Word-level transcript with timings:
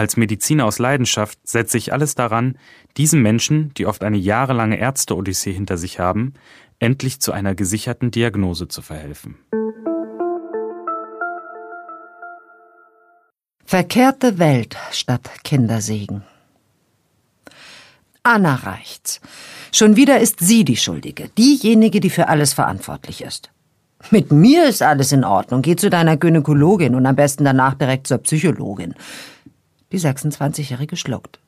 Als 0.00 0.16
Mediziner 0.16 0.64
aus 0.64 0.78
Leidenschaft 0.78 1.38
setze 1.46 1.76
ich 1.76 1.92
alles 1.92 2.14
daran, 2.14 2.56
diesen 2.96 3.20
Menschen, 3.20 3.74
die 3.74 3.84
oft 3.84 4.02
eine 4.02 4.16
jahrelange 4.16 4.78
Ärzte-Odyssee 4.78 5.52
hinter 5.52 5.76
sich 5.76 6.00
haben, 6.00 6.32
endlich 6.78 7.20
zu 7.20 7.32
einer 7.32 7.54
gesicherten 7.54 8.10
Diagnose 8.10 8.66
zu 8.66 8.80
verhelfen. 8.80 9.36
Verkehrte 13.66 14.38
Welt 14.38 14.78
statt 14.90 15.28
Kindersegen. 15.44 16.22
Anna 18.22 18.54
reicht's. 18.54 19.20
Schon 19.70 19.96
wieder 19.96 20.18
ist 20.18 20.40
sie 20.40 20.64
die 20.64 20.78
Schuldige, 20.78 21.28
diejenige, 21.36 22.00
die 22.00 22.08
für 22.08 22.28
alles 22.28 22.54
verantwortlich 22.54 23.20
ist. 23.22 23.50
Mit 24.10 24.32
mir 24.32 24.66
ist 24.66 24.82
alles 24.82 25.12
in 25.12 25.24
Ordnung. 25.24 25.60
Geh 25.60 25.76
zu 25.76 25.90
deiner 25.90 26.16
Gynäkologin 26.16 26.94
und 26.94 27.04
am 27.04 27.16
besten 27.16 27.44
danach 27.44 27.74
direkt 27.74 28.06
zur 28.06 28.16
Psychologin. 28.18 28.94
Die 29.92 29.98
26-Jährige 29.98 30.96
schluckt. 30.96 31.40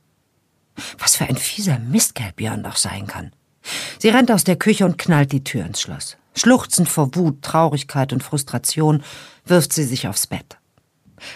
Was 0.98 1.16
für 1.16 1.24
ein 1.24 1.36
fieser 1.36 1.78
Mistkerl 1.78 2.32
Björn 2.34 2.62
doch 2.62 2.76
sein 2.76 3.06
kann. 3.06 3.32
Sie 3.98 4.08
rennt 4.08 4.32
aus 4.32 4.44
der 4.44 4.56
Küche 4.56 4.84
und 4.84 4.98
knallt 4.98 5.32
die 5.32 5.44
Tür 5.44 5.64
ins 5.64 5.80
Schloss. 5.80 6.16
Schluchzend 6.34 6.88
vor 6.88 7.14
Wut, 7.14 7.42
Traurigkeit 7.42 8.12
und 8.12 8.22
Frustration 8.22 9.02
wirft 9.44 9.72
sie 9.72 9.84
sich 9.84 10.08
aufs 10.08 10.26
Bett. 10.26 10.58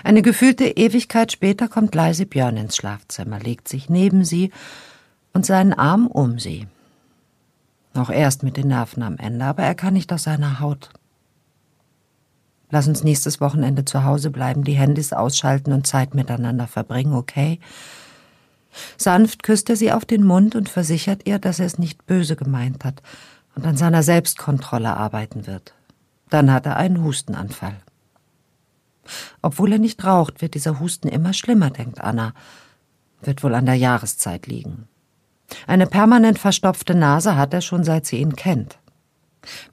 Eine 0.03 0.23
gefühlte 0.23 0.65
Ewigkeit 0.65 1.31
später 1.31 1.69
kommt 1.69 1.95
leise 1.95 2.27
Björn 2.27 2.57
ins 2.57 2.77
Schlafzimmer, 2.77 3.39
legt 3.39 3.69
sich 3.69 3.89
neben 3.89 4.25
sie 4.25 4.51
und 5.33 5.47
seinen 5.47 5.75
Arm 5.75 6.07
um 6.07 6.39
sie. 6.39 6.67
Noch 7.95 8.11
erst 8.11 8.43
mit 8.43 8.57
den 8.57 8.69
Nerven 8.69 9.03
am 9.03 9.17
Ende, 9.19 9.45
aber 9.45 9.63
er 9.63 9.75
kann 9.75 9.95
nicht 9.95 10.13
aus 10.13 10.25
seiner 10.25 10.61
Haut. 10.61 10.91
Lass 12.71 12.89
uns 12.89 13.05
nächstes 13.05 13.41
Wochenende 13.41 13.85
zu 13.85 14.05
Hause 14.05 14.31
bleiben, 14.31 14.65
die 14.65 14.75
Handys 14.75 15.13
ausschalten 15.13 15.73
und 15.73 15.87
Zeit 15.87 16.15
miteinander 16.15 16.67
verbringen, 16.67 17.15
okay? 17.15 17.61
Sanft 18.97 19.43
küsst 19.43 19.71
er 19.71 19.77
sie 19.77 19.93
auf 19.93 20.05
den 20.05 20.25
Mund 20.25 20.55
und 20.55 20.69
versichert 20.69 21.27
ihr, 21.27 21.39
dass 21.39 21.61
er 21.61 21.67
es 21.67 21.79
nicht 21.79 22.07
böse 22.07 22.37
gemeint 22.37 22.85
hat 22.85 23.03
und 23.55 23.65
an 23.65 23.77
seiner 23.77 24.03
Selbstkontrolle 24.03 24.97
arbeiten 24.97 25.47
wird. 25.47 25.75
Dann 26.29 26.53
hat 26.53 26.67
er 26.67 26.77
einen 26.77 27.03
Hustenanfall. 27.03 27.77
Obwohl 29.41 29.73
er 29.73 29.79
nicht 29.79 30.05
raucht, 30.05 30.43
wird 30.43 30.55
dieser 30.55 30.81
Husten 30.81 31.09
immer 31.09 31.33
schlimmer, 31.33 31.71
denkt 31.71 32.01
Anna. 32.01 32.35
Wird 33.23 33.43
wohl 33.43 33.55
an 33.55 33.67
der 33.67 33.77
Jahreszeit 33.77 34.47
liegen. 34.47 34.89
Eine 35.67 35.87
permanent 35.87 36.39
verstopfte 36.39 36.95
Nase 36.95 37.37
hat 37.37 37.55
er 37.55 37.61
schon 37.61 37.85
seit 37.85 38.05
sie 38.07 38.17
ihn 38.17 38.35
kennt. 38.35 38.79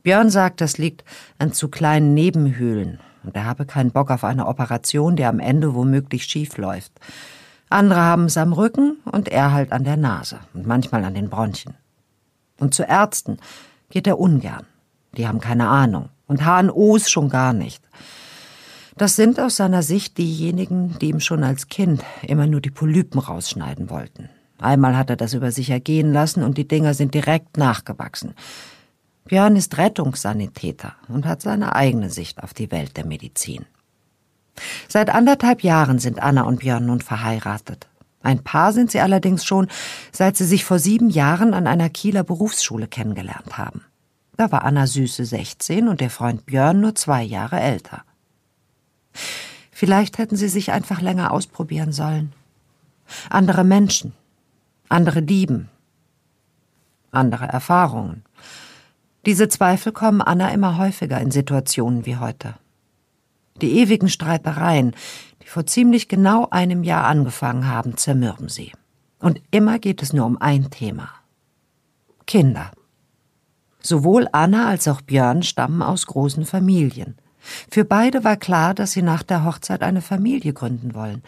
Björn 0.03 0.29
sagt, 0.29 0.61
das 0.61 0.77
liegt 0.77 1.03
an 1.39 1.53
zu 1.53 1.69
kleinen 1.69 2.13
Nebenhöhlen 2.13 2.99
und 3.23 3.35
er 3.35 3.45
habe 3.45 3.65
keinen 3.65 3.91
Bock 3.91 4.11
auf 4.11 4.23
eine 4.23 4.47
Operation, 4.47 5.15
die 5.15 5.25
am 5.25 5.39
Ende 5.39 5.73
womöglich 5.73 6.25
schief 6.25 6.57
läuft. 6.57 6.91
Andere 7.69 8.01
haben 8.01 8.25
es 8.25 8.37
am 8.37 8.53
Rücken 8.53 8.97
und 9.05 9.29
er 9.29 9.51
halt 9.51 9.71
an 9.71 9.83
der 9.83 9.97
Nase 9.97 10.39
und 10.53 10.67
manchmal 10.67 11.03
an 11.05 11.15
den 11.15 11.29
Bronchien. 11.29 11.75
Und 12.59 12.73
zu 12.73 12.83
Ärzten 12.83 13.37
geht 13.89 14.07
er 14.07 14.19
ungern. 14.19 14.65
Die 15.17 15.27
haben 15.27 15.39
keine 15.39 15.67
Ahnung. 15.67 16.09
Und 16.27 16.45
HNOs 16.45 17.09
schon 17.09 17.29
gar 17.29 17.53
nicht. 17.53 17.83
Das 18.95 19.15
sind 19.15 19.39
aus 19.39 19.55
seiner 19.55 19.81
Sicht 19.81 20.17
diejenigen, 20.17 20.97
die 20.99 21.09
ihm 21.09 21.19
schon 21.19 21.43
als 21.43 21.67
Kind 21.67 22.03
immer 22.21 22.47
nur 22.47 22.61
die 22.61 22.69
Polypen 22.69 23.19
rausschneiden 23.19 23.89
wollten. 23.89 24.29
Einmal 24.59 24.95
hat 24.95 25.09
er 25.09 25.15
das 25.15 25.33
über 25.33 25.51
sich 25.51 25.69
ergehen 25.71 26.13
lassen 26.13 26.43
und 26.43 26.57
die 26.57 26.67
Dinger 26.67 26.93
sind 26.93 27.13
direkt 27.13 27.57
nachgewachsen. 27.57 28.33
Björn 29.25 29.55
ist 29.55 29.77
Rettungssanitäter 29.77 30.95
und 31.07 31.25
hat 31.25 31.41
seine 31.41 31.75
eigene 31.75 32.09
Sicht 32.09 32.43
auf 32.43 32.53
die 32.53 32.71
Welt 32.71 32.97
der 32.97 33.05
Medizin. 33.05 33.65
Seit 34.87 35.09
anderthalb 35.09 35.63
Jahren 35.63 35.99
sind 35.99 36.21
Anna 36.21 36.43
und 36.43 36.59
Björn 36.59 36.85
nun 36.85 37.01
verheiratet. 37.01 37.87
Ein 38.21 38.43
Paar 38.43 38.73
sind 38.73 38.91
sie 38.91 38.99
allerdings 38.99 39.45
schon, 39.45 39.67
seit 40.11 40.37
sie 40.37 40.45
sich 40.45 40.65
vor 40.65 40.79
sieben 40.79 41.09
Jahren 41.09 41.53
an 41.53 41.67
einer 41.67 41.89
Kieler 41.89 42.23
Berufsschule 42.23 42.87
kennengelernt 42.87 43.57
haben. 43.57 43.81
Da 44.37 44.51
war 44.51 44.63
Anna 44.63 44.87
süße 44.87 45.25
16 45.25 45.87
und 45.87 46.01
der 46.01 46.09
Freund 46.09 46.45
Björn 46.45 46.81
nur 46.81 46.95
zwei 46.95 47.23
Jahre 47.23 47.59
älter. 47.59 48.03
Vielleicht 49.71 50.17
hätten 50.17 50.35
sie 50.35 50.49
sich 50.49 50.71
einfach 50.71 51.01
länger 51.01 51.31
ausprobieren 51.31 51.91
sollen. 51.91 52.33
Andere 53.29 53.63
Menschen, 53.63 54.13
andere 54.89 55.19
Lieben, 55.19 55.69
andere 57.11 57.45
Erfahrungen. 57.45 58.23
Diese 59.25 59.47
Zweifel 59.47 59.93
kommen 59.93 60.21
Anna 60.21 60.49
immer 60.49 60.77
häufiger 60.77 61.19
in 61.21 61.31
Situationen 61.31 62.05
wie 62.05 62.17
heute. 62.17 62.55
Die 63.61 63.79
ewigen 63.79 64.09
Streitereien, 64.09 64.95
die 65.41 65.47
vor 65.47 65.65
ziemlich 65.65 66.09
genau 66.09 66.47
einem 66.49 66.83
Jahr 66.83 67.05
angefangen 67.05 67.67
haben, 67.67 67.95
zermürben 67.95 68.49
sie. 68.49 68.73
Und 69.19 69.41
immer 69.51 69.79
geht 69.79 70.01
es 70.01 70.11
nur 70.11 70.25
um 70.25 70.37
ein 70.41 70.69
Thema. 70.69 71.09
Kinder. 72.25 72.71
Sowohl 73.79 74.27
Anna 74.31 74.67
als 74.67 74.87
auch 74.87 75.01
Björn 75.01 75.43
stammen 75.43 75.81
aus 75.81 76.05
großen 76.07 76.45
Familien. 76.45 77.15
Für 77.69 77.85
beide 77.85 78.23
war 78.23 78.37
klar, 78.37 78.73
dass 78.73 78.91
sie 78.93 79.01
nach 79.01 79.23
der 79.23 79.45
Hochzeit 79.45 79.83
eine 79.83 80.01
Familie 80.01 80.53
gründen 80.53 80.95
wollen. 80.95 81.21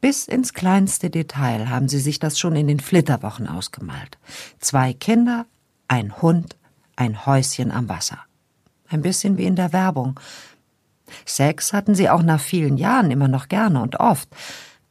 Bis 0.00 0.28
ins 0.28 0.52
kleinste 0.52 1.08
Detail 1.08 1.70
haben 1.70 1.88
sie 1.88 1.98
sich 1.98 2.18
das 2.18 2.38
schon 2.38 2.56
in 2.56 2.68
den 2.68 2.80
Flitterwochen 2.80 3.48
ausgemalt. 3.48 4.18
Zwei 4.58 4.92
Kinder, 4.92 5.46
ein 5.88 6.20
Hund, 6.20 6.56
ein 6.96 7.26
Häuschen 7.26 7.70
am 7.70 7.88
Wasser. 7.88 8.18
Ein 8.88 9.02
bisschen 9.02 9.38
wie 9.38 9.44
in 9.44 9.56
der 9.56 9.72
Werbung. 9.72 10.18
Sex 11.24 11.72
hatten 11.72 11.94
sie 11.94 12.08
auch 12.08 12.22
nach 12.22 12.40
vielen 12.40 12.76
Jahren 12.76 13.10
immer 13.10 13.28
noch 13.28 13.48
gerne 13.48 13.80
und 13.80 14.00
oft. 14.00 14.28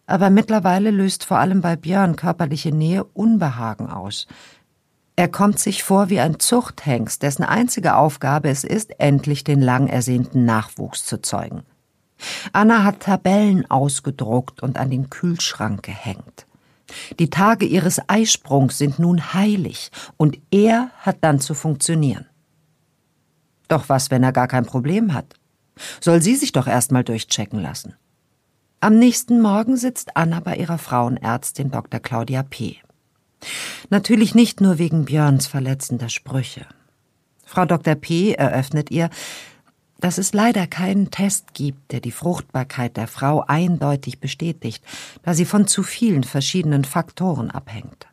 Aber 0.06 0.30
mittlerweile 0.30 0.92
löst 0.92 1.24
vor 1.24 1.38
allem 1.38 1.62
bei 1.62 1.76
Björn 1.76 2.16
körperliche 2.16 2.72
Nähe 2.72 3.04
Unbehagen 3.04 3.90
aus. 3.90 4.28
Er 5.16 5.28
kommt 5.28 5.60
sich 5.60 5.84
vor 5.84 6.10
wie 6.10 6.20
ein 6.20 6.40
Zuchthengst, 6.40 7.22
dessen 7.22 7.44
einzige 7.44 7.96
Aufgabe 7.96 8.50
es 8.50 8.64
ist, 8.64 9.00
endlich 9.00 9.44
den 9.44 9.62
lang 9.62 9.88
ersehnten 9.88 10.44
Nachwuchs 10.44 11.06
zu 11.06 11.22
zeugen. 11.22 11.64
Anna 12.52 12.84
hat 12.84 13.02
Tabellen 13.02 13.70
ausgedruckt 13.70 14.64
und 14.64 14.78
an 14.78 14.90
den 14.90 15.10
Kühlschrank 15.10 15.84
gehängt. 15.84 16.48
Die 17.20 17.30
Tage 17.30 17.66
ihres 17.66 18.02
Eisprungs 18.08 18.78
sind 18.78 19.00
nun 19.00 19.34
heilig, 19.34 19.92
und 20.18 20.38
er 20.52 20.92
hat 21.00 21.18
dann 21.22 21.40
zu 21.40 21.54
funktionieren. 21.54 22.26
Doch 23.68 23.90
was, 23.90 24.12
wenn 24.12 24.24
er 24.24 24.32
gar 24.32 24.48
kein 24.48 24.66
Problem 24.66 25.14
hat? 25.14 25.36
Soll 26.00 26.22
sie 26.22 26.36
sich 26.36 26.52
doch 26.52 26.68
erst 26.68 26.92
mal 26.92 27.04
durchchecken 27.04 27.60
lassen. 27.60 27.96
Am 28.80 29.00
nächsten 29.00 29.42
Morgen 29.42 29.78
sitzt 29.78 30.18
Anna 30.18 30.42
bei 30.42 30.58
ihrer 30.58 30.78
Frauenärztin 30.78 31.72
Dr. 31.72 32.00
Claudia 32.00 32.44
P. 32.44 32.78
Natürlich 33.90 34.36
nicht 34.36 34.62
nur 34.62 34.78
wegen 34.78 35.06
Björns 35.06 35.48
verletzender 35.48 36.10
Sprüche. 36.10 36.66
Frau 37.46 37.66
Dr. 37.66 37.96
P. 37.96 38.34
eröffnet 38.34 38.92
ihr, 38.92 39.10
dass 40.04 40.18
es 40.18 40.34
leider 40.34 40.68
keinen 40.68 41.12
Test 41.12 41.54
gibt, 41.54 41.94
der 41.94 42.02
die 42.02 42.12
Fruchtbarkeit 42.12 42.98
der 42.98 43.08
Frau 43.08 43.46
eindeutig 43.48 44.20
bestätigt, 44.20 44.84
da 45.22 45.34
sie 45.34 45.46
von 45.46 45.66
zu 45.66 45.82
vielen 45.82 46.26
verschiedenen 46.26 46.84
Faktoren 46.84 47.50
abhängt. 47.50 48.08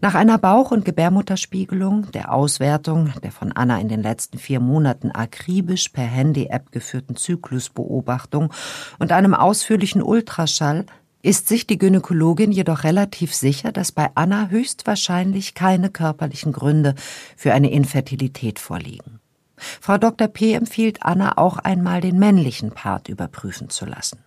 Nach 0.00 0.14
einer 0.14 0.38
Bauch- 0.38 0.70
und 0.70 0.84
Gebärmutterspiegelung, 0.84 2.12
der 2.12 2.32
Auswertung 2.32 3.12
der 3.24 3.32
von 3.32 3.50
Anna 3.50 3.80
in 3.80 3.88
den 3.88 4.00
letzten 4.00 4.38
vier 4.38 4.60
Monaten 4.60 5.10
akribisch 5.10 5.88
per 5.88 6.04
Handy-App 6.04 6.70
geführten 6.70 7.16
Zyklusbeobachtung 7.16 8.52
und 9.00 9.10
einem 9.10 9.34
ausführlichen 9.34 10.04
Ultraschall 10.04 10.86
ist 11.22 11.48
sich 11.48 11.66
die 11.66 11.78
Gynäkologin 11.78 12.52
jedoch 12.52 12.84
relativ 12.84 13.34
sicher, 13.34 13.72
dass 13.72 13.90
bei 13.90 14.10
Anna 14.14 14.50
höchstwahrscheinlich 14.50 15.54
keine 15.54 15.90
körperlichen 15.90 16.52
Gründe 16.52 16.94
für 17.36 17.52
eine 17.52 17.72
Infertilität 17.72 18.60
vorliegen. 18.60 19.21
Frau 19.80 19.98
Dr. 19.98 20.28
P. 20.28 20.54
empfiehlt 20.54 21.02
Anna 21.02 21.38
auch 21.38 21.58
einmal 21.58 22.00
den 22.00 22.18
männlichen 22.18 22.72
Part 22.72 23.08
überprüfen 23.08 23.70
zu 23.70 23.86
lassen. 23.86 24.18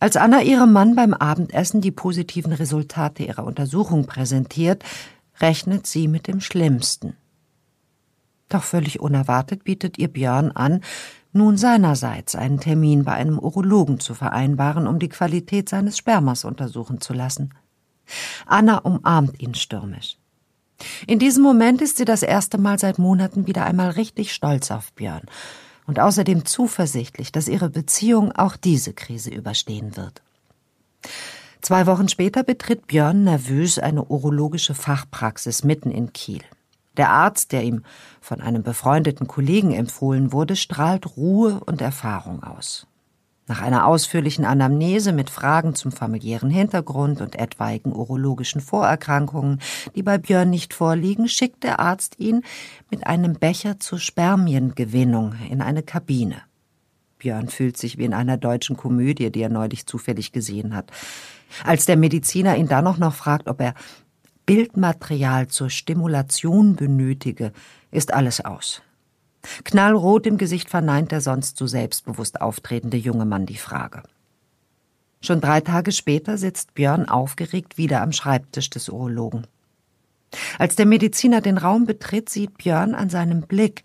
Als 0.00 0.16
Anna 0.16 0.42
ihrem 0.42 0.72
Mann 0.72 0.94
beim 0.94 1.12
Abendessen 1.14 1.80
die 1.80 1.90
positiven 1.90 2.52
Resultate 2.52 3.24
ihrer 3.24 3.44
Untersuchung 3.44 4.06
präsentiert, 4.06 4.84
rechnet 5.40 5.86
sie 5.86 6.06
mit 6.06 6.28
dem 6.28 6.40
Schlimmsten. 6.40 7.16
Doch 8.48 8.62
völlig 8.62 9.00
unerwartet 9.00 9.64
bietet 9.64 9.98
ihr 9.98 10.08
Björn 10.08 10.52
an, 10.52 10.82
nun 11.32 11.56
seinerseits 11.56 12.34
einen 12.34 12.60
Termin 12.60 13.04
bei 13.04 13.12
einem 13.12 13.38
Urologen 13.38 14.00
zu 14.00 14.14
vereinbaren, 14.14 14.86
um 14.86 14.98
die 14.98 15.10
Qualität 15.10 15.68
seines 15.68 15.98
Spermas 15.98 16.44
untersuchen 16.44 17.00
zu 17.00 17.12
lassen. 17.12 17.54
Anna 18.46 18.78
umarmt 18.78 19.40
ihn 19.40 19.54
stürmisch. 19.54 20.17
In 21.06 21.18
diesem 21.18 21.42
Moment 21.42 21.80
ist 21.82 21.96
sie 21.96 22.04
das 22.04 22.22
erste 22.22 22.58
Mal 22.58 22.78
seit 22.78 22.98
Monaten 22.98 23.46
wieder 23.46 23.64
einmal 23.64 23.90
richtig 23.90 24.32
stolz 24.32 24.70
auf 24.70 24.92
Björn 24.92 25.22
und 25.86 26.00
außerdem 26.00 26.44
zuversichtlich, 26.44 27.32
dass 27.32 27.48
ihre 27.48 27.70
Beziehung 27.70 28.32
auch 28.32 28.56
diese 28.56 28.92
Krise 28.92 29.30
überstehen 29.30 29.96
wird. 29.96 30.22
Zwei 31.60 31.86
Wochen 31.86 32.08
später 32.08 32.44
betritt 32.44 32.86
Björn 32.86 33.24
nervös 33.24 33.78
eine 33.78 34.04
urologische 34.04 34.74
Fachpraxis 34.74 35.64
mitten 35.64 35.90
in 35.90 36.12
Kiel. 36.12 36.42
Der 36.98 37.10
Arzt, 37.10 37.52
der 37.52 37.62
ihm 37.62 37.84
von 38.20 38.40
einem 38.40 38.64
befreundeten 38.64 39.28
Kollegen 39.28 39.72
empfohlen 39.72 40.32
wurde, 40.32 40.56
strahlt 40.56 41.16
Ruhe 41.16 41.60
und 41.64 41.80
Erfahrung 41.80 42.42
aus. 42.42 42.87
Nach 43.48 43.62
einer 43.62 43.86
ausführlichen 43.86 44.44
Anamnese 44.44 45.12
mit 45.12 45.30
Fragen 45.30 45.74
zum 45.74 45.90
familiären 45.90 46.50
Hintergrund 46.50 47.22
und 47.22 47.34
etwaigen 47.34 47.94
urologischen 47.94 48.60
Vorerkrankungen, 48.60 49.60
die 49.96 50.02
bei 50.02 50.18
Björn 50.18 50.50
nicht 50.50 50.74
vorliegen, 50.74 51.28
schickt 51.28 51.64
der 51.64 51.80
Arzt 51.80 52.18
ihn 52.18 52.42
mit 52.90 53.06
einem 53.06 53.32
Becher 53.32 53.80
zur 53.80 53.98
Spermiengewinnung 53.98 55.34
in 55.50 55.62
eine 55.62 55.82
Kabine. 55.82 56.42
Björn 57.16 57.48
fühlt 57.48 57.78
sich 57.78 57.96
wie 57.96 58.04
in 58.04 58.12
einer 58.12 58.36
deutschen 58.36 58.76
Komödie, 58.76 59.32
die 59.32 59.40
er 59.40 59.48
neulich 59.48 59.86
zufällig 59.86 60.32
gesehen 60.32 60.74
hat. 60.74 60.92
Als 61.64 61.86
der 61.86 61.96
Mediziner 61.96 62.56
ihn 62.56 62.68
dann 62.68 62.84
noch 62.84 63.14
fragt, 63.14 63.48
ob 63.48 63.62
er 63.62 63.72
Bildmaterial 64.44 65.48
zur 65.48 65.70
Stimulation 65.70 66.76
benötige, 66.76 67.52
ist 67.90 68.12
alles 68.12 68.44
aus. 68.44 68.82
Knallrot 69.64 70.26
im 70.26 70.38
Gesicht 70.38 70.68
verneint 70.70 71.12
der 71.12 71.20
sonst 71.20 71.56
so 71.56 71.66
selbstbewusst 71.66 72.40
auftretende 72.40 72.96
junge 72.96 73.24
Mann 73.24 73.46
die 73.46 73.56
Frage. 73.56 74.02
Schon 75.20 75.40
drei 75.40 75.60
Tage 75.60 75.92
später 75.92 76.38
sitzt 76.38 76.74
Björn 76.74 77.08
aufgeregt 77.08 77.76
wieder 77.76 78.02
am 78.02 78.12
Schreibtisch 78.12 78.70
des 78.70 78.88
Urologen. 78.88 79.46
Als 80.58 80.76
der 80.76 80.86
Mediziner 80.86 81.40
den 81.40 81.58
Raum 81.58 81.86
betritt, 81.86 82.28
sieht 82.28 82.58
Björn 82.58 82.94
an 82.94 83.10
seinem 83.10 83.42
Blick, 83.42 83.82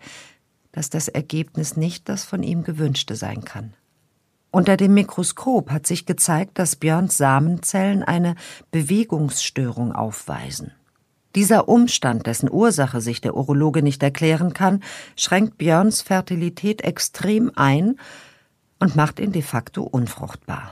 dass 0.72 0.90
das 0.90 1.08
Ergebnis 1.08 1.76
nicht 1.76 2.08
das 2.08 2.24
von 2.24 2.42
ihm 2.42 2.64
gewünschte 2.64 3.16
sein 3.16 3.44
kann. 3.44 3.74
Unter 4.50 4.76
dem 4.76 4.94
Mikroskop 4.94 5.70
hat 5.70 5.86
sich 5.86 6.06
gezeigt, 6.06 6.58
dass 6.58 6.76
Björns 6.76 7.16
Samenzellen 7.16 8.04
eine 8.04 8.36
Bewegungsstörung 8.70 9.92
aufweisen. 9.92 10.72
Dieser 11.34 11.68
Umstand, 11.68 12.26
dessen 12.26 12.50
Ursache 12.50 13.00
sich 13.00 13.20
der 13.20 13.36
Urologe 13.36 13.82
nicht 13.82 14.02
erklären 14.02 14.52
kann, 14.52 14.82
schränkt 15.16 15.58
Björns 15.58 16.00
Fertilität 16.00 16.82
extrem 16.82 17.50
ein 17.56 17.96
und 18.78 18.94
macht 18.94 19.18
ihn 19.18 19.32
de 19.32 19.42
facto 19.42 19.82
unfruchtbar. 19.82 20.70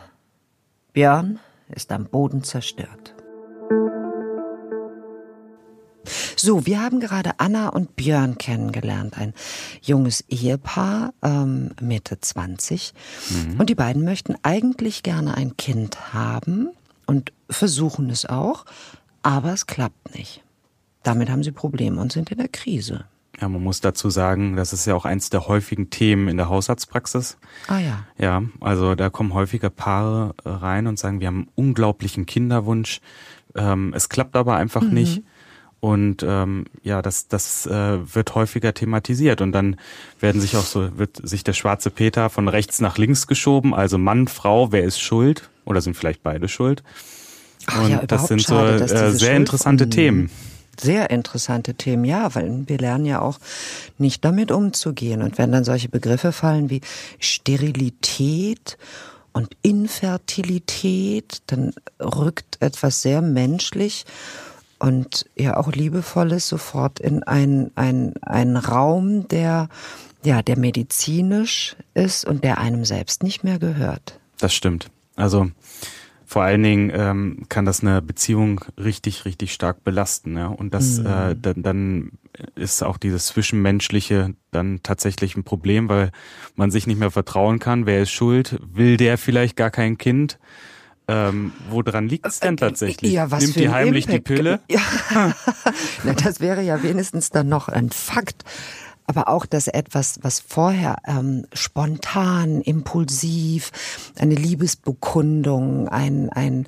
Björn 0.92 1.40
ist 1.68 1.90
am 1.90 2.04
Boden 2.04 2.44
zerstört. 2.44 3.14
So, 6.36 6.66
wir 6.66 6.80
haben 6.80 7.00
gerade 7.00 7.38
Anna 7.38 7.68
und 7.68 7.94
Björn 7.94 8.36
kennengelernt, 8.36 9.16
ein 9.16 9.32
junges 9.80 10.24
Ehepaar, 10.28 11.14
ähm, 11.22 11.70
Mitte 11.80 12.20
20. 12.20 12.92
Mhm. 13.30 13.60
Und 13.60 13.70
die 13.70 13.74
beiden 13.74 14.04
möchten 14.04 14.34
eigentlich 14.42 15.02
gerne 15.02 15.36
ein 15.36 15.56
Kind 15.56 16.12
haben 16.12 16.70
und 17.06 17.32
versuchen 17.48 18.10
es 18.10 18.26
auch, 18.26 18.64
aber 19.22 19.52
es 19.52 19.66
klappt 19.66 20.16
nicht. 20.16 20.41
Damit 21.02 21.30
haben 21.30 21.42
sie 21.42 21.52
Probleme 21.52 22.00
und 22.00 22.12
sind 22.12 22.30
in 22.30 22.38
der 22.38 22.48
Krise. 22.48 23.04
Ja, 23.40 23.48
man 23.48 23.62
muss 23.62 23.80
dazu 23.80 24.10
sagen, 24.10 24.56
das 24.56 24.72
ist 24.72 24.86
ja 24.86 24.94
auch 24.94 25.04
eins 25.04 25.30
der 25.30 25.48
häufigen 25.48 25.90
Themen 25.90 26.28
in 26.28 26.36
der 26.36 26.48
Hausarztpraxis. 26.48 27.38
Ah 27.66 27.78
ja. 27.78 28.04
Ja, 28.18 28.42
also 28.60 28.94
da 28.94 29.10
kommen 29.10 29.32
häufiger 29.32 29.70
Paare 29.70 30.34
rein 30.44 30.86
und 30.86 30.98
sagen, 30.98 31.20
wir 31.20 31.28
haben 31.28 31.38
einen 31.38 31.48
unglaublichen 31.54 32.26
Kinderwunsch. 32.26 33.00
Ähm, 33.56 33.92
es 33.96 34.08
klappt 34.08 34.36
aber 34.36 34.56
einfach 34.56 34.82
mhm. 34.82 34.94
nicht. 34.94 35.22
Und 35.80 36.22
ähm, 36.22 36.66
ja, 36.84 37.02
das, 37.02 37.26
das 37.26 37.66
äh, 37.66 37.98
wird 38.14 38.36
häufiger 38.36 38.72
thematisiert. 38.72 39.40
Und 39.40 39.50
dann 39.50 39.76
werden 40.20 40.40
sich 40.40 40.56
auch 40.56 40.64
so, 40.64 40.96
wird 40.96 41.20
sich 41.24 41.42
der 41.42 41.54
schwarze 41.54 41.90
Peter 41.90 42.30
von 42.30 42.46
rechts 42.46 42.80
nach 42.80 42.98
links 42.98 43.26
geschoben, 43.26 43.74
also 43.74 43.98
Mann, 43.98 44.28
Frau, 44.28 44.70
wer 44.70 44.84
ist 44.84 45.00
schuld? 45.00 45.50
Oder 45.64 45.80
sind 45.80 45.96
vielleicht 45.96 46.22
beide 46.22 46.48
schuld? 46.48 46.84
Ach, 47.66 47.82
und 47.82 47.90
ja, 47.90 48.06
das 48.06 48.28
sind 48.28 48.42
schade, 48.42 48.86
so 48.86 48.94
äh, 48.94 49.10
sehr 49.10 49.36
interessante 49.36 49.88
Themen. 49.88 50.30
Sehr 50.80 51.10
interessante 51.10 51.74
Themen, 51.74 52.04
ja, 52.04 52.34
weil 52.34 52.64
wir 52.66 52.78
lernen 52.78 53.04
ja 53.06 53.20
auch 53.20 53.38
nicht 53.98 54.24
damit 54.24 54.50
umzugehen. 54.50 55.22
Und 55.22 55.38
wenn 55.38 55.52
dann 55.52 55.64
solche 55.64 55.88
Begriffe 55.88 56.32
fallen 56.32 56.70
wie 56.70 56.80
Sterilität 57.18 58.78
und 59.32 59.54
Infertilität, 59.62 61.42
dann 61.46 61.74
rückt 62.00 62.56
etwas 62.60 63.02
sehr 63.02 63.22
menschlich 63.22 64.04
und 64.78 65.26
ja 65.36 65.56
auch 65.56 65.70
liebevolles 65.70 66.48
sofort 66.48 66.98
in 66.98 67.22
einen, 67.22 67.70
einen, 67.76 68.14
einen 68.22 68.56
Raum, 68.56 69.28
der 69.28 69.68
ja, 70.24 70.42
der 70.42 70.58
medizinisch 70.58 71.76
ist 71.94 72.24
und 72.24 72.44
der 72.44 72.58
einem 72.58 72.84
selbst 72.84 73.22
nicht 73.22 73.44
mehr 73.44 73.58
gehört. 73.58 74.18
Das 74.38 74.54
stimmt. 74.54 74.88
Also 75.16 75.50
vor 76.32 76.44
allen 76.44 76.62
Dingen 76.62 76.90
ähm, 76.94 77.42
kann 77.50 77.66
das 77.66 77.82
eine 77.82 78.00
Beziehung 78.00 78.62
richtig, 78.82 79.26
richtig 79.26 79.52
stark 79.52 79.84
belasten. 79.84 80.34
Ja? 80.34 80.46
Und 80.46 80.72
das 80.72 80.98
mhm. 80.98 81.06
äh, 81.06 81.36
dann, 81.38 81.62
dann 81.62 82.12
ist 82.54 82.82
auch 82.82 82.96
dieses 82.96 83.26
Zwischenmenschliche 83.26 84.34
dann 84.50 84.80
tatsächlich 84.82 85.36
ein 85.36 85.44
Problem, 85.44 85.90
weil 85.90 86.10
man 86.56 86.70
sich 86.70 86.86
nicht 86.86 86.98
mehr 86.98 87.10
vertrauen 87.10 87.58
kann. 87.58 87.84
Wer 87.84 88.00
ist 88.00 88.12
schuld? 88.12 88.58
Will 88.64 88.96
der 88.96 89.18
vielleicht 89.18 89.56
gar 89.56 89.70
kein 89.70 89.98
Kind? 89.98 90.38
Ähm, 91.06 91.52
woran 91.68 92.08
liegt 92.08 92.24
es 92.24 92.40
denn 92.40 92.56
tatsächlich? 92.56 93.12
Ja, 93.12 93.30
was 93.30 93.42
Nimmt 93.42 93.56
die 93.56 93.68
heimlich 93.68 94.06
Impact. 94.06 94.28
die 94.30 94.34
Pille? 94.34 94.60
Ja. 94.70 94.80
Na, 96.02 96.14
das 96.14 96.40
wäre 96.40 96.62
ja 96.62 96.82
wenigstens 96.82 97.28
dann 97.28 97.50
noch 97.50 97.68
ein 97.68 97.90
Fakt. 97.90 98.42
Aber 99.06 99.28
auch, 99.28 99.46
dass 99.46 99.68
etwas, 99.68 100.18
was 100.22 100.40
vorher 100.40 100.96
ähm, 101.06 101.46
spontan, 101.52 102.60
impulsiv, 102.60 103.72
eine 104.18 104.34
Liebesbekundung, 104.34 105.88
ein, 105.88 106.30
ein, 106.30 106.66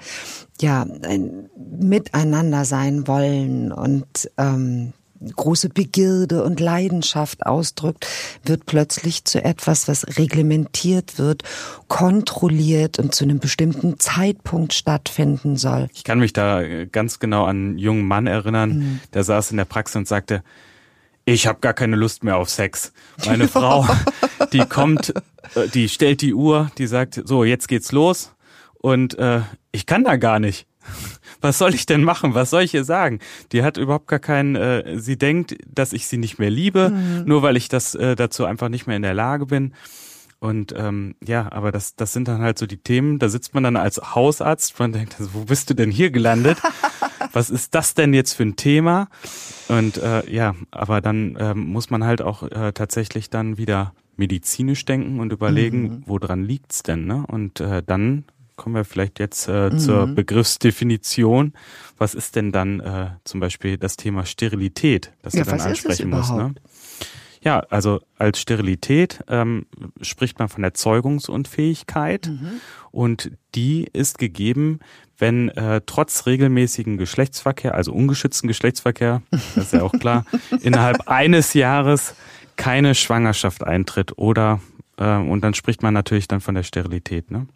ja, 0.61 0.87
ein 1.03 1.49
Miteinander 1.57 2.65
sein 2.65 3.07
wollen 3.07 3.73
und 3.73 4.31
ähm, 4.37 4.93
große 5.37 5.69
Begierde 5.69 6.45
und 6.45 6.61
Leidenschaft 6.61 7.47
ausdrückt, 7.47 8.07
wird 8.45 8.67
plötzlich 8.67 9.25
zu 9.25 9.43
etwas, 9.43 9.89
was 9.89 10.19
reglementiert 10.19 11.19
wird, 11.19 11.43
kontrolliert 11.89 12.99
und 12.99 13.15
zu 13.15 13.25
einem 13.25 13.39
bestimmten 13.39 13.99
Zeitpunkt 13.99 14.75
stattfinden 14.75 15.57
soll. 15.57 15.89
Ich 15.95 16.05
kann 16.05 16.19
mich 16.19 16.33
da 16.33 16.63
äh, 16.63 16.87
ganz 16.87 17.19
genau 17.19 17.45
an 17.45 17.57
einen 17.57 17.79
jungen 17.79 18.07
Mann 18.07 18.27
erinnern, 18.27 18.71
mhm. 18.71 19.01
der 19.13 19.25
saß 19.25 19.51
in 19.51 19.57
der 19.57 19.65
Praxis 19.65 19.97
und 19.97 20.09
sagte, 20.09 20.43
ich 21.25 21.47
habe 21.47 21.61
gar 21.61 21.75
keine 21.75 21.97
Lust 21.97 22.25
mehr 22.25 22.37
auf 22.37 22.51
Sex. 22.51 22.93
Meine 23.27 23.49
Frau, 23.49 23.87
die 24.53 24.65
kommt, 24.67 25.15
äh, 25.55 25.69
die 25.69 25.89
stellt 25.89 26.23
die 26.23 26.35
Uhr, 26.35 26.71
die 26.79 26.87
sagt, 26.87 27.23
so, 27.25 27.45
jetzt 27.45 27.69
geht's 27.69 27.93
los 27.93 28.35
und 28.75 29.19
äh, 29.19 29.41
ich 29.73 29.87
kann 29.87 30.05
da 30.05 30.17
gar 30.17 30.39
nicht 30.39 30.67
was 31.41 31.59
soll 31.59 31.75
ich 31.75 31.87
denn 31.87 32.03
machen? 32.03 32.35
Was 32.35 32.51
soll 32.51 32.63
ich 32.63 32.75
ihr 32.75 32.85
sagen? 32.85 33.21
Die 33.53 33.63
hat 33.63 33.77
überhaupt 33.77 34.07
gar 34.09 34.19
keinen, 34.19 34.57
äh, 34.57 34.99
sie 34.99 35.17
denkt, 35.17 35.57
dass 35.67 35.93
ich 35.93 36.07
sie 36.07 36.19
nicht 36.19 36.39
mehr 36.39 36.51
liebe, 36.51 36.91
mhm. 36.91 37.25
nur 37.27 37.43
weil 37.43 37.57
ich 37.57 37.69
das 37.69 37.95
äh, 37.95 38.17
dazu 38.17 38.45
einfach 38.45 38.69
nicht 38.69 38.87
mehr 38.87 38.97
in 38.97 39.03
der 39.03 39.15
Lage 39.15 39.47
bin. 39.47 39.75
Und 40.41 40.75
ähm, 40.77 41.15
ja, 41.27 41.51
aber 41.53 41.73
das, 41.73 41.97
das 41.97 42.13
sind 42.13 42.29
dann 42.29 42.43
halt 42.43 42.59
so 42.59 42.67
die 42.67 42.77
Themen. 42.77 43.19
Da 43.19 43.31
sitzt 43.31 43.55
man 43.55 43.63
dann 43.63 43.77
als 43.77 44.15
Hausarzt, 44.15 44.79
man 44.79 44.93
denkt, 44.93 45.17
also, 45.19 45.33
wo 45.33 45.45
bist 45.45 45.71
du 45.71 45.75
denn 45.75 45.91
hier 45.91 46.11
gelandet? 46.11 46.59
Was 47.35 47.51
ist 47.51 47.75
das 47.75 47.95
denn 47.95 48.15
jetzt 48.15 48.33
für 48.33 48.45
ein 48.45 48.57
Thema? 48.57 49.09
Und 49.69 49.99
äh, 49.99 50.31
ja, 50.31 50.55
aber 50.71 51.01
dann 51.01 51.37
ähm, 51.39 51.67
muss 51.67 51.91
man 51.91 52.05
halt 52.05 52.23
auch 52.23 52.45
äh, 52.45 52.73
tatsächlich 52.73 53.29
dann 53.29 53.59
wieder 53.59 53.93
medizinisch 54.17 54.85
denken 54.85 55.19
und 55.21 55.33
überlegen, 55.33 55.83
mhm. 55.83 56.03
woran 56.07 56.45
liegt's 56.45 56.83
denn? 56.83 57.07
Ne? 57.07 57.25
Und 57.27 57.61
äh, 57.61 57.83
dann 57.85 58.25
kommen 58.57 58.77
wir 58.77 58.85
vielleicht 58.85 59.19
jetzt 59.19 59.49
äh, 59.49 59.71
mhm. 59.71 59.79
zur 59.79 60.07
Begriffsdefinition. 60.07 61.55
Was 61.99 62.15
ist 62.15 62.37
denn 62.37 62.53
dann 62.53 62.81
äh, 62.81 63.11
zum 63.25 63.41
Beispiel 63.41 63.79
das 63.79 63.97
Thema 63.97 64.25
Sterilität, 64.27 65.13
das 65.23 65.35
ja, 65.35 65.45
du 65.45 65.51
dann 65.51 65.61
ansprechen 65.61 66.11
musst? 66.11 66.33
Ne? 66.33 66.55
Ja, 67.43 67.61
also 67.69 68.01
als 68.17 68.41
Sterilität 68.41 69.23
ähm, 69.29 69.67
spricht 70.01 70.39
man 70.39 70.49
von 70.49 70.63
der 70.63 70.73
Zeugungsunfähigkeit 70.73 72.29
mhm. 72.29 72.61
Und 72.95 73.33
die 73.55 73.89
ist 73.93 74.19
gegeben, 74.19 74.79
wenn 75.19 75.49
äh, 75.51 75.81
trotz 75.85 76.27
regelmäßigen 76.27 76.97
Geschlechtsverkehr, 76.97 77.75
also 77.75 77.93
ungeschützten 77.93 78.47
Geschlechtsverkehr, 78.47 79.23
das 79.31 79.57
ist 79.57 79.73
ja 79.73 79.83
auch 79.83 79.93
klar, 79.93 80.25
innerhalb 80.63 81.09
eines 81.09 81.55
Jahres 81.55 82.15
keine 82.57 82.95
Schwangerschaft 82.95 83.65
eintritt 83.65 84.17
oder 84.17 84.61
äh, 84.97 85.17
und 85.17 85.43
dann 85.43 85.55
spricht 85.55 85.83
man 85.83 85.93
natürlich 85.93 86.29
dann 86.29 86.41
von 86.41 86.55
der 86.55 86.63
Sterilität. 86.63 87.31
Ne? 87.31 87.47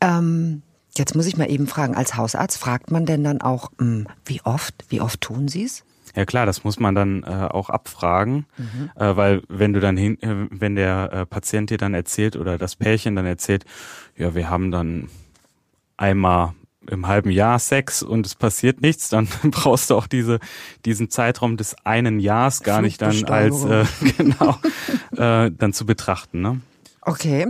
Ähm, 0.00 0.62
jetzt 0.96 1.14
muss 1.14 1.26
ich 1.26 1.36
mal 1.36 1.50
eben 1.50 1.68
fragen, 1.68 1.94
als 1.94 2.16
Hausarzt 2.16 2.58
fragt 2.58 2.90
man 2.90 3.06
denn 3.06 3.22
dann 3.22 3.40
auch, 3.40 3.70
mh, 3.78 3.86
hm, 3.86 4.06
wie 4.24 4.40
oft, 4.42 4.74
wie 4.88 5.00
oft 5.00 5.20
tun 5.20 5.48
Sie 5.48 5.64
es? 5.64 5.84
Ja 6.14 6.24
klar, 6.26 6.46
das 6.46 6.64
muss 6.64 6.78
man 6.78 6.94
dann 6.94 7.22
äh, 7.22 7.48
auch 7.50 7.70
abfragen, 7.70 8.46
mhm. 8.58 8.90
äh, 8.96 9.16
weil 9.16 9.42
wenn 9.48 9.72
du 9.72 9.80
dann 9.80 9.96
hin, 9.96 10.20
äh, 10.22 10.46
wenn 10.50 10.74
der 10.74 11.12
äh, 11.12 11.26
Patient 11.26 11.70
dir 11.70 11.78
dann 11.78 11.94
erzählt 11.94 12.36
oder 12.36 12.58
das 12.58 12.76
Pärchen 12.76 13.16
dann 13.16 13.26
erzählt, 13.26 13.64
ja, 14.16 14.34
wir 14.34 14.50
haben 14.50 14.70
dann 14.70 15.08
einmal 15.96 16.52
im 16.88 17.06
halben 17.06 17.30
Jahr 17.30 17.58
Sex 17.58 18.02
und 18.02 18.26
es 18.26 18.34
passiert 18.34 18.82
nichts, 18.82 19.08
dann 19.08 19.28
brauchst 19.50 19.90
du 19.90 19.96
auch 19.96 20.06
diese 20.06 20.38
diesen 20.84 21.10
Zeitraum 21.10 21.56
des 21.56 21.76
einen 21.84 22.20
Jahres 22.20 22.62
gar 22.62 22.82
nicht 22.82 23.00
dann 23.00 23.24
als 23.24 23.64
äh, 23.64 23.84
genau 24.18 24.58
äh, 25.16 25.50
dann 25.50 25.72
zu 25.72 25.86
betrachten. 25.86 26.42
Ne? 26.42 26.60
Okay. 27.00 27.48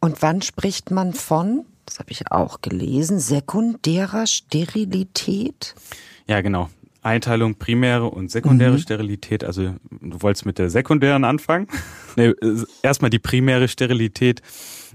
Und 0.00 0.20
wann 0.20 0.42
spricht 0.42 0.90
man 0.90 1.14
von, 1.14 1.64
das 1.86 1.98
habe 1.98 2.10
ich 2.10 2.30
auch 2.30 2.60
gelesen, 2.60 3.18
sekundärer 3.18 4.26
Sterilität? 4.26 5.74
Ja, 6.26 6.40
genau. 6.40 6.68
Einteilung 7.04 7.56
primäre 7.56 8.06
und 8.06 8.30
sekundäre 8.30 8.72
mhm. 8.72 8.78
Sterilität. 8.78 9.44
Also 9.44 9.74
du 9.90 10.22
wolltest 10.22 10.46
mit 10.46 10.58
der 10.58 10.70
sekundären 10.70 11.24
anfangen. 11.24 11.68
nee, 12.16 12.32
erstmal 12.82 13.10
die 13.10 13.18
primäre 13.18 13.68
Sterilität. 13.68 14.42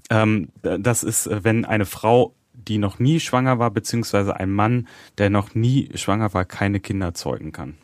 Ähm, 0.09 0.49
das 0.61 1.03
ist, 1.03 1.29
wenn 1.31 1.65
eine 1.65 1.85
Frau, 1.85 2.33
die 2.53 2.77
noch 2.77 2.99
nie 2.99 3.19
schwanger 3.19 3.59
war, 3.59 3.71
beziehungsweise 3.71 4.35
ein 4.35 4.51
Mann, 4.51 4.87
der 5.17 5.29
noch 5.29 5.55
nie 5.55 5.89
schwanger 5.95 6.33
war, 6.33 6.45
keine 6.45 6.79
Kinder 6.79 7.13
zeugen 7.13 7.51
kann. 7.51 7.75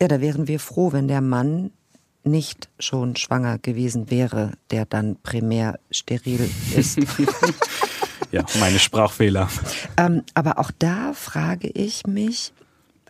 Ja, 0.00 0.08
da 0.08 0.20
wären 0.20 0.48
wir 0.48 0.58
froh, 0.58 0.92
wenn 0.92 1.06
der 1.06 1.20
Mann 1.20 1.70
nicht 2.24 2.68
schon 2.78 3.16
schwanger 3.16 3.58
gewesen 3.58 4.10
wäre, 4.10 4.52
der 4.70 4.86
dann 4.86 5.16
primär 5.22 5.78
steril 5.90 6.48
ist. 6.76 6.98
ja, 8.32 8.44
meine 8.60 8.78
Sprachfehler. 8.78 9.48
Ähm, 9.96 10.22
aber 10.34 10.58
auch 10.58 10.70
da 10.78 11.12
frage 11.14 11.68
ich 11.68 12.06
mich, 12.06 12.52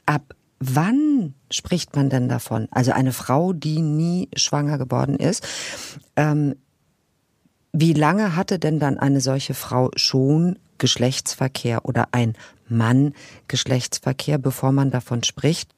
ab 0.06 0.34
wann 0.62 1.34
spricht 1.50 1.96
man 1.96 2.08
denn 2.08 2.28
davon? 2.28 2.68
Also 2.70 2.92
eine 2.92 3.12
Frau, 3.12 3.52
die 3.52 3.82
nie 3.82 4.28
schwanger 4.36 4.78
geworden 4.78 5.16
ist. 5.16 5.46
Ähm, 6.16 6.54
wie 7.72 7.94
lange 7.94 8.36
hatte 8.36 8.58
denn 8.58 8.78
dann 8.78 8.98
eine 8.98 9.20
solche 9.20 9.54
Frau 9.54 9.90
schon 9.96 10.58
Geschlechtsverkehr 10.78 11.84
oder 11.84 12.08
ein 12.12 12.34
Mann 12.68 13.14
Geschlechtsverkehr, 13.48 14.38
bevor 14.38 14.72
man 14.72 14.90
davon 14.90 15.22
spricht? 15.22 15.70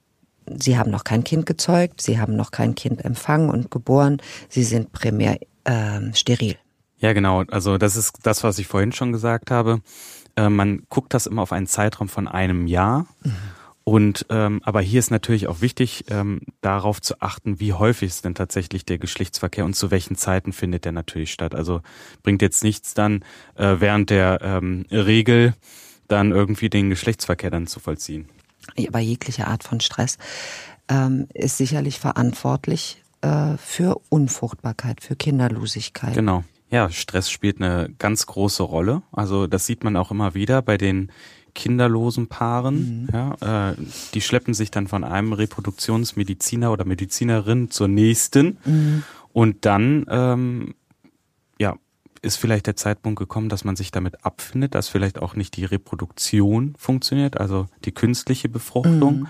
Sie 0.46 0.76
haben 0.76 0.90
noch 0.90 1.04
kein 1.04 1.24
Kind 1.24 1.46
gezeugt, 1.46 2.02
Sie 2.02 2.18
haben 2.18 2.36
noch 2.36 2.50
kein 2.50 2.74
Kind 2.74 3.04
empfangen 3.04 3.48
und 3.48 3.70
geboren, 3.70 4.18
Sie 4.48 4.64
sind 4.64 4.92
primär 4.92 5.38
äh, 5.64 6.00
steril. 6.12 6.56
Ja, 6.98 7.12
genau. 7.12 7.42
Also 7.50 7.78
das 7.78 7.96
ist 7.96 8.18
das, 8.22 8.44
was 8.44 8.58
ich 8.58 8.66
vorhin 8.66 8.92
schon 8.92 9.12
gesagt 9.12 9.50
habe. 9.50 9.80
Äh, 10.36 10.48
man 10.48 10.82
guckt 10.88 11.14
das 11.14 11.26
immer 11.26 11.42
auf 11.42 11.52
einen 11.52 11.66
Zeitraum 11.66 12.08
von 12.08 12.28
einem 12.28 12.66
Jahr. 12.66 13.06
Mhm. 13.22 13.34
Und 13.84 14.24
ähm, 14.30 14.60
aber 14.64 14.80
hier 14.80 14.98
ist 14.98 15.10
natürlich 15.10 15.46
auch 15.46 15.60
wichtig, 15.60 16.06
ähm, 16.08 16.40
darauf 16.62 17.02
zu 17.02 17.20
achten, 17.20 17.60
wie 17.60 17.74
häufig 17.74 18.08
ist 18.08 18.24
denn 18.24 18.34
tatsächlich 18.34 18.86
der 18.86 18.96
Geschlechtsverkehr 18.96 19.66
und 19.66 19.74
zu 19.74 19.90
welchen 19.90 20.16
Zeiten 20.16 20.54
findet 20.54 20.86
der 20.86 20.92
natürlich 20.92 21.32
statt. 21.32 21.54
Also 21.54 21.82
bringt 22.22 22.40
jetzt 22.40 22.64
nichts 22.64 22.94
dann 22.94 23.24
äh, 23.56 23.76
während 23.80 24.08
der 24.08 24.40
ähm, 24.42 24.86
Regel 24.90 25.54
dann 26.08 26.32
irgendwie 26.32 26.70
den 26.70 26.88
Geschlechtsverkehr 26.88 27.50
dann 27.50 27.66
zu 27.66 27.78
vollziehen. 27.78 28.28
Aber 28.88 29.00
jegliche 29.00 29.46
Art 29.46 29.64
von 29.64 29.80
Stress 29.80 30.16
ähm, 30.88 31.28
ist 31.34 31.58
sicherlich 31.58 31.98
verantwortlich 31.98 33.02
äh, 33.20 33.58
für 33.58 34.00
Unfruchtbarkeit, 34.08 35.02
für 35.02 35.16
Kinderlosigkeit. 35.16 36.14
Genau. 36.14 36.44
Ja, 36.70 36.90
Stress 36.90 37.30
spielt 37.30 37.60
eine 37.60 37.90
ganz 37.98 38.26
große 38.26 38.62
Rolle. 38.62 39.02
Also 39.12 39.46
das 39.46 39.66
sieht 39.66 39.84
man 39.84 39.96
auch 39.96 40.10
immer 40.10 40.34
wieder 40.34 40.62
bei 40.62 40.76
den 40.76 41.12
kinderlosen 41.54 42.28
Paaren. 42.28 43.04
Mhm. 43.04 43.08
Ja, 43.12 43.70
äh, 43.70 43.76
die 44.12 44.20
schleppen 44.20 44.54
sich 44.54 44.70
dann 44.70 44.86
von 44.86 45.04
einem 45.04 45.32
Reproduktionsmediziner 45.32 46.72
oder 46.72 46.84
Medizinerin 46.84 47.70
zur 47.70 47.88
nächsten. 47.88 48.58
Mhm. 48.64 49.02
Und 49.32 49.64
dann 49.64 50.06
ähm, 50.08 50.74
ja, 51.58 51.76
ist 52.22 52.36
vielleicht 52.36 52.66
der 52.66 52.76
Zeitpunkt 52.76 53.18
gekommen, 53.18 53.48
dass 53.48 53.64
man 53.64 53.76
sich 53.76 53.90
damit 53.90 54.24
abfindet, 54.24 54.74
dass 54.74 54.88
vielleicht 54.88 55.18
auch 55.18 55.36
nicht 55.36 55.56
die 55.56 55.64
Reproduktion 55.64 56.74
funktioniert, 56.78 57.38
also 57.38 57.66
die 57.84 57.92
künstliche 57.92 58.48
Befruchtung. 58.48 59.20
Mhm. 59.20 59.26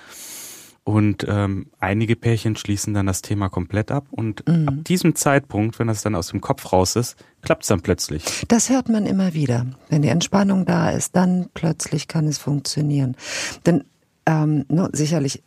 Und 0.85 1.25
ähm, 1.26 1.69
einige 1.81 2.14
Pärchen 2.14 2.57
schließen 2.57 2.93
dann 2.93 3.07
das 3.07 3.23
Thema 3.23 3.49
komplett 3.49 3.91
ab. 3.91 4.07
Und 4.11 4.47
mhm. 4.47 4.69
ab 4.69 4.75
diesem 4.85 5.14
Zeitpunkt, 5.14 5.79
wenn 5.79 5.87
das 5.87 6.03
dann 6.03 6.14
aus 6.14 6.29
dem 6.29 6.43
Kopf 6.43 6.73
raus 6.73 6.95
ist, 6.97 7.17
klappt 7.41 7.62
es 7.62 7.69
dann 7.69 7.81
plötzlich. 7.81 8.45
Das 8.49 8.69
hört 8.69 8.91
man 8.91 9.07
immer 9.07 9.33
wieder. 9.33 9.67
Wenn 9.88 10.03
die 10.03 10.09
Entspannung 10.09 10.67
da 10.67 10.91
ist, 10.91 11.17
dann 11.17 11.49
plötzlich 11.55 12.07
kann 12.07 12.26
es 12.26 12.37
funktionieren. 12.37 13.17
Denn 13.64 13.85
ähm, 14.26 14.67
no, 14.69 14.88
sicherlich 14.93 15.43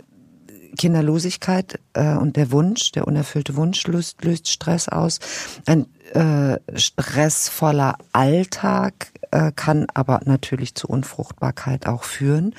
Kinderlosigkeit 0.77 1.79
äh, 1.94 2.15
und 2.15 2.36
der 2.36 2.51
Wunsch, 2.51 2.91
der 2.91 3.08
unerfüllte 3.08 3.56
Wunsch 3.56 3.86
löst, 3.88 4.24
löst 4.24 4.50
Stress 4.50 4.89
aus. 4.89 5.20
Ein 5.65 5.86
äh, 6.13 6.58
stressvoller 6.77 7.98
Alltag 8.12 9.12
äh, 9.32 9.51
kann 9.56 9.88
aber 9.94 10.22
natürlich 10.25 10.74
zu 10.74 10.88
Unfruchtbarkeit 10.88 11.86
auch 11.86 12.03
führen 12.03 12.56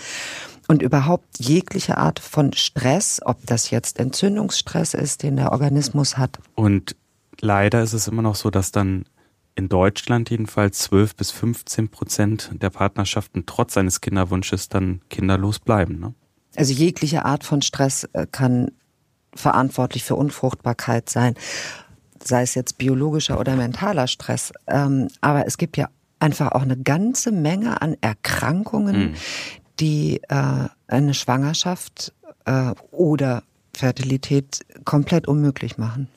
und 0.69 0.83
überhaupt 0.83 1.41
jegliche 1.41 1.97
Art 1.97 2.21
von 2.21 2.53
Stress, 2.53 3.21
ob 3.25 3.45
das 3.47 3.71
jetzt 3.71 3.99
Entzündungsstress 3.99 4.95
ist, 4.95 5.23
den 5.23 5.37
der 5.37 5.51
Organismus 5.51 6.19
hat. 6.19 6.39
Und 6.55 6.95
leider 7.41 7.83
ist 7.83 7.95
es 7.95 8.07
immer 8.07 8.23
noch 8.23 8.37
so, 8.37 8.51
dass 8.51 8.71
dann 8.71 9.05
in 9.55 9.69
Deutschland 9.69 10.31
jedenfalls 10.31 10.79
12 10.81 11.17
bis 11.17 11.31
15 11.33 11.89
Prozent 11.89 12.51
der 12.53 12.71
Partnerschaften 12.71 13.45
trotz 13.47 13.77
eines 13.77 14.01
Kinderwunsches 14.01 14.69
dann 14.69 15.01
kinderlos 15.09 15.59
bleiben. 15.59 15.99
Ne? 15.99 16.15
Also 16.55 16.73
jegliche 16.75 17.25
Art 17.25 17.45
von 17.45 17.63
Stress 17.63 18.05
äh, 18.13 18.27
kann 18.31 18.71
verantwortlich 19.35 20.05
für 20.05 20.17
Unfruchtbarkeit 20.17 21.09
sein, 21.09 21.35
sei 22.23 22.43
es 22.43 22.55
jetzt 22.55 22.79
biologischer 22.79 23.41
oder 23.41 23.57
mentaler 23.57 24.07
Stress. 24.07 24.53
Ähm, 24.67 25.09
aber 25.23 25.47
es 25.47 25.57
gibt 25.57 25.77
ja 25.77 25.89
einfach 26.21 26.53
auch 26.53 26.63
eine 26.63 26.77
ganze 26.77 27.33
Menge 27.33 27.81
an 27.81 27.97
Erkrankungen, 28.01 29.11
mhm 29.11 29.15
die 29.81 30.21
äh, 30.29 30.69
eine 30.87 31.15
Schwangerschaft 31.15 32.13
äh, 32.45 32.73
oder 32.91 33.43
Fertilität 33.75 34.65
komplett 34.85 35.29
unmöglich 35.29 35.79
machen. 35.79 36.09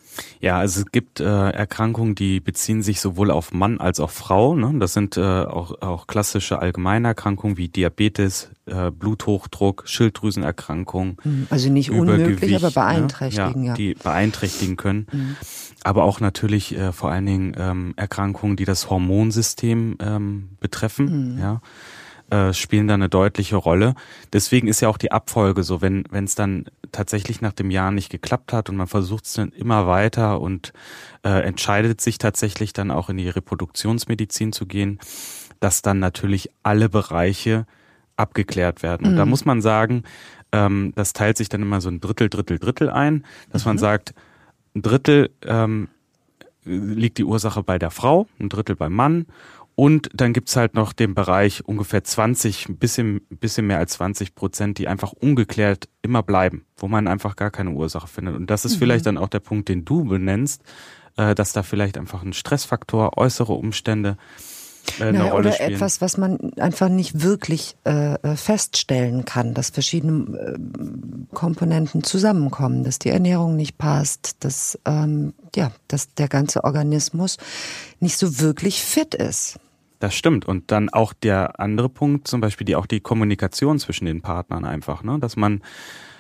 Ja, 0.42 0.58
also 0.58 0.82
es 0.82 0.92
gibt 0.92 1.20
äh, 1.20 1.24
Erkrankungen, 1.24 2.16
die 2.16 2.40
beziehen 2.40 2.82
sich 2.82 3.00
sowohl 3.00 3.32
auf 3.32 3.54
Mann 3.54 3.80
als 3.80 4.00
auch 4.00 4.10
Frau. 4.10 4.56
Ne? 4.56 4.74
Das 4.80 4.94
sind 4.94 5.16
äh, 5.16 5.22
auch, 5.22 5.82
auch 5.82 6.08
klassische 6.08 6.60
Allgemeinerkrankungen 6.60 7.58
wie 7.58 7.70
Diabetes, 7.70 8.50
äh, 8.66 8.92
Bluthochdruck, 8.92 9.84
Schilddrüsenerkrankungen. 9.86 11.18
Mhm. 11.24 11.48
Also 11.50 11.70
nicht 11.70 11.92
unmöglich, 11.92 12.56
aber 12.56 12.68
ne? 12.68 12.74
beeinträchtigen, 12.74 13.62
ne? 13.62 13.68
ja, 13.68 13.74
ja. 13.74 13.74
Die 13.76 13.94
beeinträchtigen 13.94 14.76
können. 14.76 15.08
Mhm. 15.12 15.36
Aber 15.84 16.04
auch 16.04 16.20
natürlich 16.20 16.76
äh, 16.76 16.92
vor 16.92 17.12
allen 17.12 17.26
Dingen 17.26 17.56
ähm, 17.58 17.94
Erkrankungen, 17.96 18.58
die 18.58 18.66
das 18.66 18.90
Hormonsystem 18.90 19.98
ähm, 20.02 20.50
betreffen. 20.60 21.36
Mhm. 21.36 21.40
Ja 21.40 21.62
äh, 22.32 22.54
spielen 22.54 22.88
da 22.88 22.94
eine 22.94 23.10
deutliche 23.10 23.58
Rolle. 23.58 23.94
Deswegen 24.32 24.70
ist 24.70 24.80
ja 24.80 24.88
auch 24.88 24.98
die 24.98 25.12
Abfolge 25.12 25.64
so, 25.64 25.82
wenn 25.82 26.06
wenn 26.12 26.24
es 26.24 26.34
dann 26.34 26.66
tatsächlich 26.92 27.42
nach 27.42 27.52
dem 27.52 27.70
Jahr 27.70 27.92
nicht 27.92 28.10
geklappt 28.10 28.54
hat 28.54 28.70
und 28.70 28.78
man 28.78 28.88
versucht 28.88 29.26
es 29.26 29.34
dann 29.34 29.50
immer 29.50 29.86
weiter 29.86 30.40
und 30.40 30.72
äh, 31.24 31.44
entscheidet 31.44 32.00
sich 32.00 32.18
tatsächlich 32.18 32.72
dann 32.72 32.90
auch 32.90 33.10
in 33.10 33.18
die 33.18 33.30
Reproduktionsmedizin 33.30 34.54
zu 34.54 34.66
gehen, 34.66 35.00
dass 35.60 35.82
dann 35.82 36.00
natürlich 36.00 36.50
alle 36.64 36.88
Bereiche 36.90 37.66
abgeklärt 38.16 38.82
werden. 38.82 39.08
Und 39.08 39.14
mhm. 39.14 39.18
da 39.18 39.26
muss 39.26 39.44
man 39.44 39.62
sagen, 39.62 40.04
ähm, 40.54 40.94
das 40.96 41.14
teilt 41.14 41.38
sich 41.38 41.50
dann 41.50 41.62
immer 41.62 41.82
so 41.82 41.90
ein 41.90 42.00
Drittel, 42.00 42.30
Drittel, 42.30 42.60
Drittel 42.60 42.90
ein, 42.90 43.26
dass 43.52 43.66
mhm. 43.66 43.72
man 43.72 43.78
sagt, 43.78 44.14
ein 44.74 44.82
Drittel 44.82 45.32
ähm, 45.46 45.90
liegt 46.64 47.18
die 47.18 47.26
Ursache 47.26 47.64
bei 47.64 47.78
der 47.78 47.92
Frau, 47.92 48.28
ein 48.40 48.50
Drittel 48.50 48.76
beim 48.76 48.94
Mann 48.94 49.26
und 49.76 50.10
dann 50.14 50.34
gibt's 50.34 50.56
halt 50.56 50.76
noch 50.76 50.94
den 50.94 51.16
Bereich 51.16 51.66
ungefähr 51.66 52.04
20, 52.04 52.70
ein 52.70 52.78
bisschen, 52.78 53.22
bisschen 53.30 53.68
mehr 53.68 53.78
als 53.78 53.94
20 53.94 54.36
Prozent, 54.36 54.78
die 54.78 54.88
einfach 54.88 55.14
ungeklärt 55.14 55.88
immer 56.02 56.24
bleiben, 56.24 56.66
wo 56.78 56.88
man 56.88 57.08
einfach 57.08 57.36
gar 57.36 57.52
keine 57.52 57.72
Ursache 57.72 58.08
findet. 58.08 58.36
Und 58.36 58.50
das 58.50 58.66
ist 58.66 58.76
mhm. 58.76 58.80
vielleicht 58.80 59.06
dann 59.06 59.18
auch 59.18 59.30
der 59.30 59.40
Punkt, 59.40 59.70
den 59.70 59.86
du 59.86 60.04
benennst, 60.04 60.64
äh, 61.18 61.36
dass 61.36 61.54
da 61.54 61.64
vielleicht 61.64 61.98
einfach 61.98 62.24
ein 62.24 62.34
Stressfaktor, 62.34 63.18
äußere 63.18 63.54
Umstände 63.54 64.18
eine 65.00 65.20
naja, 65.20 65.32
Rolle 65.32 65.50
oder 65.50 65.52
spielen. 65.54 65.74
etwas, 65.74 66.02
was 66.02 66.18
man 66.18 66.54
einfach 66.58 66.90
nicht 66.90 67.22
wirklich 67.22 67.76
äh, 67.86 68.16
äh, 68.16 68.36
feststellen 68.36 69.26
kann, 69.26 69.54
dass 69.54 69.70
verschiedene 69.70 70.38
äh, 70.38 71.36
Komponenten 71.36 72.04
zusammenkommen, 72.04 72.84
dass 72.84 73.00
die 73.00 73.10
Ernährung 73.10 73.56
nicht 73.56 73.78
passt, 73.78 74.44
dass 74.44 74.80
ähm, 74.86 75.34
ja, 75.56 75.72
dass 75.88 76.14
der 76.14 76.28
ganze 76.28 76.64
Organismus 76.64 77.38
nicht 78.00 78.18
so 78.18 78.40
wirklich 78.40 78.82
fit 78.82 79.16
ist. 79.16 79.60
Das 80.00 80.16
stimmt. 80.16 80.46
Und 80.46 80.72
dann 80.72 80.90
auch 80.90 81.14
der 81.14 81.60
andere 81.60 81.88
Punkt, 81.88 82.28
zum 82.28 82.42
Beispiel 82.42 82.66
die 82.66 82.76
auch 82.76 82.88
die 82.88 83.02
Kommunikation 83.02 83.78
zwischen 83.78 84.06
den 84.06 84.22
Partnern 84.22 84.66
einfach, 84.66 85.04
ne? 85.04 85.20
Dass 85.20 85.36
man 85.36 85.62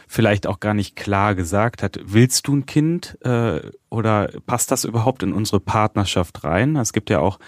vielleicht 0.07 0.45
auch 0.45 0.59
gar 0.59 0.73
nicht 0.73 0.97
klar 0.97 1.35
gesagt 1.35 1.81
hat, 1.81 1.97
willst 2.03 2.47
du 2.47 2.57
ein 2.57 2.65
Kind 2.65 3.17
äh, 3.23 3.61
oder 3.89 4.29
passt 4.45 4.69
das 4.69 4.83
überhaupt 4.83 5.23
in 5.23 5.31
unsere 5.31 5.61
Partnerschaft 5.61 6.43
rein? 6.43 6.75
Es 6.75 6.91
gibt 6.91 7.09
ja 7.09 7.19
auch 7.19 7.39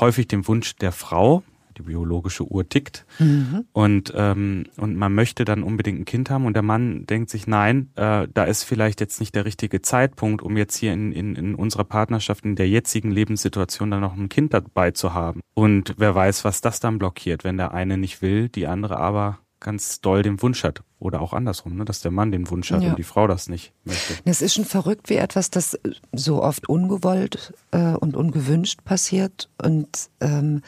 häufig 0.00 0.28
den 0.28 0.46
Wunsch 0.48 0.76
der 0.76 0.92
Frau, 0.92 1.42
die 1.80 1.82
biologische 1.82 2.44
Uhr 2.44 2.68
tickt 2.68 3.06
mhm. 3.18 3.64
und 3.72 4.12
ähm, 4.16 4.66
und 4.76 4.96
man 4.96 5.14
möchte 5.14 5.44
dann 5.44 5.62
unbedingt 5.62 6.00
ein 6.00 6.04
Kind 6.04 6.30
haben 6.30 6.44
und 6.44 6.54
der 6.54 6.62
Mann 6.62 7.06
denkt 7.06 7.30
sich 7.30 7.46
nein 7.46 7.90
äh, 7.96 8.28
da 8.32 8.44
ist 8.44 8.64
vielleicht 8.64 9.00
jetzt 9.00 9.20
nicht 9.20 9.34
der 9.34 9.44
richtige 9.44 9.80
Zeitpunkt 9.82 10.42
um 10.42 10.56
jetzt 10.56 10.76
hier 10.76 10.92
in, 10.92 11.12
in, 11.12 11.36
in 11.36 11.54
unserer 11.54 11.84
Partnerschaft 11.84 12.44
in 12.44 12.56
der 12.56 12.68
jetzigen 12.68 13.10
Lebenssituation 13.10 13.90
dann 13.90 14.00
noch 14.00 14.16
ein 14.16 14.28
Kind 14.28 14.52
dabei 14.52 14.90
zu 14.90 15.14
haben 15.14 15.40
und 15.54 15.94
wer 15.96 16.14
weiß 16.14 16.44
was 16.44 16.60
das 16.60 16.80
dann 16.80 16.98
blockiert 16.98 17.44
wenn 17.44 17.56
der 17.56 17.72
eine 17.72 17.96
nicht 17.96 18.20
will 18.22 18.48
die 18.48 18.66
andere 18.66 18.98
aber 18.98 19.38
ganz 19.60 20.00
doll 20.00 20.22
den 20.22 20.42
Wunsch 20.42 20.64
hat. 20.64 20.82
Oder 20.98 21.20
auch 21.20 21.32
andersrum, 21.32 21.76
ne? 21.76 21.84
dass 21.84 22.00
der 22.00 22.10
Mann 22.10 22.32
den 22.32 22.50
Wunsch 22.50 22.72
hat 22.72 22.82
ja. 22.82 22.90
und 22.90 22.98
die 22.98 23.04
Frau 23.04 23.26
das 23.26 23.48
nicht 23.48 23.72
möchte. 23.84 24.14
Es 24.24 24.42
ist 24.42 24.54
schon 24.54 24.64
verrückt, 24.64 25.08
wie 25.08 25.16
etwas, 25.16 25.50
das 25.50 25.78
so 26.12 26.42
oft 26.42 26.68
ungewollt 26.68 27.54
äh, 27.70 27.92
und 27.94 28.16
ungewünscht 28.16 28.84
passiert 28.84 29.48
und 29.62 30.10
ähm, 30.20 30.62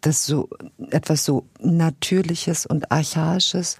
das 0.00 0.24
so 0.24 0.48
etwas 0.90 1.24
so 1.24 1.46
Natürliches 1.60 2.66
und 2.66 2.90
Archaisches 2.92 3.78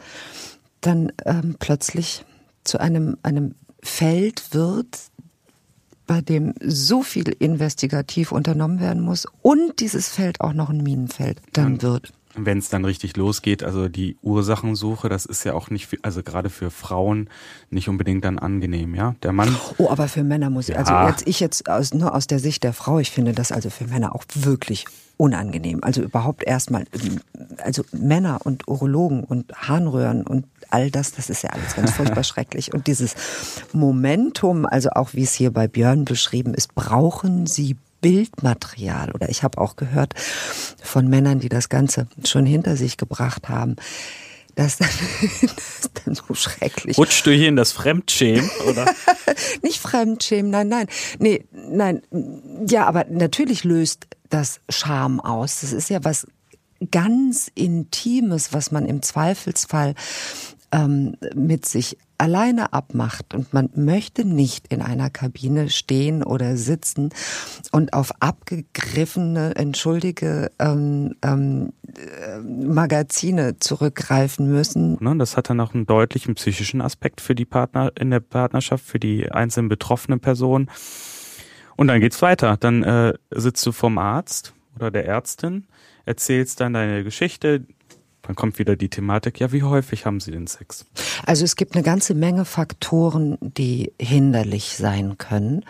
dann 0.81 1.13
ähm, 1.25 1.57
plötzlich 1.59 2.25
zu 2.65 2.79
einem, 2.81 3.17
einem 3.23 3.55
Feld 3.83 4.55
wird, 4.55 4.99
bei 6.07 6.21
dem 6.21 6.55
so 6.61 7.03
viel 7.03 7.29
investigativ 7.29 8.33
unternommen 8.33 8.81
werden 8.81 9.03
muss 9.03 9.27
und 9.43 9.79
dieses 9.79 10.09
Feld 10.09 10.41
auch 10.41 10.53
noch 10.53 10.69
ein 10.69 10.83
Minenfeld 10.83 11.41
dann 11.53 11.83
wird 11.83 12.13
wenn 12.35 12.59
es 12.59 12.69
dann 12.69 12.85
richtig 12.85 13.17
losgeht, 13.17 13.63
also 13.63 13.89
die 13.89 14.17
Ursachensuche, 14.23 15.09
das 15.09 15.27
ist 15.27 15.45
ja 15.45 15.55
auch 15.55 15.71
nicht, 15.71 15.87
für, 15.89 15.99
also 16.03 16.23
gerade 16.23 16.51
für 16.51 16.71
Frauen 16.71 17.29
nicht 17.71 17.89
unbedingt 17.89 18.25
dann 18.25 18.39
angenehm, 18.39 18.95
ja. 18.95 19.15
Der 19.23 19.33
Mann. 19.33 19.55
Oh, 19.79 19.89
aber 19.91 20.09
für 20.09 20.23
Männer 20.23 20.51
muss 20.51 20.69
ich, 20.69 20.79
also 20.79 20.93
ja. 20.93 21.01
also 21.01 21.11
jetzt 21.11 21.29
ich 21.29 21.41
jetzt 21.41 21.69
aus, 21.69 21.93
nur 21.93 22.15
aus 22.15 22.27
der 22.27 22.39
Sicht 22.39 22.63
der 22.63 22.73
Frau, 22.73 22.99
ich 22.99 23.11
finde 23.11 23.33
das 23.33 23.53
also 23.53 23.71
für 23.71 23.87
Männer 23.87 24.15
auch 24.15 24.25
wirklich 24.35 24.87
unangenehm. 25.17 25.81
Also 25.83 26.03
überhaupt 26.03 26.45
erstmal, 26.45 26.85
also 27.59 27.85
Männer 27.93 28.41
und 28.45 28.69
Urologen 28.69 29.23
und 29.25 29.53
Harnröhren 29.53 30.27
und 30.27 30.47
all 30.71 30.91
das, 30.91 31.13
das 31.13 31.29
ist 31.29 31.43
ja 31.43 31.51
alles 31.51 31.75
ganz 31.75 31.91
furchtbar 31.91 32.25
schrecklich. 32.25 32.73
Und 32.73 32.87
dieses 32.87 33.15
Momentum, 33.73 34.65
also 34.65 34.91
auch 34.91 35.13
wie 35.13 35.25
es 35.25 35.35
hier 35.35 35.53
bei 35.53 35.69
Björn 35.69 36.07
beschrieben 36.07 36.55
ist, 36.55 36.75
brauchen 36.75 37.47
sie 37.47 37.77
Bildmaterial. 38.01 39.13
Oder 39.13 39.29
ich 39.29 39.43
habe 39.43 39.59
auch 39.59 39.77
gehört 39.77 40.15
von 40.83 41.09
Männern, 41.09 41.41
die 41.41 41.49
das 41.49 41.69
Ganze 41.69 42.07
schon 42.25 42.47
hinter 42.47 42.77
sich 42.77 42.97
gebracht 42.97 43.49
haben. 43.49 43.77
Das, 44.57 44.79
das 44.79 44.91
ist 44.91 45.91
dann 46.05 46.15
so 46.17 46.35
schrecklich. 46.35 46.99
Rutschst 46.99 47.25
du 47.25 47.31
hier 47.31 47.49
in 47.49 47.57
das 47.57 47.73
Fremdschämen, 47.73 48.51
oder? 48.69 48.93
Nicht 49.63 49.79
Fremdschämen, 49.79 50.51
nein, 50.51 50.69
nein. 50.69 50.87
Nee, 51.19 51.47
nein. 51.53 52.03
Ja, 52.69 52.87
aber 52.87 53.07
natürlich 53.09 53.63
löst 53.65 54.09
das 54.29 54.61
Scham 54.69 55.21
aus. 55.21 55.61
Das 55.61 55.73
ist 55.73 55.89
ja 55.89 56.03
was 56.03 56.27
ganz 56.91 57.51
Intimes, 57.55 58.53
was 58.53 58.71
man 58.71 58.87
im 58.87 59.03
Zweifelsfall 59.03 59.95
ähm, 60.73 61.17
mit 61.35 61.67
sich 61.67 61.97
alleine 62.21 62.73
abmacht 62.73 63.35
und 63.35 63.53
man 63.53 63.71
möchte 63.75 64.25
nicht 64.25 64.73
in 64.73 64.83
einer 64.83 65.09
Kabine 65.11 65.71
stehen 65.71 66.23
oder 66.23 66.57
sitzen 66.57 67.11
und 67.73 67.95
auf 67.95 68.13
abgegriffene, 68.21 69.57
entschuldige 69.57 70.53
ähm, 70.59 71.15
ähm, 71.23 71.73
äh, 71.89 72.39
Magazine 72.41 73.59
zurückgreifen 73.59 74.51
müssen. 74.51 74.99
Das 75.19 75.37
hat 75.37 75.49
dann 75.49 75.61
auch 75.61 75.75
einen 75.75 75.87
deutlichen 75.87 76.35
psychischen 76.35 76.83
Aspekt 76.83 77.21
für 77.21 77.35
die 77.35 77.47
Partner 77.47 77.91
in 77.99 78.11
der 78.11 78.21
Partnerschaft, 78.21 78.85
für 78.85 79.01
die 79.01 79.33
einzelnen 79.33 79.69
betroffenen 79.69 80.21
Personen. 80.21 80.71
Und 81.77 81.89
dann 81.89 82.01
geht's 82.01 82.21
weiter. 82.21 82.59
Dann 82.59 82.83
äh, 82.83 83.15
sitzt 83.31 83.65
du 83.65 83.73
vom 83.73 83.97
Arzt 83.97 84.53
oder 84.77 84.91
der 84.91 85.07
Ärztin, 85.07 85.67
erzählst 86.05 86.61
dann 86.61 86.75
deine 86.75 87.03
Geschichte, 87.03 87.65
dann 88.31 88.37
kommt 88.37 88.61
wieder 88.61 88.77
die 88.77 88.89
Thematik, 88.89 89.41
ja, 89.41 89.51
wie 89.51 89.65
häufig 89.65 90.07
haben 90.07 90.21
Sie 90.21 90.31
den 90.31 90.47
Sex? 90.47 90.87
Also 91.27 91.45
es 91.45 91.57
gibt 91.57 91.75
eine 91.75 91.83
ganze 91.83 92.15
Menge 92.15 92.45
Faktoren, 92.45 93.37
die 93.41 93.93
hinderlich 94.01 94.77
sein 94.77 95.19
können. 95.19 95.65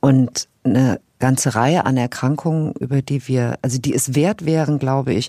Und 0.00 0.48
eine 0.64 1.00
ganze 1.18 1.54
Reihe 1.54 1.84
an 1.84 1.98
Erkrankungen, 1.98 2.72
über 2.80 3.02
die 3.02 3.28
wir, 3.28 3.58
also 3.60 3.76
die 3.76 3.92
es 3.92 4.14
wert 4.14 4.46
wären, 4.46 4.78
glaube 4.78 5.12
ich, 5.12 5.28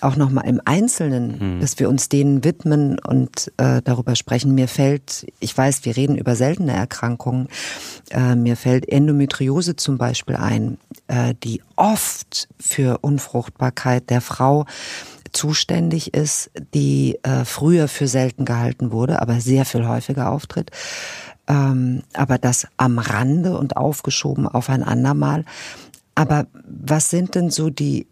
auch 0.00 0.16
nochmal 0.16 0.46
im 0.46 0.62
Einzelnen, 0.64 1.56
mhm. 1.56 1.60
dass 1.60 1.78
wir 1.78 1.90
uns 1.90 2.08
denen 2.08 2.42
widmen 2.42 2.98
und 3.00 3.52
äh, 3.58 3.82
darüber 3.84 4.16
sprechen. 4.16 4.54
Mir 4.54 4.68
fällt, 4.68 5.26
ich 5.40 5.54
weiß, 5.54 5.84
wir 5.84 5.94
reden 5.94 6.16
über 6.16 6.36
seltene 6.36 6.72
Erkrankungen, 6.72 7.48
äh, 8.12 8.34
mir 8.34 8.56
fällt 8.56 8.88
Endometriose 8.88 9.76
zum 9.76 9.98
Beispiel 9.98 10.36
ein, 10.36 10.78
äh, 11.08 11.34
die 11.44 11.60
oft 11.76 12.48
für 12.58 13.00
Unfruchtbarkeit 13.02 14.08
der 14.08 14.22
Frau 14.22 14.64
zuständig 15.36 16.14
ist, 16.14 16.50
die 16.74 17.18
äh, 17.22 17.44
früher 17.44 17.88
für 17.88 18.08
selten 18.08 18.44
gehalten 18.44 18.90
wurde, 18.90 19.20
aber 19.20 19.40
sehr 19.40 19.64
viel 19.64 19.86
häufiger 19.86 20.30
auftritt. 20.30 20.70
Ähm, 21.46 22.02
aber 22.14 22.38
das 22.38 22.66
am 22.76 22.98
Rande 22.98 23.56
und 23.56 23.76
aufgeschoben 23.76 24.48
auf 24.48 24.68
ein 24.68 24.82
andermal. 24.82 25.44
Aber 26.14 26.46
was 26.66 27.10
sind 27.10 27.34
denn 27.34 27.50
so 27.50 27.70
die 27.70 28.06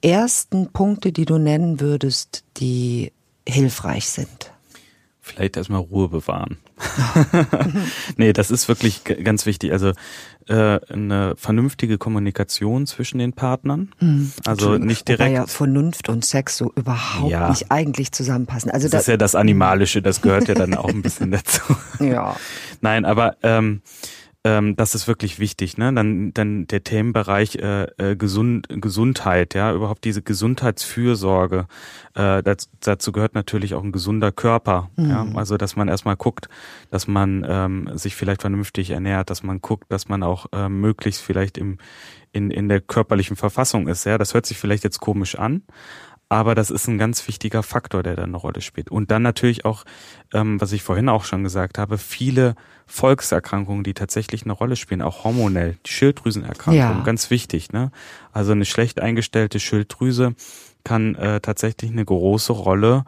ersten 0.00 0.68
Punkte, 0.68 1.12
die 1.12 1.24
du 1.24 1.38
nennen 1.38 1.80
würdest, 1.80 2.44
die 2.56 3.12
hilfreich 3.46 4.08
sind? 4.08 4.52
Vielleicht 5.20 5.56
erstmal 5.56 5.80
Ruhe 5.80 6.08
bewahren. 6.08 6.58
nee, 8.16 8.32
das 8.32 8.50
ist 8.50 8.68
wirklich 8.68 9.02
ganz 9.04 9.46
wichtig. 9.46 9.72
Also 9.72 9.92
äh, 10.48 10.80
eine 10.92 11.34
vernünftige 11.36 11.98
Kommunikation 11.98 12.86
zwischen 12.86 13.18
den 13.18 13.32
Partnern. 13.32 13.90
Mhm. 14.00 14.32
Also 14.44 14.76
nicht 14.78 15.08
direkt. 15.08 15.30
Wobei 15.30 15.32
ja 15.32 15.46
Vernunft 15.46 16.08
und 16.08 16.24
Sex 16.24 16.56
so 16.56 16.72
überhaupt 16.74 17.30
ja. 17.30 17.48
nicht 17.48 17.70
eigentlich 17.70 18.12
zusammenpassen. 18.12 18.70
Also 18.70 18.86
das, 18.86 18.92
das 18.92 19.00
ist 19.02 19.08
ja 19.08 19.16
das 19.16 19.34
Animalische, 19.34 20.02
das 20.02 20.20
gehört 20.20 20.48
ja 20.48 20.54
dann 20.54 20.74
auch 20.74 20.88
ein 20.88 21.02
bisschen 21.02 21.30
dazu. 21.30 21.62
ja. 22.00 22.36
Nein, 22.80 23.04
aber 23.04 23.36
ähm, 23.42 23.82
ähm, 24.44 24.76
das 24.76 24.94
ist 24.94 25.08
wirklich 25.08 25.38
wichtig. 25.38 25.78
Ne? 25.78 25.92
Dann, 25.92 26.34
dann 26.34 26.66
der 26.66 26.84
Themenbereich 26.84 27.56
äh, 27.56 27.84
äh, 27.96 28.14
Gesund, 28.16 28.66
Gesundheit, 28.68 29.54
ja, 29.54 29.72
überhaupt 29.72 30.04
diese 30.04 30.22
Gesundheitsfürsorge. 30.22 31.66
Äh, 32.14 32.42
das, 32.42 32.68
dazu 32.80 33.10
gehört 33.10 33.34
natürlich 33.34 33.74
auch 33.74 33.82
ein 33.82 33.92
gesunder 33.92 34.32
Körper. 34.32 34.90
Mhm. 34.96 35.10
Ja? 35.10 35.26
Also 35.34 35.56
dass 35.56 35.76
man 35.76 35.88
erstmal 35.88 36.16
guckt, 36.16 36.48
dass 36.90 37.08
man 37.08 37.46
ähm, 37.48 37.90
sich 37.94 38.14
vielleicht 38.14 38.42
vernünftig 38.42 38.90
ernährt, 38.90 39.30
dass 39.30 39.42
man 39.42 39.62
guckt, 39.62 39.90
dass 39.90 40.08
man 40.08 40.22
auch 40.22 40.46
äh, 40.52 40.68
möglichst 40.68 41.22
vielleicht 41.22 41.56
im 41.56 41.78
in, 42.34 42.50
in 42.50 42.68
der 42.68 42.80
körperlichen 42.80 43.36
Verfassung 43.36 43.86
ist. 43.86 44.04
Ja, 44.04 44.18
das 44.18 44.34
hört 44.34 44.44
sich 44.44 44.58
vielleicht 44.58 44.82
jetzt 44.82 44.98
komisch 44.98 45.38
an, 45.38 45.62
aber 46.28 46.54
das 46.54 46.70
ist 46.70 46.88
ein 46.88 46.98
ganz 46.98 47.26
wichtiger 47.28 47.62
Faktor, 47.62 48.02
der 48.02 48.16
da 48.16 48.24
eine 48.24 48.36
Rolle 48.36 48.60
spielt. 48.60 48.90
Und 48.90 49.10
dann 49.10 49.22
natürlich 49.22 49.64
auch, 49.64 49.84
ähm, 50.32 50.60
was 50.60 50.72
ich 50.72 50.82
vorhin 50.82 51.08
auch 51.08 51.24
schon 51.24 51.42
gesagt 51.42 51.78
habe, 51.78 51.98
viele 51.98 52.54
Volkserkrankungen, 52.86 53.84
die 53.84 53.94
tatsächlich 53.94 54.44
eine 54.44 54.52
Rolle 54.52 54.76
spielen, 54.76 55.02
auch 55.02 55.24
hormonell. 55.24 55.76
Die 55.86 55.90
Schilddrüsenerkrankung, 55.90 56.74
ja. 56.76 57.02
ganz 57.04 57.30
wichtig. 57.30 57.72
Ne? 57.72 57.90
Also 58.32 58.52
eine 58.52 58.64
schlecht 58.64 59.00
eingestellte 59.00 59.60
Schilddrüse 59.60 60.34
kann 60.82 61.14
äh, 61.14 61.40
tatsächlich 61.40 61.90
eine 61.90 62.04
große 62.04 62.52
Rolle 62.52 63.04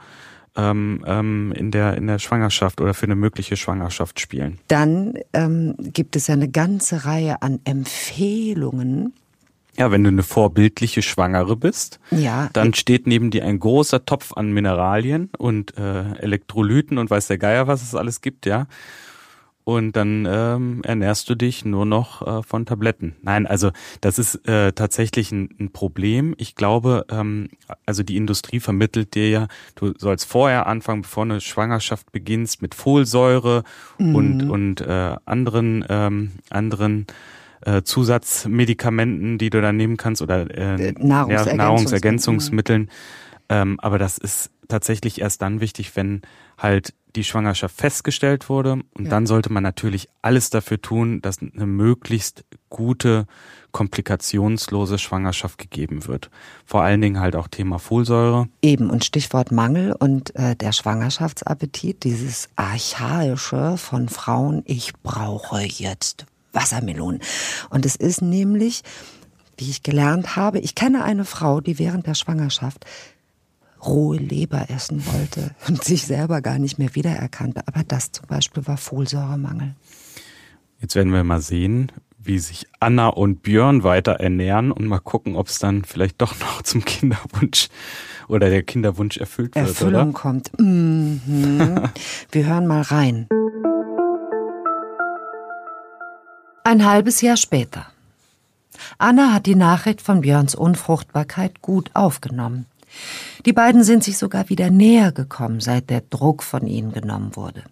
ähm, 0.56 1.04
ähm, 1.06 1.52
in 1.54 1.70
der 1.70 1.96
in 1.96 2.06
der 2.06 2.18
Schwangerschaft 2.18 2.80
oder 2.80 2.94
für 2.94 3.06
eine 3.06 3.14
mögliche 3.14 3.56
Schwangerschaft 3.56 4.20
spielen. 4.20 4.58
Dann 4.68 5.14
ähm, 5.32 5.74
gibt 5.78 6.16
es 6.16 6.26
ja 6.26 6.34
eine 6.34 6.48
ganze 6.48 7.04
Reihe 7.04 7.42
an 7.42 7.60
Empfehlungen, 7.64 9.12
ja, 9.78 9.90
wenn 9.90 10.04
du 10.04 10.08
eine 10.08 10.22
vorbildliche 10.22 11.02
Schwangere 11.02 11.56
bist, 11.56 12.00
ja. 12.10 12.48
dann 12.52 12.74
steht 12.74 13.06
neben 13.06 13.30
dir 13.30 13.44
ein 13.44 13.58
großer 13.58 14.04
Topf 14.04 14.32
an 14.34 14.52
Mineralien 14.52 15.30
und 15.38 15.76
äh, 15.76 16.12
Elektrolyten 16.18 16.98
und 16.98 17.10
weiß 17.10 17.26
der 17.28 17.38
Geier, 17.38 17.66
was 17.66 17.82
es 17.82 17.94
alles 17.94 18.20
gibt, 18.20 18.46
ja. 18.46 18.66
Und 19.68 19.96
dann 19.96 20.28
ähm, 20.30 20.82
ernährst 20.84 21.28
du 21.28 21.34
dich 21.34 21.64
nur 21.64 21.86
noch 21.86 22.24
äh, 22.24 22.42
von 22.44 22.66
Tabletten. 22.66 23.16
Nein, 23.22 23.48
also 23.48 23.72
das 24.00 24.16
ist 24.20 24.46
äh, 24.46 24.70
tatsächlich 24.70 25.32
ein, 25.32 25.48
ein 25.58 25.72
Problem. 25.72 26.36
Ich 26.38 26.54
glaube, 26.54 27.04
ähm, 27.10 27.48
also 27.84 28.04
die 28.04 28.16
Industrie 28.16 28.60
vermittelt 28.60 29.16
dir 29.16 29.28
ja, 29.28 29.48
du 29.74 29.92
sollst 29.98 30.26
vorher 30.26 30.68
anfangen, 30.68 31.02
bevor 31.02 31.24
eine 31.24 31.40
Schwangerschaft 31.40 32.12
beginnst, 32.12 32.62
mit 32.62 32.76
Folsäure 32.76 33.64
mhm. 33.98 34.14
und 34.14 34.50
und 34.50 34.80
äh, 34.82 35.16
anderen 35.24 35.84
ähm, 35.88 36.30
anderen 36.48 37.08
äh, 37.64 37.82
Zusatzmedikamenten, 37.82 39.38
die 39.38 39.50
du 39.50 39.60
dann 39.60 39.76
nehmen 39.76 39.96
kannst 39.96 40.22
oder 40.22 40.50
äh, 40.50 40.88
Äh, 40.88 40.92
Nahrungsergänzungs- 40.92 41.54
Nahrungsergänzungsmitteln. 41.56 42.90
Ähm, 43.48 43.78
aber 43.80 43.98
das 43.98 44.18
ist 44.18 44.50
tatsächlich 44.68 45.20
erst 45.20 45.42
dann 45.42 45.60
wichtig, 45.60 45.94
wenn 45.94 46.22
halt 46.58 46.94
die 47.14 47.24
Schwangerschaft 47.24 47.76
festgestellt 47.76 48.48
wurde. 48.48 48.72
Und 48.94 49.04
Ja. 49.04 49.10
dann 49.10 49.26
sollte 49.26 49.50
man 49.52 49.62
natürlich 49.62 50.08
alles 50.22 50.50
dafür 50.50 50.82
tun, 50.82 51.22
dass 51.22 51.38
eine 51.40 51.66
möglichst 51.66 52.44
gute, 52.68 53.26
komplikationslose 53.72 54.98
Schwangerschaft 54.98 55.58
gegeben 55.58 56.06
wird. 56.08 56.30
Vor 56.66 56.82
allen 56.82 57.00
Dingen 57.00 57.20
halt 57.20 57.36
auch 57.36 57.48
Thema 57.48 57.78
Folsäure. 57.78 58.48
Eben, 58.60 58.90
und 58.90 59.04
Stichwort 59.04 59.50
Mangel 59.52 59.92
und 59.92 60.34
äh, 60.36 60.56
der 60.56 60.72
Schwangerschaftsappetit, 60.72 62.04
dieses 62.04 62.48
Archaische 62.56 63.76
von 63.78 64.08
Frauen, 64.08 64.62
ich 64.66 64.92
brauche 65.02 65.60
jetzt 65.62 66.26
Wassermelonen. 66.56 67.20
Und 67.70 67.86
es 67.86 67.94
ist 67.94 68.22
nämlich, 68.22 68.82
wie 69.56 69.70
ich 69.70 69.82
gelernt 69.84 70.34
habe, 70.34 70.58
ich 70.58 70.74
kenne 70.74 71.04
eine 71.04 71.24
Frau, 71.24 71.60
die 71.60 71.78
während 71.78 72.06
der 72.06 72.14
Schwangerschaft 72.14 72.84
rohe 73.84 74.16
Leber 74.16 74.68
essen 74.70 75.04
wollte 75.06 75.54
und 75.68 75.84
sich 75.84 76.04
selber 76.04 76.40
gar 76.40 76.58
nicht 76.58 76.78
mehr 76.78 76.94
wiedererkannte. 76.94 77.62
Aber 77.66 77.84
das 77.84 78.10
zum 78.10 78.26
Beispiel 78.26 78.66
war 78.66 78.76
Folsäuremangel. 78.76 79.74
Jetzt 80.80 80.94
werden 80.94 81.12
wir 81.12 81.24
mal 81.24 81.40
sehen, 81.40 81.92
wie 82.18 82.38
sich 82.38 82.66
Anna 82.80 83.08
und 83.08 83.42
Björn 83.42 83.82
weiter 83.82 84.12
ernähren 84.12 84.72
und 84.72 84.86
mal 84.86 84.98
gucken, 84.98 85.36
ob 85.36 85.48
es 85.48 85.58
dann 85.58 85.84
vielleicht 85.84 86.20
doch 86.20 86.38
noch 86.40 86.62
zum 86.62 86.84
Kinderwunsch 86.84 87.68
oder 88.28 88.50
der 88.50 88.62
Kinderwunsch 88.62 89.16
erfüllt 89.16 89.54
wird, 89.54 89.68
Erfüllung 89.68 90.10
oder? 90.10 90.12
kommt. 90.12 90.50
Mhm. 90.58 91.82
Wir 92.32 92.46
hören 92.46 92.66
mal 92.66 92.82
rein. 92.82 93.28
Ein 96.66 96.84
halbes 96.84 97.20
Jahr 97.20 97.36
später. 97.36 97.86
Anna 98.98 99.32
hat 99.32 99.46
die 99.46 99.54
Nachricht 99.54 100.02
von 100.02 100.22
Björns 100.22 100.56
Unfruchtbarkeit 100.56 101.62
gut 101.62 101.92
aufgenommen. 101.94 102.66
Die 103.44 103.52
beiden 103.52 103.84
sind 103.84 104.02
sich 104.02 104.18
sogar 104.18 104.48
wieder 104.48 104.68
näher 104.68 105.12
gekommen, 105.12 105.60
seit 105.60 105.90
der 105.90 106.00
Druck 106.00 106.42
von 106.42 106.66
ihnen 106.66 106.90
genommen 106.90 107.36
wurde. 107.36 107.62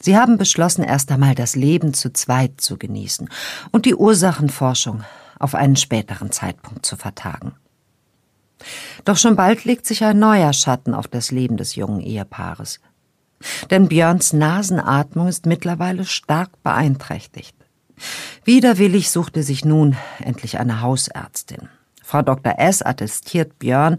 Sie 0.00 0.16
haben 0.16 0.38
beschlossen, 0.38 0.82
erst 0.82 1.12
einmal 1.12 1.34
das 1.34 1.56
Leben 1.56 1.92
zu 1.92 2.10
zweit 2.10 2.58
zu 2.58 2.78
genießen 2.78 3.28
und 3.70 3.84
die 3.84 3.94
Ursachenforschung 3.94 5.04
auf 5.38 5.54
einen 5.54 5.76
späteren 5.76 6.32
Zeitpunkt 6.32 6.86
zu 6.86 6.96
vertagen. 6.96 7.52
Doch 9.04 9.18
schon 9.18 9.36
bald 9.36 9.66
legt 9.66 9.84
sich 9.84 10.02
ein 10.04 10.18
neuer 10.18 10.54
Schatten 10.54 10.94
auf 10.94 11.06
das 11.06 11.30
Leben 11.30 11.58
des 11.58 11.74
jungen 11.74 12.00
Ehepaares. 12.00 12.80
Denn 13.70 13.88
Björns 13.88 14.32
Nasenatmung 14.32 15.28
ist 15.28 15.44
mittlerweile 15.44 16.06
stark 16.06 16.62
beeinträchtigt. 16.62 17.57
Widerwillig 18.44 19.10
suchte 19.10 19.42
sich 19.42 19.64
nun 19.64 19.96
endlich 20.22 20.58
eine 20.58 20.80
Hausärztin. 20.80 21.68
Frau 22.08 22.22
Dr. 22.22 22.54
S. 22.56 22.80
attestiert 22.80 23.58
Björn 23.58 23.96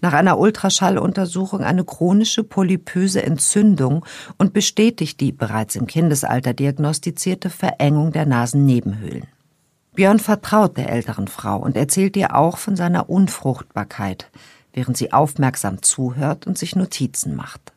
nach 0.00 0.14
einer 0.14 0.36
Ultraschalluntersuchung 0.36 1.60
eine 1.60 1.84
chronische 1.84 2.42
polypöse 2.42 3.22
Entzündung 3.22 4.04
und 4.36 4.52
bestätigt 4.52 5.20
die 5.20 5.30
bereits 5.30 5.76
im 5.76 5.86
Kindesalter 5.86 6.54
diagnostizierte 6.54 7.50
Verengung 7.50 8.10
der 8.10 8.26
Nasennebenhöhlen. 8.26 9.28
Björn 9.94 10.18
vertraut 10.18 10.76
der 10.76 10.90
älteren 10.90 11.28
Frau 11.28 11.58
und 11.58 11.76
erzählt 11.76 12.16
ihr 12.16 12.34
auch 12.34 12.58
von 12.58 12.74
seiner 12.74 13.08
Unfruchtbarkeit, 13.08 14.28
während 14.72 14.96
sie 14.96 15.12
aufmerksam 15.12 15.82
zuhört 15.82 16.48
und 16.48 16.58
sich 16.58 16.74
Notizen 16.74 17.36
macht. 17.36 17.72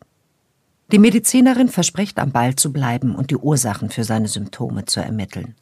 Die 0.92 1.00
Medizinerin 1.00 1.68
verspricht, 1.68 2.18
am 2.20 2.32
Ball 2.32 2.56
zu 2.56 2.74
bleiben 2.74 3.16
und 3.16 3.32
die 3.32 3.38
Ursachen 3.38 3.90
für 3.90 4.04
seine 4.04 4.28
Symptome 4.28 4.86
zu 4.86 5.00
ermitteln. 5.00 5.56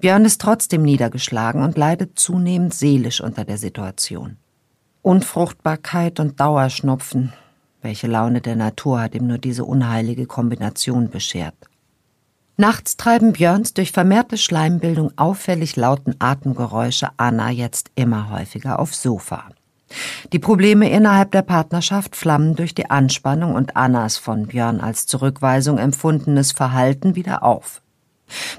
Björn 0.00 0.24
ist 0.24 0.40
trotzdem 0.40 0.82
niedergeschlagen 0.82 1.62
und 1.62 1.76
leidet 1.76 2.18
zunehmend 2.18 2.72
seelisch 2.72 3.20
unter 3.20 3.44
der 3.44 3.58
Situation. 3.58 4.36
Unfruchtbarkeit 5.02 6.20
und 6.20 6.38
Dauerschnupfen. 6.38 7.32
Welche 7.82 8.06
Laune 8.06 8.40
der 8.40 8.54
Natur 8.54 9.00
hat 9.00 9.16
ihm 9.16 9.26
nur 9.26 9.38
diese 9.38 9.64
unheilige 9.64 10.26
Kombination 10.26 11.10
beschert? 11.10 11.54
Nachts 12.56 12.96
treiben 12.96 13.32
Björns 13.32 13.74
durch 13.74 13.90
vermehrte 13.90 14.36
Schleimbildung 14.36 15.12
auffällig 15.16 15.74
lauten 15.76 16.14
Atemgeräusche 16.20 17.08
Anna 17.16 17.50
jetzt 17.50 17.90
immer 17.94 18.30
häufiger 18.30 18.78
aufs 18.78 19.02
Sofa. 19.02 19.44
Die 20.32 20.38
Probleme 20.38 20.90
innerhalb 20.90 21.32
der 21.32 21.42
Partnerschaft 21.42 22.14
flammen 22.14 22.54
durch 22.54 22.74
die 22.74 22.90
Anspannung 22.90 23.54
und 23.54 23.76
Annas 23.76 24.16
von 24.16 24.46
Björn 24.46 24.80
als 24.80 25.06
Zurückweisung 25.06 25.78
empfundenes 25.78 26.52
Verhalten 26.52 27.16
wieder 27.16 27.42
auf. 27.42 27.80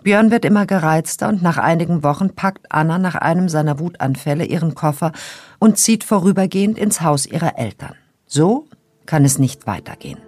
Björn 0.03 0.32
wird 0.32 0.45
immer 0.45 0.65
gereizter 0.65 1.29
und 1.29 1.41
nach 1.41 1.58
einigen 1.58 2.03
Wochen 2.03 2.36
packt 2.36 2.71
Anna 2.71 2.97
nach 2.97 3.15
einem 3.15 3.49
seiner 3.49 3.79
Wutanfälle 3.79 4.45
ihren 4.45 4.75
Koffer 4.75 5.12
und 5.60 5.77
zieht 5.77 6.03
vorübergehend 6.03 6.77
ins 6.77 7.01
Haus 7.01 7.25
ihrer 7.25 7.58
Eltern. 7.58 7.95
So 8.25 8.67
kann 9.05 9.25
es 9.25 9.39
nicht 9.39 9.67
weitergehen. 9.67 10.19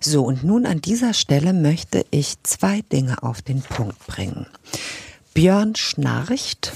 So, 0.00 0.24
und 0.24 0.42
nun 0.42 0.66
an 0.66 0.80
dieser 0.80 1.14
Stelle 1.14 1.52
möchte 1.52 2.04
ich 2.10 2.42
zwei 2.42 2.80
Dinge 2.92 3.22
auf 3.22 3.40
den 3.40 3.62
Punkt 3.62 4.04
bringen. 4.06 4.46
Björn 5.32 5.76
schnarcht 5.76 6.72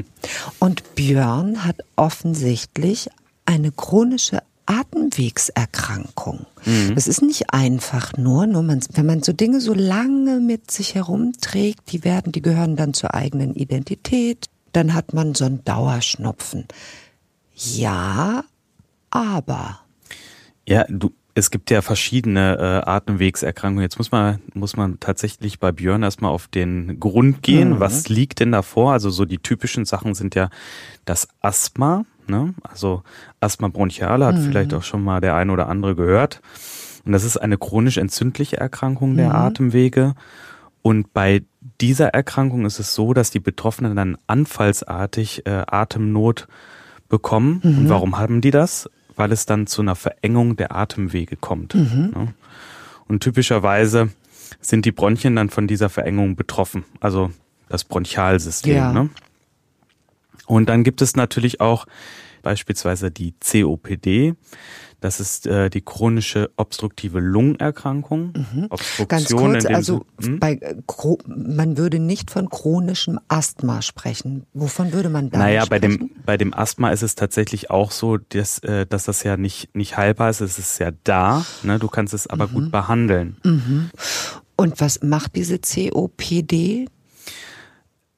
und 0.58 0.94
Björn 0.94 1.64
hat 1.64 1.76
offensichtlich 1.96 3.08
eine 3.46 3.72
chronische 3.72 4.42
Atemwegserkrankung. 4.68 6.46
Das 6.94 7.08
ist 7.08 7.22
nicht 7.22 7.54
einfach 7.54 8.16
nur, 8.16 8.46
nur 8.46 8.62
man, 8.62 8.80
wenn 8.92 9.06
man 9.06 9.22
so 9.22 9.32
Dinge 9.32 9.60
so 9.60 9.72
lange 9.72 10.40
mit 10.40 10.70
sich 10.70 10.94
herumträgt, 10.94 11.90
die 11.92 12.04
werden, 12.04 12.32
die 12.32 12.42
gehören 12.42 12.76
dann 12.76 12.92
zur 12.92 13.14
eigenen 13.14 13.54
Identität, 13.54 14.46
dann 14.72 14.92
hat 14.92 15.14
man 15.14 15.34
so 15.34 15.46
einen 15.46 15.64
Dauerschnupfen. 15.64 16.66
Ja, 17.54 18.44
aber 19.10 19.80
Ja, 20.66 20.84
du, 20.88 21.12
es 21.34 21.50
gibt 21.50 21.70
ja 21.70 21.80
verschiedene 21.80 22.58
äh, 22.58 22.90
Atemwegserkrankungen. 22.90 23.82
Jetzt 23.82 23.98
muss 23.98 24.10
man, 24.10 24.40
muss 24.54 24.76
man 24.76 25.00
tatsächlich 25.00 25.58
bei 25.60 25.72
Björn 25.72 26.02
erstmal 26.02 26.32
auf 26.32 26.48
den 26.48 27.00
Grund 27.00 27.42
gehen. 27.42 27.70
Mhm. 27.70 27.80
Was 27.80 28.08
liegt 28.08 28.40
denn 28.40 28.52
davor? 28.52 28.92
Also 28.92 29.08
so 29.10 29.24
die 29.24 29.38
typischen 29.38 29.84
Sachen 29.84 30.14
sind 30.14 30.34
ja 30.34 30.50
das 31.04 31.28
Asthma, 31.40 32.04
ne? 32.28 32.54
Also 32.62 33.02
Asthma 33.40 33.68
bronchiale 33.68 34.26
hat 34.26 34.38
vielleicht 34.38 34.74
auch 34.74 34.82
schon 34.82 35.02
mal 35.02 35.20
der 35.20 35.34
eine 35.34 35.52
oder 35.52 35.68
andere 35.68 35.94
gehört. 35.94 36.40
Und 37.04 37.12
das 37.12 37.24
ist 37.24 37.36
eine 37.36 37.56
chronisch 37.56 37.96
entzündliche 37.96 38.58
Erkrankung 38.58 39.16
der 39.16 39.34
Atemwege. 39.34 40.14
Und 40.82 41.12
bei 41.12 41.42
dieser 41.80 42.08
Erkrankung 42.08 42.66
ist 42.66 42.78
es 42.78 42.94
so, 42.94 43.14
dass 43.14 43.30
die 43.30 43.40
Betroffenen 43.40 43.96
dann 43.96 44.16
anfallsartig 44.26 45.46
äh, 45.46 45.64
Atemnot 45.66 46.48
bekommen. 47.08 47.60
Und 47.78 47.88
warum 47.88 48.18
haben 48.18 48.40
die 48.40 48.50
das? 48.50 48.88
Weil 49.16 49.32
es 49.32 49.46
dann 49.46 49.66
zu 49.66 49.82
einer 49.82 49.96
Verengung 49.96 50.56
der 50.56 50.74
Atemwege 50.76 51.36
kommt. 51.36 51.74
Ne? 52.14 52.34
Und 53.08 53.22
typischerweise 53.22 54.10
sind 54.60 54.84
die 54.84 54.92
Bronchien 54.92 55.36
dann 55.36 55.50
von 55.50 55.66
dieser 55.66 55.88
Verengung 55.88 56.36
betroffen. 56.36 56.84
Also 57.00 57.30
das 57.68 57.84
Bronchialsystem. 57.84 58.76
Ja. 58.76 58.92
Ne? 58.92 59.10
Und 60.48 60.68
dann 60.68 60.82
gibt 60.82 61.02
es 61.02 61.14
natürlich 61.14 61.60
auch 61.60 61.86
beispielsweise 62.42 63.10
die 63.10 63.34
COPD. 63.40 64.34
Das 65.00 65.20
ist 65.20 65.46
äh, 65.46 65.70
die 65.70 65.80
chronische 65.82 66.50
obstruktive 66.56 67.20
Lungenerkrankung. 67.20 68.32
Obstruktion 68.70 69.50
Mhm. 69.50 69.52
ganz 69.52 69.64
kurz, 69.64 69.66
also 69.66 70.04
hm? 70.20 70.40
bei 70.40 70.54
äh, 70.54 70.74
man 71.26 71.76
würde 71.76 72.00
nicht 72.00 72.32
von 72.32 72.48
chronischem 72.48 73.20
Asthma 73.28 73.80
sprechen. 73.82 74.44
Wovon 74.54 74.92
würde 74.92 75.08
man 75.08 75.30
da 75.30 75.38
Naja, 75.38 75.66
bei 75.66 75.76
sprechen? 75.76 75.98
dem, 75.98 76.10
bei 76.26 76.36
dem 76.36 76.52
Asthma 76.52 76.90
ist 76.90 77.02
es 77.02 77.14
tatsächlich 77.14 77.70
auch 77.70 77.92
so, 77.92 78.16
dass, 78.16 78.58
äh, 78.60 78.86
dass 78.86 79.04
das 79.04 79.22
ja 79.22 79.36
nicht, 79.36 79.72
nicht 79.76 79.96
heilbar 79.96 80.30
ist. 80.30 80.40
Es 80.40 80.58
ist 80.58 80.78
ja 80.80 80.90
da. 81.04 81.44
Ne? 81.62 81.78
Du 81.78 81.86
kannst 81.88 82.12
es 82.14 82.26
aber 82.26 82.48
Mhm. 82.48 82.52
gut 82.54 82.70
behandeln. 82.72 83.36
Und 84.56 84.80
was 84.80 85.02
macht 85.02 85.36
diese 85.36 85.58
COPD? 85.60 86.86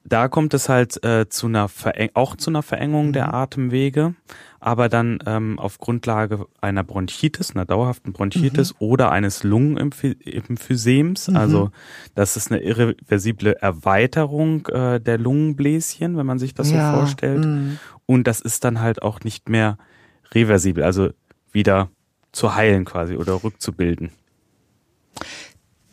Da 0.03 0.27
kommt 0.27 0.53
es 0.53 0.67
halt 0.67 1.03
äh, 1.05 1.29
zu 1.29 1.45
einer 1.47 1.67
Vereng 1.67 2.09
auch 2.15 2.35
zu 2.35 2.49
einer 2.49 2.63
Verengung 2.63 3.07
Mhm. 3.09 3.13
der 3.13 3.33
Atemwege, 3.33 4.15
aber 4.59 4.89
dann 4.89 5.19
ähm, 5.27 5.59
auf 5.59 5.77
Grundlage 5.77 6.47
einer 6.59 6.83
Bronchitis, 6.83 7.51
einer 7.55 7.65
dauerhaften 7.65 8.11
Bronchitis 8.11 8.71
Mhm. 8.73 8.77
oder 8.79 9.11
eines 9.11 9.43
Lungenemphysems. 9.43 11.29
Also 11.29 11.69
das 12.15 12.35
ist 12.35 12.51
eine 12.51 12.61
irreversible 12.61 13.53
Erweiterung 13.61 14.65
äh, 14.67 14.99
der 14.99 15.17
Lungenbläschen, 15.19 16.17
wenn 16.17 16.25
man 16.25 16.39
sich 16.39 16.55
das 16.55 16.71
Ja, 16.71 16.91
so 16.91 16.97
vorstellt. 16.97 17.47
Und 18.07 18.25
das 18.25 18.41
ist 18.41 18.63
dann 18.63 18.79
halt 18.81 19.01
auch 19.03 19.19
nicht 19.21 19.49
mehr 19.49 19.77
reversibel, 20.33 20.83
also 20.83 21.09
wieder 21.51 21.89
zu 22.31 22.55
heilen 22.55 22.85
quasi 22.85 23.15
oder 23.17 23.43
rückzubilden. 23.43 24.09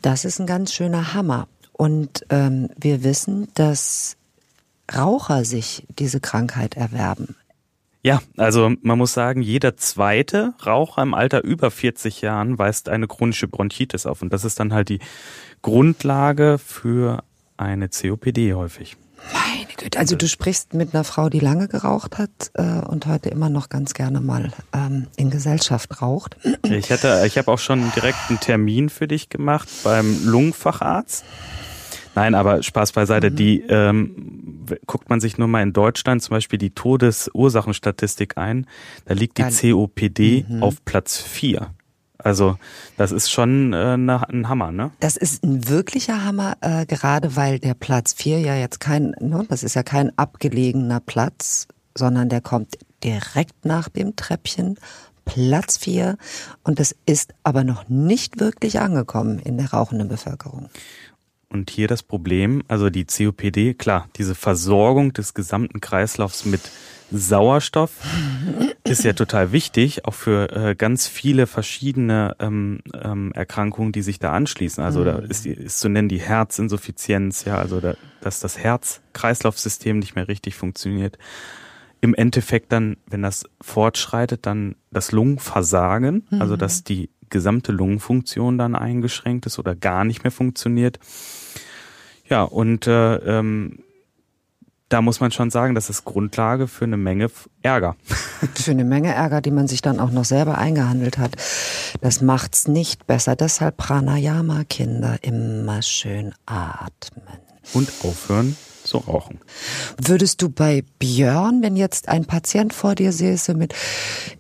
Das 0.01 0.25
ist 0.25 0.39
ein 0.41 0.47
ganz 0.47 0.73
schöner 0.73 1.13
Hammer. 1.15 1.49
Und 1.79 2.27
ähm, 2.29 2.71
wir 2.77 3.05
wissen, 3.05 3.47
dass 3.55 4.17
Raucher 4.93 5.45
sich 5.45 5.87
diese 5.97 6.19
Krankheit 6.19 6.77
erwerben. 6.77 7.37
Ja, 8.03 8.21
also 8.37 8.73
man 8.83 8.99
muss 8.99 9.13
sagen, 9.13 9.43
jeder 9.43 9.77
zweite 9.77 10.55
Raucher 10.67 11.03
im 11.03 11.15
Alter 11.15 11.45
über 11.45 11.71
40 11.71 12.21
Jahren 12.21 12.59
weist 12.59 12.89
eine 12.89 13.07
chronische 13.07 13.47
Bronchitis 13.47 14.07
auf. 14.07 14.23
Und 14.23 14.33
das 14.33 14.45
ist 14.45 14.59
dann 14.59 14.73
halt 14.73 14.89
die 14.89 14.99
Grundlage 15.63 16.59
für 16.59 17.23
eine 17.57 17.89
COPD 17.89 18.55
häufig. 18.55 18.97
Meine 19.33 19.67
Güte, 19.77 20.01
also 20.01 20.17
du 20.17 20.27
sprichst 20.27 20.75
mit 20.75 20.95
einer 20.95 21.05
Frau, 21.05 21.29
die 21.29 21.41
lange 21.41 21.69
geraucht 21.69 22.19
hat 22.19 22.51
äh, 22.55 22.63
und 22.63 23.07
heute 23.07 23.29
immer 23.29 23.51
noch 23.51 23.69
ganz 23.69 23.95
gerne 23.95 24.21
mal 24.21 24.53
ähm, 24.73 25.07
in 25.17 25.31
Gesellschaft 25.31 26.03
raucht. 26.03 26.37
Ich 26.65 26.91
ich 26.91 27.39
habe 27.39 27.53
auch 27.53 27.59
schon 27.59 27.93
direkt 27.95 28.19
einen 28.29 28.41
Termin 28.41 28.89
für 28.89 29.07
dich 29.07 29.29
gemacht 29.29 29.69
beim 29.85 30.25
Lungenfacharzt. 30.25 31.25
Nein, 32.19 32.35
aber 32.35 32.63
Spaß 32.65 32.93
beiseite. 32.93 33.31
Mhm. 33.31 33.37
Die 33.37 33.61
ähm, 33.69 34.67
guckt 34.87 35.09
man 35.09 35.21
sich 35.21 35.39
nur 35.39 35.47
mal 35.47 35.63
in 35.63 35.73
Deutschland 35.73 36.21
zum 36.21 36.35
Beispiel 36.35 36.59
die 36.59 36.71
Todesursachenstatistik 36.71 38.37
ein. 38.37 38.67
Da 39.05 39.15
liegt 39.15 39.39
die 39.39 39.45
COPD 39.45 40.45
mhm. 40.49 40.63
auf 40.63 40.85
Platz 40.85 41.19
vier. 41.19 41.75
Also 42.19 42.57
das 42.97 43.13
ist 43.13 43.31
schon 43.31 43.73
äh, 43.73 43.97
ne, 43.97 44.29
ein 44.29 44.49
Hammer, 44.49 44.73
ne? 44.73 44.91
Das 44.99 45.17
ist 45.17 45.45
ein 45.45 45.69
wirklicher 45.69 46.25
Hammer, 46.25 46.57
äh, 46.61 46.85
gerade 46.85 47.37
weil 47.37 47.61
der 47.61 47.75
Platz 47.75 48.13
4 48.15 48.41
ja 48.41 48.57
jetzt 48.57 48.81
kein, 48.81 49.15
ne, 49.21 49.47
das 49.49 49.63
ist 49.63 49.75
ja 49.75 49.85
kein 49.85 50.11
abgelegener 50.19 50.99
Platz, 50.99 51.69
sondern 51.97 52.29
der 52.29 52.41
kommt 52.41 52.77
direkt 53.05 53.65
nach 53.65 53.89
dem 53.89 54.17
Treppchen, 54.17 54.77
Platz 55.29 55.77
4 55.77 56.17
und 56.65 56.81
das 56.81 56.97
ist 57.05 57.35
aber 57.43 57.63
noch 57.63 57.89
nicht 57.89 58.41
wirklich 58.41 58.81
angekommen 58.81 59.39
in 59.39 59.59
der 59.59 59.71
rauchenden 59.71 60.09
Bevölkerung. 60.09 60.71
Und 61.51 61.71
hier 61.71 61.89
das 61.89 62.03
Problem, 62.03 62.63
also 62.69 62.91
die 62.91 63.07
COPD, 63.07 63.75
klar, 63.75 64.09
diese 64.17 64.35
Versorgung 64.35 65.15
des 65.15 65.33
gesamten 65.33 65.81
Kreislaufs 65.81 66.45
mit 66.45 66.61
Sauerstoff 67.11 67.93
ist 68.85 69.03
ja 69.05 69.15
total 69.15 69.51
wichtig, 69.53 70.05
auch 70.05 70.13
für 70.13 70.53
äh, 70.53 70.75
ganz 70.75 71.07
viele 71.07 71.47
verschiedene 71.47 72.37
ähm, 72.39 72.81
ähm, 72.93 73.33
Erkrankungen, 73.33 73.93
die 73.93 74.03
sich 74.03 74.19
da 74.19 74.33
anschließen. 74.33 74.85
Also 74.85 75.05
da 75.05 75.19
ist, 75.21 75.47
ist 75.47 75.81
zu 75.81 75.89
nennen 75.89 76.11
die 76.11 76.21
Herzinsuffizienz, 76.21 77.47
ja, 77.47 77.57
also 77.57 77.81
da, 77.81 77.95
dass 78.21 78.41
das 78.41 78.59
Herz-Kreislauf-System 78.59 79.99
nicht 79.99 80.17
mehr 80.17 80.29
richtig 80.29 80.55
funktioniert. 80.55 81.17
Im 82.01 82.15
Endeffekt 82.15 82.73
dann, 82.73 82.99
wenn 83.07 83.23
das 83.23 83.45
fortschreitet, 83.63 84.45
dann 84.45 84.77
das 84.91 85.13
Lungenversagen, 85.13 86.27
also 86.39 86.55
mhm. 86.55 86.59
dass 86.59 86.85
die 86.85 87.09
gesamte 87.31 87.73
Lungenfunktion 87.73 88.59
dann 88.59 88.75
eingeschränkt 88.75 89.47
ist 89.47 89.59
oder 89.59 89.75
gar 89.75 90.05
nicht 90.05 90.25
mehr 90.25 90.31
funktioniert. 90.31 90.99
Ja, 92.29 92.43
und 92.43 92.87
äh, 92.87 93.17
ähm, 93.17 93.83
da 94.89 95.03
muss 95.03 95.21
man 95.21 95.31
schon 95.31 95.51
sagen, 95.51 95.75
das 95.75 95.91
ist 95.91 96.05
Grundlage 96.05 96.67
für 96.67 96.85
eine 96.85 96.97
Menge 96.97 97.31
Ärger. 97.63 97.97
Für 98.55 98.71
eine 98.71 98.85
Menge 98.85 99.13
Ärger, 99.13 99.41
die 99.41 99.51
man 99.51 99.69
sich 99.69 99.83
dann 99.83 100.01
auch 100.01 100.11
noch 100.11 100.25
selber 100.25 100.57
eingehandelt 100.57 101.19
hat. 101.19 101.33
Das 102.01 102.23
macht's 102.23 102.69
nicht 102.69 103.07
besser. 103.07 103.37
Deshalb 103.37 103.77
Pranayama, 103.77 104.65
Kinder, 104.65 105.19
immer 105.23 105.83
schön 105.83 106.35
atmen. 106.47 107.39
Und 107.75 107.93
aufhören 108.03 108.57
zu 108.89 108.99
rauchen. 108.99 109.39
Würdest 110.03 110.43
du 110.43 110.49
bei 110.49 110.85
Björn, 110.99 111.63
wenn 111.63 111.77
jetzt 111.77 112.09
ein 112.09 112.25
Patient 112.25 112.73
vor 112.73 112.95
dir 112.95 113.13
säße 113.13 113.55
mit, 113.55 113.75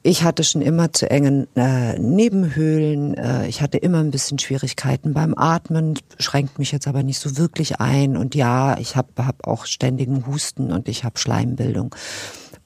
ich 0.02 0.22
hatte 0.22 0.44
schon 0.44 0.62
immer 0.62 0.92
zu 0.92 1.10
engen 1.10 1.46
äh, 1.56 1.98
Nebenhöhlen, 1.98 3.14
äh, 3.14 3.46
ich 3.46 3.62
hatte 3.62 3.78
immer 3.78 3.98
ein 3.98 4.10
bisschen 4.10 4.38
Schwierigkeiten 4.38 5.14
beim 5.14 5.34
Atmen, 5.36 5.98
schränkt 6.18 6.58
mich 6.58 6.72
jetzt 6.72 6.88
aber 6.88 7.02
nicht 7.02 7.18
so 7.18 7.36
wirklich 7.36 7.80
ein 7.80 8.16
und 8.16 8.34
ja, 8.34 8.78
ich 8.78 8.96
habe 8.96 9.24
hab 9.24 9.46
auch 9.46 9.66
ständigen 9.66 10.26
Husten 10.26 10.72
und 10.72 10.88
ich 10.88 11.04
habe 11.04 11.18
Schleimbildung. 11.18 11.94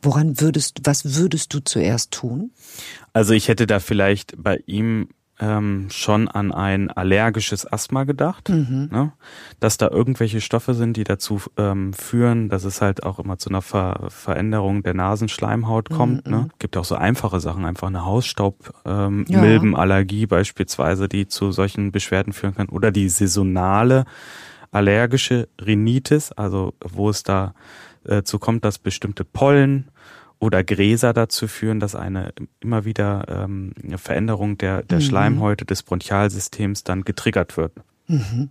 Woran 0.01 0.40
würdest, 0.40 0.81
was 0.85 1.16
würdest 1.16 1.55
du 1.55 1.61
zuerst 1.61 2.11
tun? 2.11 2.51
Also 3.12 3.35
ich 3.35 3.49
hätte 3.49 3.66
da 3.66 3.79
vielleicht 3.79 4.35
bei 4.37 4.59
ihm 4.66 5.09
ähm, 5.42 5.88
schon 5.90 6.28
an 6.28 6.52
ein 6.52 6.90
allergisches 6.90 7.70
Asthma 7.70 8.05
gedacht, 8.05 8.48
mhm. 8.48 8.88
ne? 8.92 9.12
dass 9.59 9.76
da 9.76 9.88
irgendwelche 9.88 10.40
Stoffe 10.40 10.72
sind, 10.74 10.96
die 10.96 11.02
dazu 11.02 11.42
ähm, 11.57 11.92
führen, 11.92 12.48
dass 12.48 12.62
es 12.62 12.81
halt 12.81 13.02
auch 13.02 13.18
immer 13.18 13.38
zu 13.38 13.50
einer 13.50 13.61
Ver 13.61 14.07
Veränderung 14.09 14.85
der 14.85 14.94
Nasenschleimhaut 14.94 15.90
kommt. 15.90 16.26
Mhm. 16.26 16.33
Ne? 16.33 16.48
Gibt 16.61 16.76
auch 16.76 16.85
so 16.85 16.94
einfache 16.94 17.40
Sachen, 17.40 17.64
einfach 17.64 17.88
eine 17.88 18.05
Hausstaubmilbenallergie 18.05 20.22
ähm, 20.22 20.28
ja. 20.31 20.37
beispielsweise, 20.37 21.09
die 21.09 21.26
zu 21.26 21.50
solchen 21.50 21.90
Beschwerden 21.90 22.33
führen 22.33 22.55
kann 22.55 22.68
oder 22.68 22.92
die 22.92 23.09
saisonale 23.09 24.05
allergische 24.70 25.48
Rhinitis, 25.61 26.31
also 26.31 26.74
wo 26.81 27.11
es 27.11 27.24
da 27.24 27.55
äh, 28.05 28.22
zu 28.22 28.38
kommt, 28.38 28.64
dass 28.64 28.78
bestimmte 28.78 29.24
Pollen 29.24 29.88
oder 30.42 30.64
Gräser 30.64 31.12
dazu 31.12 31.46
führen, 31.46 31.78
dass 31.78 31.94
eine 31.94 32.33
immer 32.59 32.85
wieder 32.85 33.26
ähm, 33.28 33.74
eine 33.81 33.96
Veränderung 33.96 34.59
der, 34.59 34.83
der 34.83 34.98
mhm. 34.98 35.02
Schleimhäute 35.02 35.64
des 35.64 35.85
Bronchialsystems 35.85 36.83
dann 36.83 37.05
getriggert 37.05 37.57
wird. 37.57 37.72
Mhm. 38.09 38.48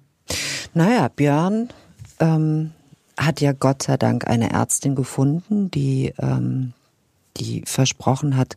Naja, 0.74 1.10
Björn 1.10 1.68
ähm, 2.22 2.72
hat 3.18 3.42
ja 3.42 3.52
Gott 3.52 3.84
sei 3.84 3.98
Dank 3.98 4.26
eine 4.26 4.54
Ärztin 4.54 4.96
gefunden, 4.96 5.70
die, 5.70 6.14
ähm, 6.18 6.72
die 7.36 7.64
versprochen 7.66 8.38
hat, 8.38 8.56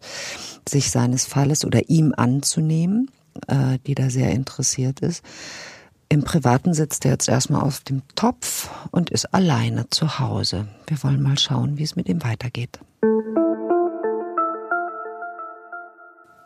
sich 0.68 0.92
seines 0.92 1.26
Falles 1.26 1.64
oder 1.64 1.90
ihm 1.90 2.14
anzunehmen, 2.16 3.10
äh, 3.48 3.78
die 3.84 3.96
da 3.96 4.10
sehr 4.10 4.30
interessiert 4.30 5.00
ist. 5.00 5.24
Im 6.08 6.22
Privaten 6.22 6.72
sitzt 6.72 7.04
er 7.04 7.10
jetzt 7.10 7.28
erstmal 7.28 7.62
auf 7.62 7.80
dem 7.80 8.02
Topf 8.14 8.70
und 8.92 9.10
ist 9.10 9.34
alleine 9.34 9.90
zu 9.90 10.20
Hause. 10.20 10.68
Wir 10.86 11.02
wollen 11.02 11.20
mal 11.20 11.36
schauen, 11.36 11.78
wie 11.78 11.82
es 11.82 11.96
mit 11.96 12.08
ihm 12.08 12.22
weitergeht. 12.22 12.78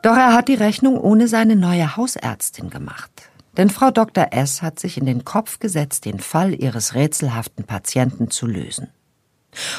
Doch 0.02 0.16
er 0.16 0.32
hat 0.32 0.48
die 0.48 0.54
Rechnung 0.54 0.98
ohne 0.98 1.28
seine 1.28 1.56
neue 1.56 1.96
Hausärztin 1.96 2.70
gemacht. 2.70 3.10
Denn 3.56 3.70
Frau 3.70 3.90
Dr. 3.90 4.28
S. 4.30 4.62
hat 4.62 4.78
sich 4.78 4.96
in 4.96 5.04
den 5.04 5.24
Kopf 5.24 5.58
gesetzt, 5.58 6.04
den 6.04 6.20
Fall 6.20 6.54
ihres 6.54 6.94
rätselhaften 6.94 7.64
Patienten 7.64 8.30
zu 8.30 8.46
lösen. 8.46 8.88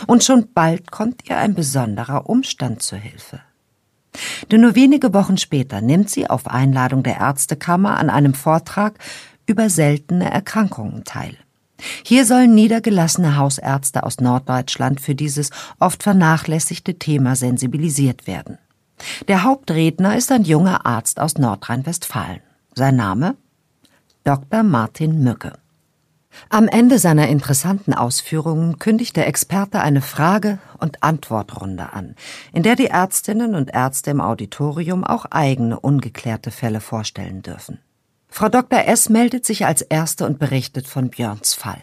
Und 0.08 0.24
schon 0.24 0.52
bald 0.54 0.92
kommt 0.92 1.30
ihr 1.30 1.38
ein 1.38 1.56
besonderer 1.56 2.30
Umstand 2.30 2.84
zur 2.84 2.98
Hilfe. 2.98 3.40
Denn 4.52 4.62
nur 4.62 4.76
wenige 4.76 5.14
Wochen 5.14 5.38
später 5.38 5.82
nimmt 5.82 6.10
sie 6.10 6.30
auf 6.30 6.48
Einladung 6.48 7.04
der 7.04 7.18
Ärztekammer 7.18 7.98
an 7.98 8.10
einem 8.10 8.34
Vortrag 8.34 9.00
über 9.46 9.70
seltene 9.70 10.30
Erkrankungen 10.30 11.06
teil. 11.06 11.38
Hier 12.04 12.26
sollen 12.26 12.54
niedergelassene 12.56 13.38
Hausärzte 13.38 14.04
aus 14.04 14.20
Norddeutschland 14.20 15.02
für 15.02 15.16
dieses 15.16 15.50
oft 15.80 16.04
vernachlässigte 16.04 16.96
Thema 16.96 17.36
sensibilisiert 17.36 18.28
werden. 18.28 18.58
Der 19.28 19.44
Hauptredner 19.44 20.18
ist 20.18 20.32
ein 20.32 20.44
junger 20.44 20.86
Arzt 20.86 21.20
aus 21.20 21.38
Nordrhein-Westfalen. 21.38 22.42
Sein 22.76 22.96
Name? 22.96 23.36
Dr. 24.24 24.64
Martin 24.64 25.24
Mücke. 25.24 25.54
Am 26.50 26.68
Ende 26.68 27.00
seiner 27.00 27.28
interessanten 27.28 27.94
Ausführungen 27.94 28.78
kündigt 28.80 29.16
der 29.16 29.28
Experte 29.28 29.82
eine 29.82 30.02
Frage- 30.02 30.60
und 30.78 31.04
Antwortrunde 31.04 31.94
an, 31.94 32.16
in 32.54 32.64
der 32.64 32.76
die 32.76 32.88
Ärztinnen 32.88 33.56
und 33.56 33.74
Ärzte 33.74 34.12
im 34.12 34.22
Auditorium 34.22 35.04
auch 35.04 35.26
eigene 35.26 35.80
ungeklärte 35.80 36.52
Fälle 36.52 36.82
vorstellen 36.82 37.42
dürfen. 37.42 37.80
Frau 38.30 38.50
Dr. 38.50 38.86
S. 38.86 39.10
meldet 39.10 39.46
sich 39.46 39.66
als 39.66 39.82
Erste 39.82 40.26
und 40.26 40.40
berichtet 40.40 40.88
von 40.88 41.10
Björns 41.10 41.54
Fall. 41.54 41.82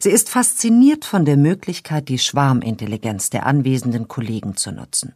Sie 0.00 0.10
ist 0.10 0.28
fasziniert 0.28 1.04
von 1.04 1.24
der 1.24 1.36
Möglichkeit, 1.36 2.08
die 2.08 2.18
Schwarmintelligenz 2.18 3.30
der 3.30 3.46
anwesenden 3.46 4.08
Kollegen 4.08 4.56
zu 4.56 4.72
nutzen. 4.72 5.14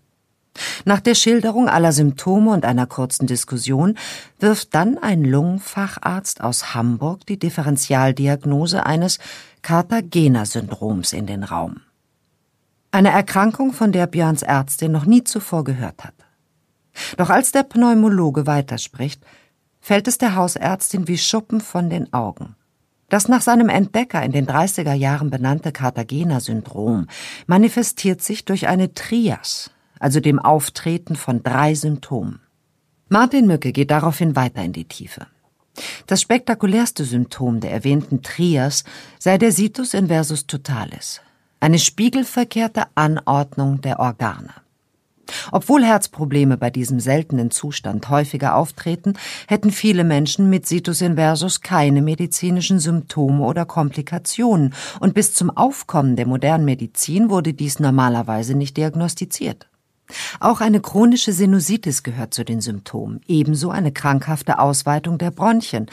Nach 0.84 1.00
der 1.00 1.14
Schilderung 1.14 1.68
aller 1.68 1.92
Symptome 1.92 2.50
und 2.50 2.64
einer 2.64 2.86
kurzen 2.86 3.26
Diskussion 3.26 3.96
wirft 4.38 4.74
dann 4.74 4.98
ein 4.98 5.24
Lungenfacharzt 5.24 6.42
aus 6.42 6.74
Hamburg 6.74 7.26
die 7.26 7.38
Differentialdiagnose 7.38 8.84
eines 8.84 9.18
Cartagena-Syndroms 9.62 11.14
in 11.14 11.26
den 11.26 11.42
Raum. 11.42 11.80
Eine 12.90 13.10
Erkrankung, 13.10 13.72
von 13.72 13.92
der 13.92 14.06
Björns 14.06 14.42
Ärztin 14.42 14.92
noch 14.92 15.06
nie 15.06 15.24
zuvor 15.24 15.64
gehört 15.64 16.04
hat. 16.04 16.14
Doch 17.16 17.30
als 17.30 17.52
der 17.52 17.62
Pneumologe 17.62 18.46
weiterspricht, 18.46 19.22
fällt 19.82 20.08
es 20.08 20.16
der 20.16 20.36
Hausärztin 20.36 21.08
wie 21.08 21.18
Schuppen 21.18 21.60
von 21.60 21.90
den 21.90 22.10
Augen. 22.14 22.54
Das 23.10 23.28
nach 23.28 23.42
seinem 23.42 23.68
Entdecker 23.68 24.22
in 24.22 24.32
den 24.32 24.46
30er 24.46 24.94
Jahren 24.94 25.28
benannte 25.28 25.70
Cartagena-Syndrom 25.70 27.08
manifestiert 27.46 28.22
sich 28.22 28.46
durch 28.46 28.68
eine 28.68 28.94
Trias, 28.94 29.70
also 29.98 30.20
dem 30.20 30.38
Auftreten 30.38 31.16
von 31.16 31.42
drei 31.42 31.74
Symptomen. 31.74 32.40
Martin 33.10 33.46
Mücke 33.46 33.72
geht 33.72 33.90
daraufhin 33.90 34.34
weiter 34.34 34.62
in 34.62 34.72
die 34.72 34.86
Tiefe. 34.86 35.26
Das 36.06 36.22
spektakulärste 36.22 37.04
Symptom 37.04 37.60
der 37.60 37.72
erwähnten 37.72 38.22
Trias 38.22 38.84
sei 39.18 39.36
der 39.36 39.52
Situs 39.52 39.92
inversus 39.92 40.46
totalis, 40.46 41.20
eine 41.60 41.78
spiegelverkehrte 41.78 42.84
Anordnung 42.94 43.82
der 43.82 44.00
Organe. 44.00 44.61
Obwohl 45.50 45.84
Herzprobleme 45.84 46.56
bei 46.56 46.70
diesem 46.70 47.00
seltenen 47.00 47.50
Zustand 47.50 48.08
häufiger 48.08 48.56
auftreten, 48.56 49.14
hätten 49.46 49.70
viele 49.70 50.04
Menschen 50.04 50.50
mit 50.50 50.66
Situs 50.66 51.00
inversus 51.00 51.60
keine 51.60 52.02
medizinischen 52.02 52.78
Symptome 52.78 53.44
oder 53.44 53.64
Komplikationen, 53.64 54.74
und 55.00 55.14
bis 55.14 55.34
zum 55.34 55.50
Aufkommen 55.50 56.16
der 56.16 56.26
modernen 56.26 56.64
Medizin 56.64 57.30
wurde 57.30 57.54
dies 57.54 57.78
normalerweise 57.78 58.54
nicht 58.54 58.76
diagnostiziert. 58.76 59.68
Auch 60.40 60.60
eine 60.60 60.80
chronische 60.80 61.32
Sinusitis 61.32 62.02
gehört 62.02 62.34
zu 62.34 62.44
den 62.44 62.60
Symptomen, 62.60 63.20
ebenso 63.26 63.70
eine 63.70 63.92
krankhafte 63.92 64.58
Ausweitung 64.58 65.18
der 65.18 65.30
Bronchien, 65.30 65.86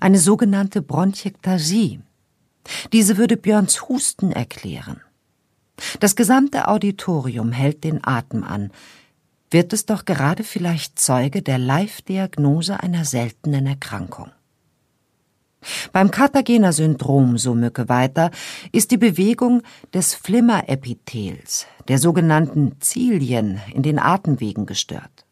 eine 0.00 0.18
sogenannte 0.18 0.82
Bronchiektasie. 0.82 2.00
Diese 2.92 3.16
würde 3.16 3.36
Björns 3.36 3.88
Husten 3.88 4.32
erklären. 4.32 5.00
Das 6.00 6.16
gesamte 6.16 6.68
Auditorium 6.68 7.52
hält 7.52 7.84
den 7.84 8.02
Atem 8.02 8.44
an. 8.44 8.70
Wird 9.50 9.72
es 9.72 9.86
doch 9.86 10.04
gerade 10.04 10.42
vielleicht 10.42 10.98
Zeuge 10.98 11.42
der 11.42 11.58
Live-Diagnose 11.58 12.80
einer 12.80 13.04
seltenen 13.04 13.66
Erkrankung. 13.66 14.30
Beim 15.92 16.10
Cartagena-Syndrom, 16.10 17.38
so 17.38 17.54
Mücke 17.54 17.88
weiter, 17.88 18.30
ist 18.72 18.90
die 18.90 18.96
Bewegung 18.96 19.62
des 19.92 20.14
Flimmerepithels, 20.14 21.66
der 21.88 21.98
sogenannten 21.98 22.80
Zilien, 22.80 23.60
in 23.72 23.82
den 23.82 23.98
Atemwegen 23.98 24.66
gestört. 24.66 25.26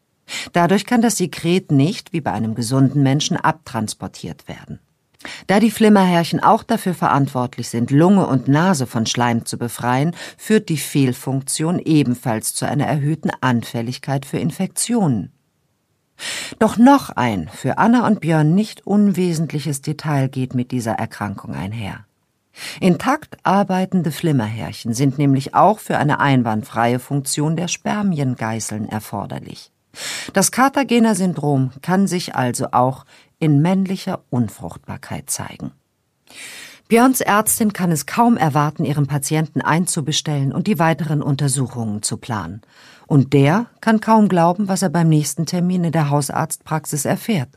Dadurch 0.53 0.85
kann 0.85 1.01
das 1.01 1.17
Sekret 1.17 1.71
nicht, 1.71 2.11
wie 2.11 2.21
bei 2.21 2.31
einem 2.31 2.55
gesunden 2.55 3.03
Menschen, 3.03 3.37
abtransportiert 3.37 4.47
werden. 4.47 4.79
Da 5.47 5.59
die 5.59 5.71
Flimmerhärchen 5.71 6.41
auch 6.41 6.63
dafür 6.63 6.93
verantwortlich 6.93 7.69
sind, 7.69 7.91
Lunge 7.91 8.27
und 8.27 8.47
Nase 8.47 8.87
von 8.87 9.05
Schleim 9.05 9.45
zu 9.45 9.57
befreien, 9.57 10.15
führt 10.37 10.69
die 10.69 10.77
Fehlfunktion 10.77 11.79
ebenfalls 11.79 12.53
zu 12.53 12.65
einer 12.65 12.85
erhöhten 12.85 13.31
Anfälligkeit 13.41 14.25
für 14.25 14.37
Infektionen. 14.37 15.31
Doch 16.59 16.77
noch 16.77 17.09
ein 17.09 17.49
für 17.53 17.77
Anna 17.77 18.07
und 18.07 18.21
Björn 18.21 18.55
nicht 18.55 18.87
unwesentliches 18.87 19.81
Detail 19.81 20.29
geht 20.29 20.55
mit 20.55 20.71
dieser 20.71 20.93
Erkrankung 20.93 21.53
einher. 21.53 22.05
Intakt 22.79 23.37
arbeitende 23.43 24.11
Flimmerhärchen 24.11 24.93
sind 24.93 25.17
nämlich 25.17 25.53
auch 25.55 25.79
für 25.79 25.97
eine 25.97 26.21
einwandfreie 26.21 26.99
Funktion 26.99 27.57
der 27.57 27.67
Spermiengeißeln 27.67 28.87
erforderlich. 28.87 29.71
Das 30.33 30.51
Cartagener 30.51 31.15
Syndrom 31.15 31.71
kann 31.81 32.07
sich 32.07 32.35
also 32.35 32.67
auch 32.71 33.05
in 33.39 33.61
männlicher 33.61 34.23
Unfruchtbarkeit 34.29 35.29
zeigen. 35.29 35.71
Björns 36.87 37.21
Ärztin 37.21 37.73
kann 37.73 37.91
es 37.91 38.05
kaum 38.05 38.37
erwarten, 38.37 38.85
ihren 38.85 39.07
Patienten 39.07 39.61
einzubestellen 39.61 40.51
und 40.53 40.67
die 40.67 40.77
weiteren 40.77 41.23
Untersuchungen 41.23 42.03
zu 42.03 42.17
planen. 42.17 42.61
Und 43.07 43.33
der 43.33 43.67
kann 43.81 44.01
kaum 44.01 44.29
glauben, 44.29 44.67
was 44.67 44.83
er 44.83 44.89
beim 44.89 45.09
nächsten 45.09 45.47
Termin 45.47 45.83
in 45.83 45.91
der 45.91 46.11
Hausarztpraxis 46.11 47.05
erfährt. 47.05 47.49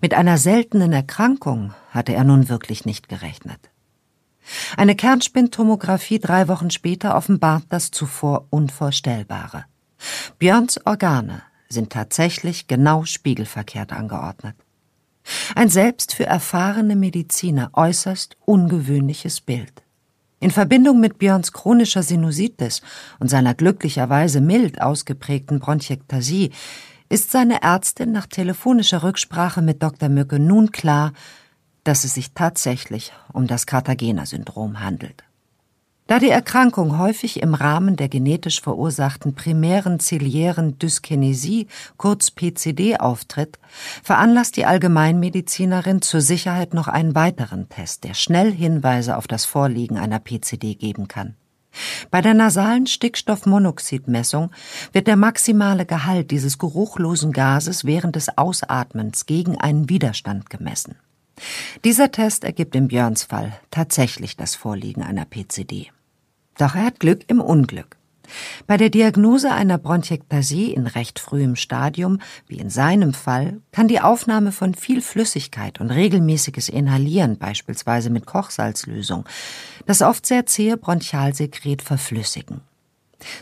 Mit 0.00 0.14
einer 0.14 0.38
seltenen 0.38 0.92
Erkrankung 0.92 1.74
hatte 1.90 2.14
er 2.14 2.24
nun 2.24 2.48
wirklich 2.48 2.86
nicht 2.86 3.08
gerechnet. 3.08 3.70
Eine 4.76 4.94
Kernspintomographie 4.94 6.18
drei 6.18 6.48
Wochen 6.48 6.70
später 6.70 7.16
offenbart 7.16 7.64
das 7.68 7.90
zuvor 7.90 8.46
Unvorstellbare. 8.50 9.64
Björns 10.38 10.84
Organe 10.86 11.42
sind 11.68 11.90
tatsächlich 11.90 12.66
genau 12.66 13.04
spiegelverkehrt 13.04 13.92
angeordnet. 13.92 14.56
Ein 15.54 15.68
selbst 15.68 16.14
für 16.14 16.26
erfahrene 16.26 16.96
Mediziner 16.96 17.70
äußerst 17.72 18.36
ungewöhnliches 18.44 19.40
Bild. 19.40 19.82
In 20.40 20.50
Verbindung 20.50 21.00
mit 21.00 21.18
Björns 21.18 21.52
chronischer 21.52 22.02
Sinusitis 22.02 22.82
und 23.18 23.28
seiner 23.28 23.54
glücklicherweise 23.54 24.40
mild 24.40 24.80
ausgeprägten 24.80 25.58
Bronchiektasie 25.58 26.50
ist 27.08 27.30
seine 27.30 27.62
Ärztin 27.62 28.12
nach 28.12 28.26
telefonischer 28.26 29.02
Rücksprache 29.02 29.62
mit 29.62 29.82
Dr. 29.82 30.08
Mücke 30.08 30.38
nun 30.38 30.70
klar, 30.70 31.12
dass 31.84 32.04
es 32.04 32.14
sich 32.14 32.32
tatsächlich 32.32 33.12
um 33.32 33.46
das 33.46 33.66
Cartagena-Syndrom 33.66 34.80
handelt. 34.80 35.24
Da 36.06 36.18
die 36.18 36.28
Erkrankung 36.28 36.98
häufig 36.98 37.40
im 37.40 37.54
Rahmen 37.54 37.96
der 37.96 38.10
genetisch 38.10 38.60
verursachten 38.60 39.34
primären 39.34 40.00
ziliären 40.00 40.78
Dyskinesie, 40.78 41.66
kurz 41.96 42.30
PCD, 42.30 42.98
auftritt, 42.98 43.58
veranlasst 44.02 44.58
die 44.58 44.66
Allgemeinmedizinerin 44.66 46.02
zur 46.02 46.20
Sicherheit 46.20 46.74
noch 46.74 46.88
einen 46.88 47.14
weiteren 47.14 47.70
Test, 47.70 48.04
der 48.04 48.12
schnell 48.12 48.52
Hinweise 48.52 49.16
auf 49.16 49.26
das 49.26 49.46
Vorliegen 49.46 49.96
einer 49.96 50.20
PCD 50.20 50.74
geben 50.74 51.08
kann. 51.08 51.36
Bei 52.10 52.20
der 52.20 52.34
nasalen 52.34 52.86
Stickstoffmonoxidmessung 52.86 54.50
wird 54.92 55.06
der 55.06 55.16
maximale 55.16 55.86
Gehalt 55.86 56.30
dieses 56.30 56.58
geruchlosen 56.58 57.32
Gases 57.32 57.86
während 57.86 58.14
des 58.14 58.36
Ausatmens 58.36 59.24
gegen 59.24 59.58
einen 59.58 59.88
Widerstand 59.88 60.50
gemessen. 60.50 60.96
Dieser 61.84 62.10
Test 62.10 62.44
ergibt 62.44 62.74
im 62.74 62.88
Björns 62.88 63.24
Fall 63.24 63.52
tatsächlich 63.70 64.36
das 64.36 64.54
Vorliegen 64.54 65.02
einer 65.02 65.24
PCD. 65.24 65.90
Doch 66.58 66.74
er 66.74 66.84
hat 66.84 67.00
Glück 67.00 67.24
im 67.28 67.40
Unglück. 67.40 67.96
Bei 68.66 68.76
der 68.76 68.90
Diagnose 68.90 69.52
einer 69.52 69.78
Bronchiektasie 69.78 70.72
in 70.72 70.86
recht 70.86 71.18
frühem 71.18 71.56
Stadium, 71.56 72.20
wie 72.46 72.58
in 72.58 72.70
seinem 72.70 73.12
Fall, 73.12 73.60
kann 73.72 73.88
die 73.88 74.00
Aufnahme 74.00 74.52
von 74.52 74.74
viel 74.74 75.02
Flüssigkeit 75.02 75.80
und 75.80 75.90
regelmäßiges 75.90 76.68
Inhalieren, 76.68 77.38
beispielsweise 77.38 78.10
mit 78.10 78.26
Kochsalzlösung, 78.26 79.26
das 79.86 80.02
oft 80.02 80.26
sehr 80.26 80.46
zähe 80.46 80.76
Bronchialsekret 80.76 81.82
verflüssigen. 81.82 82.62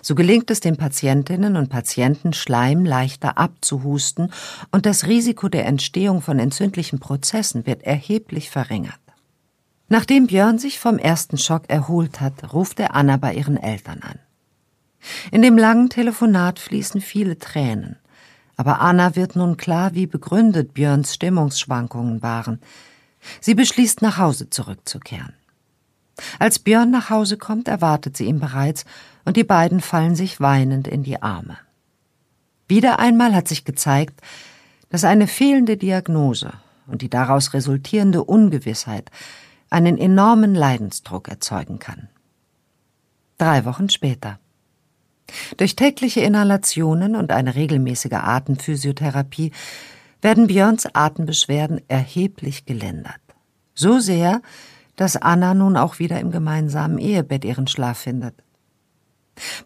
So 0.02 0.14
gelingt 0.14 0.50
es 0.50 0.60
den 0.60 0.76
Patientinnen 0.76 1.56
und 1.56 1.68
Patienten, 1.68 2.32
Schleim 2.32 2.84
leichter 2.84 3.38
abzuhusten 3.38 4.32
und 4.70 4.86
das 4.86 5.06
Risiko 5.06 5.48
der 5.48 5.66
Entstehung 5.66 6.22
von 6.22 6.38
entzündlichen 6.38 6.98
Prozessen 6.98 7.66
wird 7.66 7.82
erheblich 7.82 8.50
verringert. 8.50 9.00
Nachdem 9.88 10.26
Björn 10.26 10.58
sich 10.58 10.78
vom 10.78 10.98
ersten 10.98 11.36
Schock 11.36 11.68
erholt 11.68 12.20
hat, 12.20 12.52
ruft 12.52 12.80
er 12.80 12.94
Anna 12.94 13.16
bei 13.18 13.34
ihren 13.34 13.56
Eltern 13.56 14.00
an. 14.02 14.18
In 15.30 15.42
dem 15.42 15.58
langen 15.58 15.90
Telefonat 15.90 16.58
fließen 16.58 17.00
viele 17.00 17.38
Tränen, 17.38 17.96
aber 18.56 18.80
Anna 18.80 19.16
wird 19.16 19.36
nun 19.36 19.56
klar, 19.56 19.94
wie 19.94 20.06
begründet 20.06 20.74
Björns 20.74 21.14
Stimmungsschwankungen 21.14 22.22
waren. 22.22 22.60
Sie 23.40 23.54
beschließt, 23.54 24.02
nach 24.02 24.18
Hause 24.18 24.50
zurückzukehren. 24.50 25.34
Als 26.38 26.58
Björn 26.58 26.90
nach 26.90 27.10
Hause 27.10 27.36
kommt, 27.36 27.68
erwartet 27.68 28.16
sie 28.16 28.24
ihn 28.24 28.40
bereits, 28.40 28.84
und 29.24 29.36
die 29.36 29.44
beiden 29.44 29.80
fallen 29.80 30.14
sich 30.14 30.40
weinend 30.40 30.88
in 30.88 31.02
die 31.02 31.22
Arme. 31.22 31.58
Wieder 32.68 32.98
einmal 32.98 33.34
hat 33.34 33.48
sich 33.48 33.64
gezeigt, 33.64 34.20
dass 34.88 35.04
eine 35.04 35.26
fehlende 35.26 35.76
Diagnose 35.76 36.52
und 36.86 37.02
die 37.02 37.08
daraus 37.08 37.54
resultierende 37.54 38.24
Ungewissheit 38.24 39.10
einen 39.70 39.96
enormen 39.96 40.54
Leidensdruck 40.54 41.28
erzeugen 41.28 41.78
kann. 41.78 42.08
Drei 43.38 43.64
Wochen 43.64 43.88
später. 43.88 44.38
Durch 45.56 45.76
tägliche 45.76 46.20
Inhalationen 46.20 47.16
und 47.16 47.32
eine 47.32 47.54
regelmäßige 47.54 48.12
Atemphysiotherapie 48.12 49.52
werden 50.20 50.46
Björns 50.46 50.86
Atembeschwerden 50.94 51.80
erheblich 51.88 52.66
gelindert. 52.66 53.20
So 53.74 53.98
sehr, 53.98 54.42
dass 54.96 55.16
Anna 55.16 55.54
nun 55.54 55.76
auch 55.76 55.98
wieder 55.98 56.20
im 56.20 56.30
gemeinsamen 56.30 56.98
Ehebett 56.98 57.44
ihren 57.44 57.66
Schlaf 57.66 57.98
findet. 57.98 58.34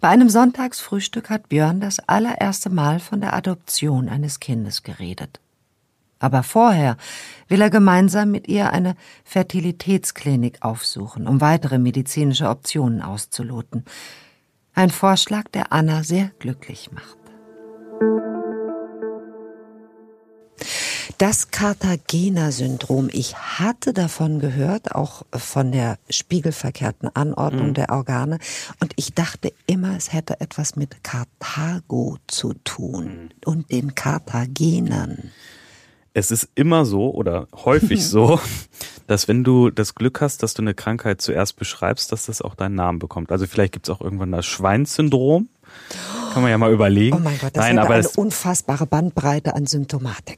Bei 0.01 0.09
einem 0.09 0.29
Sonntagsfrühstück 0.29 1.31
hat 1.31 1.49
Björn 1.49 1.81
das 1.81 1.99
allererste 2.09 2.71
Mal 2.71 3.01
von 3.01 3.21
der 3.21 3.35
Adoption 3.35 4.09
eines 4.09 4.41
Kindes 4.41 4.83
geredet. 4.83 5.41
Aber 6.19 6.43
vorher 6.43 6.97
will 7.49 7.61
er 7.61 7.71
gemeinsam 7.71 8.31
mit 8.31 8.49
ihr 8.49 8.73
eine 8.73 8.95
Fertilitätsklinik 9.25 10.59
aufsuchen, 10.63 11.27
um 11.27 11.41
weitere 11.41 11.79
medizinische 11.79 12.49
Optionen 12.49 13.03
auszuloten. 13.03 13.85
Ein 14.75 14.91
Vorschlag, 14.91 15.45
der 15.49 15.73
Anna 15.73 16.05
sehr 16.05 16.31
glücklich 16.39 16.91
macht. 16.93 17.19
Das 21.19 21.51
Cartagena-Syndrom, 21.51 23.09
ich 23.11 23.37
hatte 23.37 23.95
davon 23.95 24.39
gehört, 24.39 24.95
auch 24.95 25.23
von 25.33 25.73
der 25.73 25.99
spiegelverkehrten 26.11 27.09
Anordnung 27.15 27.69
mhm. 27.69 27.75
der 27.75 27.91
Organe, 27.91 28.39
und 28.81 28.93
ich 28.97 29.15
dachte 29.15 29.53
immer, 29.67 29.97
es 29.97 30.13
hätte 30.13 30.41
etwas 30.41 30.77
mit 30.77 31.03
Karthago 31.03 32.19
zu 32.27 32.53
tun 32.65 33.05
mhm. 33.05 33.31
und 33.47 33.71
den 33.73 33.95
Karthagenern 33.95 35.33
es 36.17 36.31
ist 36.31 36.49
immer 36.55 36.87
so 36.87 37.13
oder 37.13 37.47
häufig 37.55 38.07
so, 38.09 38.41
dass 39.07 39.29
wenn 39.29 39.45
du 39.45 39.69
das 39.69 39.95
Glück 39.95 40.23
hast, 40.23 40.43
dass 40.43 40.55
du 40.55 40.63
eine 40.63 40.73
Krankheit 40.73 41.21
zuerst 41.21 41.57
beschreibst, 41.57 42.11
dass 42.11 42.25
das 42.25 42.41
auch 42.41 42.55
deinen 42.55 42.75
Namen 42.75 42.99
bekommt. 42.99 43.31
Also 43.31 43.47
vielleicht 43.47 43.75
gibt 43.75 43.87
es 43.87 43.95
auch 43.95 44.01
irgendwann 44.01 44.33
das 44.33 44.47
Schweinsyndrom. 44.47 45.51
Kann 46.37 46.43
man 46.43 46.51
ja 46.51 46.59
mal 46.59 46.71
überlegen. 46.71 47.17
Oh 47.17 47.21
mein 47.21 47.39
Gott, 47.39 47.57
das 47.57 47.65
Nein, 47.65 47.79
aber 47.79 47.95
eine 47.95 48.09
unfassbare 48.09 48.85
Bandbreite 48.85 49.55
an 49.55 49.65
Symptomatik. 49.65 50.37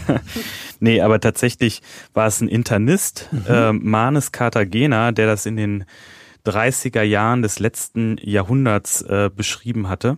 nee, 0.80 1.02
aber 1.02 1.20
tatsächlich 1.20 1.82
war 2.14 2.28
es 2.28 2.40
ein 2.40 2.48
Internist, 2.48 3.28
mhm. 3.30 3.44
äh, 3.46 3.72
Manes 3.74 4.32
Cartagena, 4.32 5.12
der 5.12 5.26
das 5.26 5.44
in 5.44 5.56
den 5.56 5.84
30er 6.46 7.02
Jahren 7.02 7.42
des 7.42 7.58
letzten 7.58 8.16
Jahrhunderts 8.22 9.02
äh, 9.02 9.28
beschrieben 9.28 9.90
hatte 9.90 10.16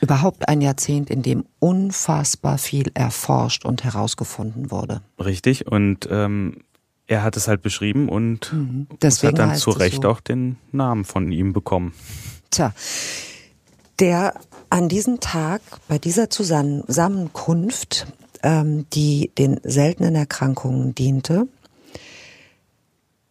überhaupt 0.00 0.48
ein 0.48 0.60
Jahrzehnt, 0.60 1.10
in 1.10 1.22
dem 1.22 1.44
unfassbar 1.58 2.58
viel 2.58 2.92
erforscht 2.94 3.64
und 3.64 3.82
herausgefunden 3.82 4.70
wurde. 4.70 5.00
Richtig, 5.18 5.66
und 5.66 6.06
ähm, 6.10 6.58
er 7.06 7.22
hat 7.22 7.36
es 7.36 7.48
halt 7.48 7.62
beschrieben 7.62 8.08
und 8.08 8.52
mhm. 8.52 8.86
hat 9.02 9.38
dann 9.38 9.56
zu 9.56 9.70
Recht 9.70 10.02
so. 10.02 10.08
auch 10.08 10.20
den 10.20 10.56
Namen 10.72 11.04
von 11.04 11.32
ihm 11.32 11.52
bekommen. 11.52 11.94
Tja, 12.50 12.74
der 14.00 14.34
an 14.70 14.88
diesem 14.88 15.20
Tag, 15.20 15.60
bei 15.88 15.98
dieser 15.98 16.30
Zusammenkunft, 16.30 18.06
ähm, 18.42 18.86
die 18.92 19.30
den 19.38 19.60
seltenen 19.62 20.14
Erkrankungen 20.14 20.94
diente, 20.94 21.46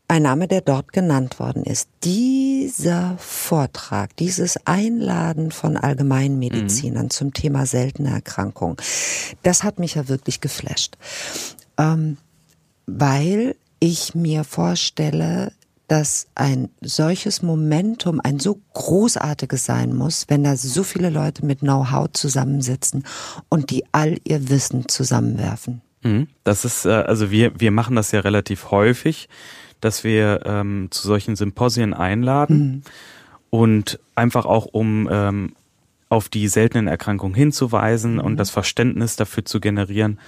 ein 0.08 0.24
Name, 0.24 0.48
der 0.48 0.62
dort 0.62 0.94
genannt 0.94 1.40
worden 1.40 1.64
ist. 1.64 1.90
Dieser 2.04 3.18
Vortrag, 3.18 4.16
dieses 4.18 4.58
Einladen 4.68 5.52
von 5.52 5.76
Allgemeinmedizinern 5.76 7.06
mhm. 7.06 7.10
zum 7.10 7.34
Thema 7.34 7.66
seltene 7.66 8.12
Erkrankungen, 8.12 8.78
das 9.42 9.64
hat 9.64 9.80
mich 9.80 9.96
ja 9.96 10.08
wirklich 10.08 10.40
geflasht. 10.40 10.98
Ähm, 11.78 12.18
weil 12.86 13.56
ich 13.80 14.14
mir 14.14 14.44
vorstelle, 14.44 15.52
dass 15.94 16.26
ein 16.34 16.70
solches 16.82 17.44
Momentum 17.44 18.20
ein 18.20 18.40
so 18.40 18.60
großartiges 18.74 19.64
sein 19.64 19.94
muss, 19.94 20.26
wenn 20.28 20.44
da 20.44 20.58
so 20.58 20.82
viele 20.82 21.12
Leute 21.12 21.46
mit 21.46 21.60
Know-how 21.60 22.12
zusammensitzen 22.12 23.04
und 23.48 23.70
die 23.70 23.84
all 23.92 24.18
ihr 24.24 24.50
Wissen 24.50 24.88
zusammenwerfen. 24.88 25.84
Mhm. 26.02 26.30
Das 26.44 26.66
ist, 26.66 26.88
äh, 26.88 26.90
also 26.90 27.30
wir, 27.30 27.60
wir 27.60 27.70
machen 27.70 27.96
das 27.96 28.12
ja 28.12 28.22
relativ 28.22 28.72
häufig, 28.72 29.30
dass 29.82 30.04
wir 30.04 30.42
ähm, 30.48 30.88
zu 30.90 31.06
solchen 31.06 31.36
Symposien 31.36 31.94
einladen 31.94 32.58
mhm. 32.58 32.82
und 33.52 34.00
einfach 34.16 34.48
auch 34.48 34.66
um 34.66 35.08
ähm, 35.12 35.54
auf 36.10 36.28
die 36.28 36.48
seltenen 36.48 36.88
Erkrankungen 36.88 37.36
hinzuweisen 37.36 38.14
mhm. 38.14 38.22
und 38.22 38.38
das 38.38 38.50
Verständnis 38.50 39.16
dafür 39.16 39.46
zu 39.46 39.60
generieren. 39.60 40.20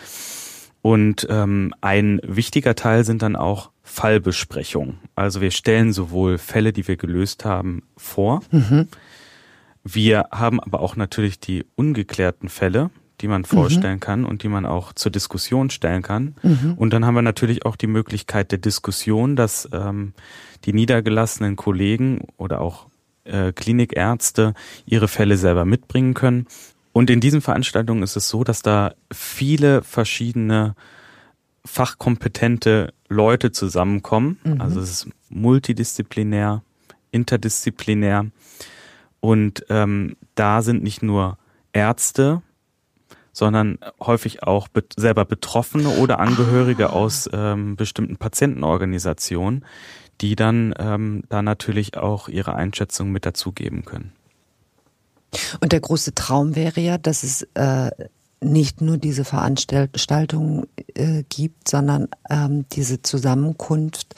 Und 0.83 1.25
ähm, 1.27 1.73
ein 1.81 2.21
wichtiger 2.23 2.75
Teil 2.75 3.03
sind 3.03 3.23
dann 3.23 3.35
auch 3.35 3.71
Fallbesprechungen. 3.85 4.97
Also 5.13 5.39
wir 5.41 5.51
stellen 5.51 5.93
sowohl 5.93 6.39
Fälle, 6.39 6.73
die 6.73 6.87
wir 6.87 6.97
gelöst 6.97 7.45
haben, 7.45 7.83
vor. 7.95 8.41
Mhm. 8.51 8.87
Wir 9.83 10.25
haben 10.31 10.59
aber 10.59 10.79
auch 10.79 10.95
natürlich 10.95 11.39
die 11.39 11.65
ungeklärten 11.75 12.49
Fälle, 12.49 12.89
die 13.21 13.27
man 13.27 13.45
vorstellen 13.45 13.97
mhm. 13.97 14.01
kann 14.01 14.25
und 14.25 14.41
die 14.41 14.49
man 14.49 14.65
auch 14.65 14.91
zur 14.91 15.11
Diskussion 15.11 15.69
stellen 15.69 16.01
kann. 16.01 16.35
Mhm. 16.41 16.73
Und 16.75 16.91
dann 16.91 17.05
haben 17.05 17.13
wir 17.13 17.21
natürlich 17.21 17.65
auch 17.65 17.75
die 17.75 17.87
Möglichkeit 17.87 18.51
der 18.51 18.57
Diskussion, 18.57 19.35
dass 19.35 19.69
ähm, 19.71 20.13
die 20.65 20.73
niedergelassenen 20.73 21.55
Kollegen 21.55 22.27
oder 22.37 22.61
auch 22.61 22.87
äh, 23.23 23.53
Klinikärzte 23.53 24.55
ihre 24.87 25.07
Fälle 25.07 25.37
selber 25.37 25.63
mitbringen 25.63 26.15
können. 26.15 26.47
Und 26.91 27.11
in 27.11 27.19
diesen 27.19 27.41
Veranstaltungen 27.41 28.01
ist 28.01 28.15
es 28.15 28.29
so, 28.29 28.43
dass 28.43 28.63
da 28.63 28.95
viele 29.13 29.83
verschiedene 29.83 30.75
fachkompetente 31.65 32.93
Leute 33.09 33.51
zusammenkommen. 33.51 34.39
Mhm. 34.43 34.61
Also 34.61 34.79
es 34.79 34.91
ist 34.91 35.07
multidisziplinär, 35.29 36.63
interdisziplinär. 37.11 38.27
Und 39.19 39.65
ähm, 39.69 40.15
da 40.35 40.61
sind 40.61 40.83
nicht 40.83 41.01
nur 41.01 41.37
Ärzte, 41.73 42.41
sondern 43.31 43.79
häufig 43.99 44.43
auch 44.43 44.67
be 44.69 44.83
selber 44.95 45.25
Betroffene 45.25 45.89
oder 45.89 46.19
Angehörige 46.19 46.91
ah. 46.91 46.93
aus 46.93 47.29
ähm, 47.33 47.75
bestimmten 47.75 48.17
Patientenorganisationen, 48.17 49.65
die 50.21 50.35
dann 50.35 50.73
ähm, 50.79 51.23
da 51.27 51.41
natürlich 51.41 51.97
auch 51.97 52.29
ihre 52.29 52.55
Einschätzung 52.55 53.11
mit 53.11 53.25
dazugeben 53.25 53.83
können. 53.83 54.13
Und 55.59 55.73
der 55.73 55.81
große 55.81 56.15
Traum 56.15 56.55
wäre 56.55 56.79
ja, 56.79 56.97
dass 56.97 57.23
es 57.23 57.41
äh, 57.55 57.91
nicht 58.41 58.81
nur 58.81 58.97
diese 58.97 59.23
Veranstaltung 59.23 60.67
äh, 60.93 61.23
gibt, 61.29 61.67
sondern 61.67 62.07
ähm, 62.29 62.65
diese 62.71 63.01
Zusammenkunft 63.01 64.13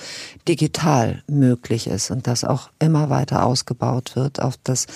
digital 0.48 1.24
möglich 1.28 1.88
ist 1.88 2.12
und 2.12 2.28
das 2.28 2.44
auch 2.44 2.70
immer 2.80 3.10
weiter 3.10 3.46
ausgebaut 3.46 4.16
wird 4.16 4.42
auf 4.42 4.56
das 4.64 4.88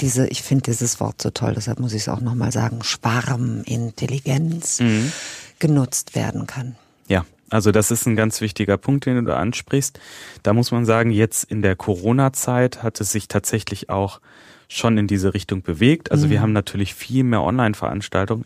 diese, 0.00 0.26
ich 0.28 0.42
finde 0.42 0.70
dieses 0.70 1.00
Wort 1.00 1.22
so 1.22 1.30
toll, 1.30 1.54
deshalb 1.54 1.80
muss 1.80 1.92
ich 1.92 2.02
es 2.02 2.08
auch 2.08 2.20
nochmal 2.20 2.52
sagen, 2.52 2.82
Schwarmintelligenz 2.82 4.80
mhm. 4.80 5.12
genutzt 5.58 6.14
werden 6.14 6.46
kann. 6.46 6.76
Ja, 7.08 7.24
also 7.50 7.70
das 7.72 7.90
ist 7.90 8.06
ein 8.06 8.16
ganz 8.16 8.40
wichtiger 8.40 8.76
Punkt, 8.76 9.06
den 9.06 9.16
du 9.16 9.22
da 9.22 9.36
ansprichst. 9.38 10.00
Da 10.42 10.52
muss 10.52 10.72
man 10.72 10.84
sagen, 10.84 11.10
jetzt 11.10 11.44
in 11.44 11.62
der 11.62 11.76
Corona-Zeit 11.76 12.82
hat 12.82 13.00
es 13.00 13.12
sich 13.12 13.28
tatsächlich 13.28 13.88
auch 13.88 14.20
schon 14.68 14.98
in 14.98 15.06
diese 15.06 15.34
Richtung 15.34 15.62
bewegt. 15.62 16.10
Also 16.10 16.26
mhm. 16.26 16.30
wir 16.30 16.40
haben 16.40 16.52
natürlich 16.52 16.94
viel 16.94 17.24
mehr 17.24 17.42
Online-Veranstaltungen 17.42 18.44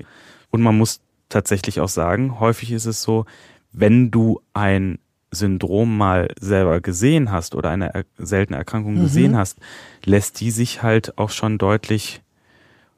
und 0.51 0.63
man 0.63 0.77
muss 0.77 1.01
tatsächlich 1.29 1.81
auch 1.81 1.89
sagen, 1.89 2.41
häufig 2.41 2.73
ist 2.73 2.87
es 2.87 3.03
so, 3.03 3.25
wenn 3.73 4.11
du 4.11 4.41
ein 4.53 4.99
Syndrom 5.31 5.97
mal 5.97 6.29
selber 6.41 6.81
gesehen 6.81 7.31
hast 7.31 7.55
oder 7.55 7.71
eine 7.71 7.95
er 7.95 8.05
seltene 8.19 8.59
Erkrankung 8.59 8.95
mhm. 8.95 9.03
gesehen 9.03 9.37
hast, 9.37 9.59
lässt 10.05 10.41
die 10.41 10.51
sich 10.51 10.83
halt 10.83 11.19
auch 11.19 11.31
schon 11.31 11.57
deutlich 11.57 12.21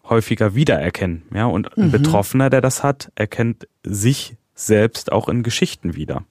häufiger 0.09 0.55
wiedererkennen. 0.55 1.23
Ja, 1.35 1.47
und 1.47 1.77
ein 1.77 1.87
mhm. 1.87 1.91
Betroffener, 1.93 2.51
der 2.51 2.61
das 2.61 2.83
hat, 2.83 3.13
erkennt 3.15 3.69
sich 3.83 4.37
selbst 4.55 5.13
auch 5.13 5.29
in 5.29 5.43
Geschichten 5.43 5.95
wieder. 5.95 6.25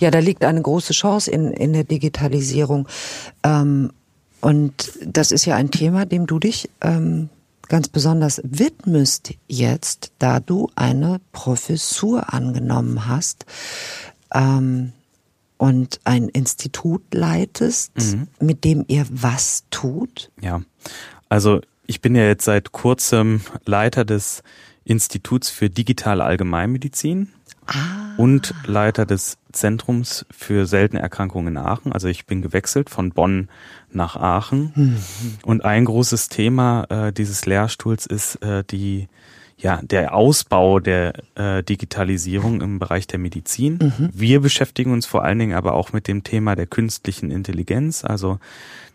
Ja, 0.00 0.10
da 0.10 0.18
liegt 0.18 0.44
eine 0.44 0.62
große 0.62 0.92
Chance 0.92 1.30
in, 1.30 1.52
in 1.52 1.72
der 1.72 1.84
Digitalisierung. 1.84 2.88
Ähm, 3.42 3.92
und 4.40 4.92
das 5.04 5.32
ist 5.32 5.44
ja 5.44 5.56
ein 5.56 5.70
Thema, 5.70 6.06
dem 6.06 6.26
du 6.26 6.38
dich 6.38 6.70
ähm, 6.80 7.28
ganz 7.68 7.88
besonders 7.88 8.40
widmest 8.44 9.34
jetzt, 9.46 10.12
da 10.18 10.40
du 10.40 10.70
eine 10.74 11.20
Professur 11.32 12.32
angenommen 12.32 13.06
hast 13.06 13.46
ähm, 14.34 14.92
und 15.56 16.00
ein 16.04 16.28
Institut 16.28 17.02
leitest, 17.12 17.92
mhm. 17.96 18.28
mit 18.40 18.64
dem 18.64 18.84
ihr 18.88 19.06
was 19.10 19.64
tut. 19.70 20.30
Ja, 20.40 20.62
also 21.28 21.60
ich 21.86 22.00
bin 22.00 22.14
ja 22.14 22.24
jetzt 22.24 22.44
seit 22.44 22.72
kurzem 22.72 23.40
Leiter 23.64 24.04
des 24.04 24.42
Instituts 24.84 25.50
für 25.50 25.68
digitale 25.68 26.24
Allgemeinmedizin 26.24 27.32
ah. 27.68 28.14
und 28.16 28.54
Leiter 28.66 29.06
des 29.06 29.38
Zentrums 29.52 30.26
für 30.30 30.66
seltene 30.66 31.00
Erkrankungen 31.00 31.56
in 31.56 31.56
Aachen. 31.56 31.92
Also 31.92 32.08
ich 32.08 32.26
bin 32.26 32.42
gewechselt 32.42 32.90
von 32.90 33.10
Bonn 33.10 33.48
nach 33.90 34.16
Aachen. 34.16 34.72
Mhm. 34.74 34.96
Und 35.44 35.64
ein 35.64 35.84
großes 35.84 36.28
Thema 36.28 36.84
äh, 36.90 37.12
dieses 37.12 37.46
Lehrstuhls 37.46 38.06
ist 38.06 38.36
äh, 38.42 38.64
die 38.64 39.08
ja, 39.60 39.80
der 39.82 40.14
Ausbau 40.14 40.78
der 40.78 41.14
äh, 41.34 41.64
Digitalisierung 41.64 42.60
im 42.60 42.78
Bereich 42.78 43.08
der 43.08 43.18
Medizin. 43.18 43.78
Mhm. 43.82 44.10
Wir 44.12 44.40
beschäftigen 44.40 44.92
uns 44.92 45.04
vor 45.04 45.24
allen 45.24 45.40
Dingen 45.40 45.56
aber 45.56 45.74
auch 45.74 45.92
mit 45.92 46.06
dem 46.06 46.22
Thema 46.22 46.54
der 46.54 46.66
künstlichen 46.66 47.32
Intelligenz, 47.32 48.04
also 48.04 48.38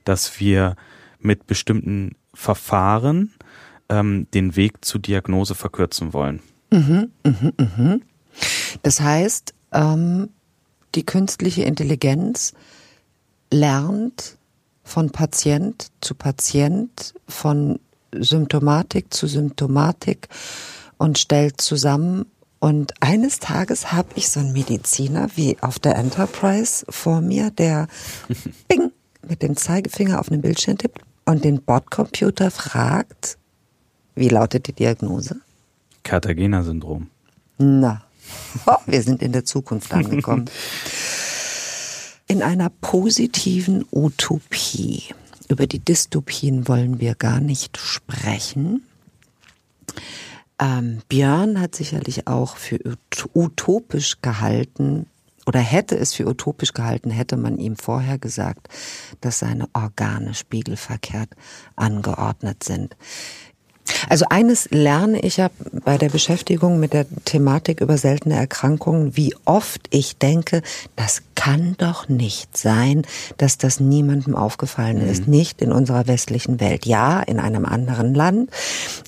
dass 0.06 0.40
wir 0.40 0.78
mit 1.20 1.48
bestimmten 1.48 2.16
Verfahren 2.34 3.34
ähm, 3.90 4.28
den 4.34 4.56
Weg 4.56 4.86
zur 4.86 5.02
Diagnose 5.02 5.54
verkürzen 5.54 6.14
wollen. 6.14 6.40
Mhm, 6.72 7.12
mh, 7.24 7.52
mh. 7.58 8.00
Das 8.82 9.02
heißt, 9.02 9.54
ähm, 9.72 10.30
die 10.96 11.06
künstliche 11.06 11.64
Intelligenz 11.64 12.54
lernt 13.52 14.38
von 14.84 15.12
Patient 15.12 15.88
zu 16.02 16.16
Patient, 16.16 17.14
von 17.28 17.80
Symptomatik 18.14 19.14
zu 19.14 19.28
Symptomatik 19.28 20.28
und 20.98 21.18
stellt 21.18 21.62
zusammen. 21.62 22.26
Und 22.60 22.94
eines 23.02 23.40
Tages 23.40 23.92
habe 23.92 24.10
ich 24.16 24.30
so 24.30 24.40
einen 24.40 24.54
Mediziner 24.54 25.30
wie 25.36 25.58
auf 25.62 25.80
der 25.80 25.96
Enterprise 25.96 26.86
vor 26.90 27.22
mir, 27.22 27.52
der 27.52 27.88
bing, 28.68 28.92
mit 29.28 29.42
dem 29.42 29.56
Zeigefinger 29.56 30.20
auf 30.20 30.30
den 30.30 30.42
Bildschirm 30.42 30.78
tippt 30.78 31.02
und 31.26 31.44
den 31.44 31.62
Bordcomputer 31.62 32.52
fragt, 32.52 33.38
wie 34.16 34.30
lautet 34.30 34.68
die 34.68 34.74
Diagnose? 34.74 35.38
Cartagena-Syndrom. 36.04 37.08
Na, 37.58 38.04
oh, 38.66 38.76
wir 38.86 39.02
sind 39.02 39.22
in 39.22 39.32
der 39.32 39.46
Zukunft 39.46 39.94
angekommen. 39.94 40.50
in 42.28 42.42
einer 42.42 42.70
positiven 42.70 43.86
Utopie. 43.92 45.04
Über 45.50 45.68
die 45.68 45.80
Dystopien 45.80 46.68
wollen 46.68 47.00
wir 47.00 47.16
gar 47.16 47.40
nicht 47.40 47.78
sprechen. 47.78 48.84
Ähm, 50.60 51.02
Björn 51.10 51.60
hat 51.60 51.76
sicherlich 51.76 52.28
auch 52.28 52.58
für 52.58 52.80
utopisch 53.34 54.22
gehalten 54.22 55.08
oder 55.46 55.60
hätte 55.60 55.98
es 55.98 56.14
für 56.14 56.26
utopisch 56.26 56.74
gehalten, 56.74 57.10
hätte 57.12 57.36
man 57.36 57.58
ihm 57.58 57.76
vorher 57.76 58.18
gesagt, 58.18 58.70
dass 59.20 59.40
seine 59.40 59.68
Organe 59.74 60.34
spiegelverkehrt 60.34 61.30
angeordnet 61.76 62.64
sind. 62.64 62.96
Also 64.10 64.26
eines 64.30 64.70
lerne 64.72 65.20
ich 65.20 65.38
ja 65.38 65.50
bei 65.86 65.98
der 65.98 66.10
Beschäftigung 66.10 66.80
mit 66.80 66.94
der 66.94 67.06
Thematik 67.26 67.82
über 67.82 67.98
seltene 67.98 68.36
Erkrankungen, 68.36 69.16
wie 69.16 69.36
oft 69.46 69.82
ich 69.90 70.18
denke, 70.18 70.62
das 70.96 71.22
kann 71.36 71.76
doch 71.78 72.10
nicht 72.10 72.56
sein, 72.58 73.04
dass 73.38 73.58
das 73.58 73.80
niemandem 73.80 74.36
aufgefallen 74.36 75.04
mhm. 75.04 75.10
ist. 75.10 75.28
Nicht 75.28 75.62
in 75.62 75.72
unserer 75.72 76.08
westlichen 76.08 76.60
Welt. 76.60 76.86
Ja, 76.86 77.22
in 77.22 77.40
einem 77.40 77.66
anderen 77.66 78.14
Land, 78.14 78.50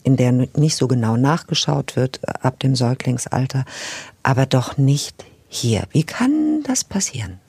in 0.03 0.17
der 0.17 0.31
nicht 0.31 0.75
so 0.75 0.87
genau 0.87 1.17
nachgeschaut 1.17 1.95
wird 1.95 2.19
ab 2.43 2.59
dem 2.59 2.75
Säuglingsalter, 2.75 3.65
aber 4.23 4.45
doch 4.45 4.77
nicht 4.77 5.25
hier. 5.47 5.83
Wie 5.91 6.03
kann 6.03 6.63
das 6.63 6.83
passieren? 6.83 7.39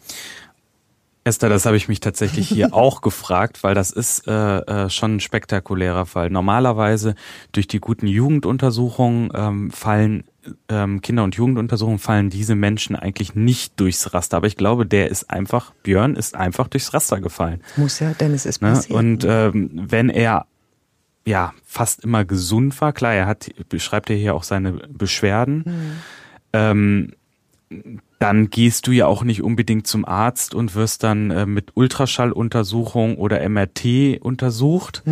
Esther, 1.26 1.48
das 1.48 1.66
habe 1.66 1.76
ich 1.76 1.88
mich 1.88 2.00
tatsächlich 2.00 2.48
hier 2.48 2.72
auch 2.74 3.00
gefragt, 3.00 3.64
weil 3.64 3.74
das 3.74 3.90
ist 3.90 4.28
äh, 4.28 4.58
äh, 4.58 4.90
schon 4.90 5.16
ein 5.16 5.20
spektakulärer 5.20 6.06
Fall. 6.06 6.30
Normalerweise 6.30 7.14
durch 7.52 7.66
die 7.66 7.80
guten 7.80 8.06
Jugenduntersuchungen 8.06 9.30
ähm, 9.34 9.70
fallen 9.70 10.24
ähm, 10.68 11.00
Kinder- 11.00 11.24
und 11.24 11.34
Jugenduntersuchungen 11.34 11.98
fallen 11.98 12.30
diese 12.30 12.54
Menschen 12.54 12.94
eigentlich 12.94 13.34
nicht 13.34 13.80
durchs 13.80 14.14
Raster. 14.14 14.36
Aber 14.36 14.46
ich 14.46 14.56
glaube, 14.56 14.86
der 14.86 15.10
ist 15.10 15.28
einfach, 15.28 15.72
Björn 15.82 16.14
ist 16.14 16.36
einfach 16.36 16.68
durchs 16.68 16.94
Raster 16.94 17.20
gefallen. 17.20 17.60
Muss 17.76 17.98
ja, 17.98 18.12
denn 18.12 18.32
es 18.32 18.46
ist 18.46 18.62
Ne? 18.62 18.70
passiert. 18.70 18.96
Und 18.96 19.24
ähm, 19.28 19.70
wenn 19.74 20.08
er 20.08 20.46
ja 21.26 21.52
fast 21.64 22.04
immer 22.04 22.24
gesund 22.24 22.80
war, 22.80 22.92
klar, 22.92 23.14
er 23.14 23.26
hat, 23.26 23.50
beschreibt 23.68 24.08
ja 24.08 24.14
hier 24.14 24.34
auch 24.34 24.44
seine 24.44 24.72
Beschwerden, 24.72 25.64
ähm, 26.52 27.12
dann 28.18 28.48
gehst 28.50 28.86
du 28.86 28.92
ja 28.92 29.06
auch 29.06 29.24
nicht 29.24 29.42
unbedingt 29.42 29.86
zum 29.86 30.04
Arzt 30.04 30.54
und 30.54 30.74
wirst 30.74 31.02
dann 31.02 31.30
äh, 31.30 31.46
mit 31.46 31.72
Ultraschalluntersuchung 31.74 33.16
oder 33.16 33.46
MRT 33.48 34.20
untersucht. 34.20 35.02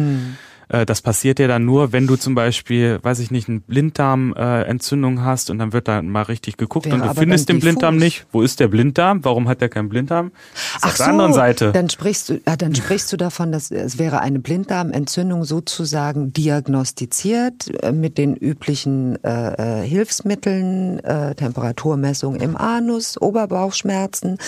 Äh, 0.75 0.87
das 0.87 1.03
passiert 1.03 1.39
ja 1.39 1.47
dann 1.47 1.65
nur, 1.65 1.93
wenn 1.93 2.07
du 2.07 2.17
zum 2.17 2.35
Beispiel, 2.35 2.99
weiß 3.03 3.21
ich 3.21 3.31
nicht, 3.31 3.49
eine 3.49 3.61
Blinddarmentzündung 3.61 4.63
äh, 4.63 4.71
Entzündung 4.71 5.25
hast 5.25 5.51
und 5.51 5.59
dann 5.59 5.73
wird 5.73 5.89
da 5.89 6.03
mal 6.03 6.23
richtig 6.23 6.57
geguckt 6.57 6.87
Wäre 6.87 6.97
und 6.97 7.05
du 7.05 7.15
findest 7.15 7.49
den 7.49 7.61
Blinddarm 7.61 7.97
nicht. 7.97 8.27
Wo 8.33 8.43
ist 8.43 8.61
der 8.61 8.69
Blinddarm? 8.69 9.25
Warum 9.25 9.49
hat 9.49 9.61
der 9.61 9.69
keinen 9.69 9.89
Blinddarm? 9.89 10.33
Ach 10.81 10.89
auf 10.89 10.97
der 10.97 11.09
anderen 11.09 11.33
Seite. 11.33 11.73
Dann 11.73 11.89
sprichst 11.89 12.29
du, 12.29 12.41
ja, 12.47 12.57
dann 12.57 12.75
sprichst 12.75 13.13
du 13.13 13.17
davon, 13.17 13.53
dass 13.53 13.71
es 13.71 13.99
wäre 13.99 14.21
eine 14.21 14.39
Blinddarmentzündung 14.41 15.45
sozusagen 15.45 16.33
diagnostiziert 16.33 17.83
äh, 17.83 17.93
mit 17.93 18.19
den 18.19 18.37
üblichen 18.37 19.23
äh, 19.25 19.83
äh, 19.83 19.87
Hilfsmitteln, 19.87 20.99
äh, 21.01 21.35
Temperaturmessung 21.35 22.37
im 22.37 22.57
Anus, 22.57 23.21
Oberbauchschmerzen. 23.21 24.39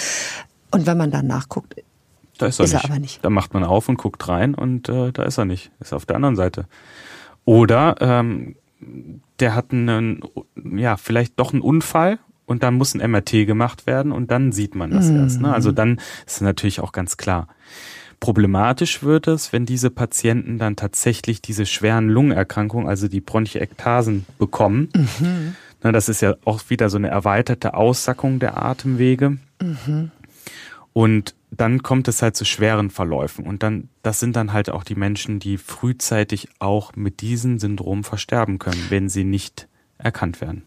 Und 0.70 0.86
wenn 0.86 0.96
man 0.96 1.10
dann 1.10 1.26
nachguckt, 1.26 1.76
Da 2.38 2.46
ist 2.46 2.58
er, 2.60 2.64
Ist 2.64 2.72
er 2.72 2.78
nicht. 2.80 2.90
aber 2.90 2.98
nicht. 2.98 3.24
Da 3.24 3.30
macht 3.30 3.54
man 3.54 3.64
auf 3.64 3.88
und 3.88 3.96
guckt 3.96 4.28
rein 4.28 4.54
und 4.54 4.88
äh, 4.88 5.12
da 5.12 5.22
ist 5.24 5.38
er 5.38 5.44
nicht. 5.44 5.70
Ist 5.80 5.92
auf 5.92 6.06
der 6.06 6.16
anderen 6.16 6.36
Seite. 6.36 6.66
Oder 7.44 7.96
ähm, 8.00 8.56
der 9.40 9.54
hat 9.54 9.72
einen, 9.72 10.20
ja, 10.76 10.96
vielleicht 10.96 11.38
doch 11.38 11.52
einen 11.52 11.62
Unfall 11.62 12.18
und 12.44 12.62
dann 12.62 12.74
muss 12.74 12.94
ein 12.94 13.10
MRT 13.10 13.46
gemacht 13.46 13.86
werden 13.86 14.12
und 14.12 14.30
dann 14.30 14.52
sieht 14.52 14.74
man 14.74 14.90
das 14.90 15.10
erst. 15.10 15.40
Ne? 15.40 15.52
Also 15.52 15.72
dann 15.72 15.96
ist 16.26 16.36
es 16.36 16.40
natürlich 16.40 16.80
auch 16.80 16.92
ganz 16.92 17.16
klar. 17.16 17.48
Problematisch 18.18 19.02
wird 19.02 19.28
es, 19.28 19.52
wenn 19.52 19.66
diese 19.66 19.90
Patienten 19.90 20.58
dann 20.58 20.74
tatsächlich 20.76 21.42
diese 21.42 21.66
schweren 21.66 22.08
Lungenerkrankungen, 22.08 22.88
also 22.88 23.08
die 23.08 23.20
Bronchiektasen, 23.20 24.24
bekommen. 24.38 24.88
Ne, 25.82 25.92
das 25.92 26.08
ist 26.08 26.22
ja 26.22 26.34
auch 26.46 26.62
wieder 26.68 26.88
so 26.88 26.96
eine 26.96 27.08
erweiterte 27.08 27.74
Aussackung 27.74 28.38
der 28.38 28.62
Atemwege. 28.62 29.36
Und 30.94 31.34
dann 31.50 31.82
kommt 31.82 32.08
es 32.08 32.22
halt 32.22 32.36
zu 32.36 32.44
schweren 32.44 32.90
Verläufen. 32.90 33.46
Und 33.46 33.62
dann, 33.62 33.88
das 34.02 34.20
sind 34.20 34.36
dann 34.36 34.52
halt 34.52 34.70
auch 34.70 34.84
die 34.84 34.94
Menschen, 34.94 35.38
die 35.38 35.58
frühzeitig 35.58 36.48
auch 36.58 36.94
mit 36.96 37.20
diesem 37.20 37.58
Syndrom 37.58 38.04
versterben 38.04 38.58
können, 38.58 38.86
wenn 38.88 39.08
sie 39.08 39.24
nicht 39.24 39.68
erkannt 39.98 40.40
werden. 40.40 40.62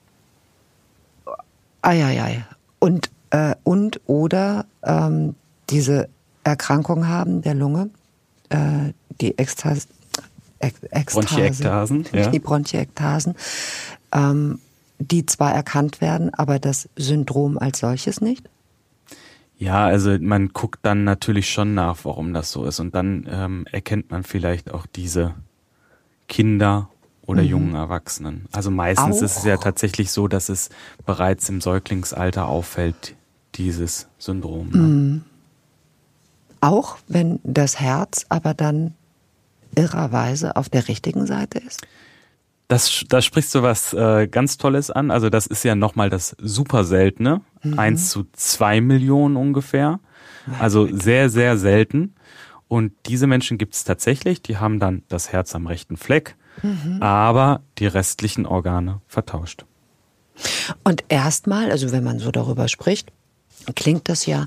Eieiei. 1.82 2.46
Und, 2.80 3.10
äh, 3.30 3.56
und 3.64 4.02
oder 4.06 4.66
ähm, 4.84 5.36
diese 5.70 6.10
Erkrankung 6.44 7.08
haben 7.08 7.42
der 7.42 7.54
Lunge, 7.54 7.90
äh, 8.50 8.94
die 9.22 9.38
Ekstase, 9.38 9.88
Ek 10.60 11.06
Bronchiektasen, 11.12 12.06
ja. 12.12 12.28
die 12.28 12.40
Bronchiektasen, 12.40 13.36
ähm, 14.12 14.60
die 14.98 15.26
zwar 15.26 15.54
erkannt 15.54 16.02
werden, 16.02 16.34
aber 16.34 16.60
das 16.60 16.90
Syndrom 16.98 17.58
als 17.58 17.80
solches 17.80 18.20
nicht? 18.20 18.50
Ja, 19.60 19.86
also 19.86 20.18
man 20.20 20.50
guckt 20.50 20.80
dann 20.84 21.04
natürlich 21.04 21.50
schon 21.50 21.74
nach, 21.74 21.98
warum 22.04 22.34
das 22.34 22.52
so 22.52 22.66
ist. 22.66 22.80
Und 22.80 22.96
dann 22.96 23.28
ähm, 23.30 23.66
erkennt 23.70 24.10
man 24.10 24.24
vielleicht 24.24 24.74
auch 24.74 24.86
diese 24.86 25.36
Kinder 26.30 26.90
oder 27.26 27.42
jungen 27.44 27.76
Erwachsenen. 27.76 28.46
Also 28.54 28.72
meistens 28.72 29.18
Auch? 29.18 29.22
ist 29.22 29.38
es 29.38 29.44
ja 29.44 29.58
tatsächlich 29.58 30.12
so, 30.12 30.28
dass 30.30 30.50
es 30.50 30.70
bereits 31.06 31.48
im 31.50 31.62
Säuglingsalter 31.62 32.48
auffällt, 32.48 33.16
dieses 33.56 34.08
Syndrom. 34.18 34.70
Ne? 34.70 35.22
Auch 36.62 36.98
wenn 37.08 37.40
das 37.44 37.80
Herz 37.80 38.26
aber 38.30 38.54
dann 38.54 38.96
irrerweise 39.76 40.56
auf 40.56 40.70
der 40.70 40.88
richtigen 40.88 41.28
Seite 41.28 41.60
ist? 41.60 41.86
Das, 42.70 43.04
da 43.10 43.22
sprichst 43.22 43.54
du 43.56 43.64
was 43.64 43.94
äh, 43.94 44.28
ganz 44.28 44.58
Tolles 44.58 44.92
an. 44.92 45.12
Also 45.12 45.30
das 45.30 45.48
ist 45.48 45.64
ja 45.64 45.76
nochmal 45.76 46.10
das 46.10 46.36
super 46.40 46.86
seltene. 46.86 47.42
Eins 47.76 48.12
zu 48.12 48.26
zwei 48.32 48.80
Millionen 48.80 49.36
ungefähr. 49.36 50.00
Also 50.60 50.88
sehr, 50.92 51.30
sehr 51.30 51.58
selten. 51.58 52.14
Und 52.68 52.94
diese 53.08 53.26
Menschen 53.28 53.58
gibt 53.58 53.74
es 53.74 53.84
tatsächlich, 53.84 54.42
die 54.44 54.58
haben 54.58 54.80
dann 54.80 55.04
das 55.10 55.32
Herz 55.32 55.56
am 55.56 55.66
rechten 55.66 55.98
Fleck, 55.98 56.36
aber 57.00 57.62
die 57.80 57.88
restlichen 57.88 58.46
Organe 58.46 59.02
vertauscht. 59.08 59.66
Und 60.84 61.04
erstmal, 61.10 61.72
also 61.72 61.92
wenn 61.92 62.04
man 62.04 62.20
so 62.20 62.32
darüber 62.32 62.68
spricht, 62.68 63.12
klingt 63.76 64.08
das 64.08 64.26
ja 64.26 64.46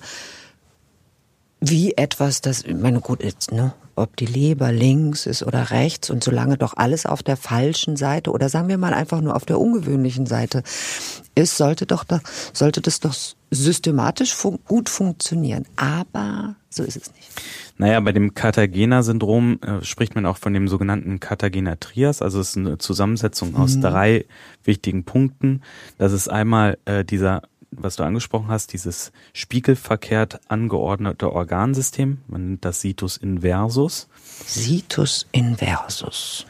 wie 1.61 1.97
etwas, 1.97 2.41
das, 2.41 2.63
ich 2.63 2.75
meine, 2.75 3.01
gut, 3.01 3.23
jetzt, 3.23 3.53
ne, 3.53 3.73
ob 4.03 4.17
die 4.17 4.27
Leber 4.27 4.73
links 4.73 5.27
ist 5.27 5.43
oder 5.43 5.71
rechts 5.71 6.11
und 6.11 6.23
solange 6.23 6.59
doch 6.59 6.75
alles 6.77 7.07
auf 7.07 7.23
der 7.23 7.37
falschen 7.37 7.97
Seite 7.97 8.31
oder 8.31 8.49
sagen 8.49 8.69
wir 8.69 8.79
mal 8.79 8.95
einfach 8.95 9.21
nur 9.21 9.37
auf 9.37 9.45
der 9.45 9.59
ungewöhnlichen 9.59 10.27
Seite 10.27 10.63
ist, 11.35 11.57
sollte 11.57 11.87
doch 11.87 12.05
das, 12.05 12.21
sollte 12.53 12.81
das 12.81 13.01
doch 13.01 13.15
systematisch 13.51 14.35
fun 14.35 14.59
gut 14.67 14.89
funktionieren. 14.89 15.65
Aber 15.77 16.57
so 16.71 16.83
ist 16.83 16.97
es 16.97 17.13
nicht. 17.15 17.29
Naja, 17.79 18.01
bei 18.01 18.13
dem 18.13 18.35
Cartagena-Syndrom 18.35 19.61
äh, 19.61 19.85
spricht 19.85 20.15
man 20.15 20.27
auch 20.27 20.37
von 20.37 20.53
dem 20.53 20.69
sogenannten 20.69 21.21
Cartagena-Trias. 21.21 22.23
Also 22.23 22.41
es 22.41 22.51
ist 22.51 22.57
eine 22.57 22.79
Zusammensetzung 22.79 23.57
aus 23.57 23.81
drei 23.81 24.25
wichtigen 24.65 25.05
Punkten. 25.05 25.63
Das 25.99 26.13
ist 26.13 26.29
einmal 26.29 26.79
äh, 26.85 27.05
dieser, 27.05 27.43
was 27.73 27.97
du 27.97 28.05
angesprochen 28.05 28.49
hast, 28.49 28.73
dieses 28.73 29.13
spiegelverkehrt 29.33 30.41
angeordnete 30.49 31.33
Organsystem. 31.33 32.19
Man 32.29 32.49
nennt 32.49 32.65
das 32.65 32.81
Situs 32.81 33.17
inversus. 33.17 34.09
Situs 34.47 35.27
inversus. 35.33 36.47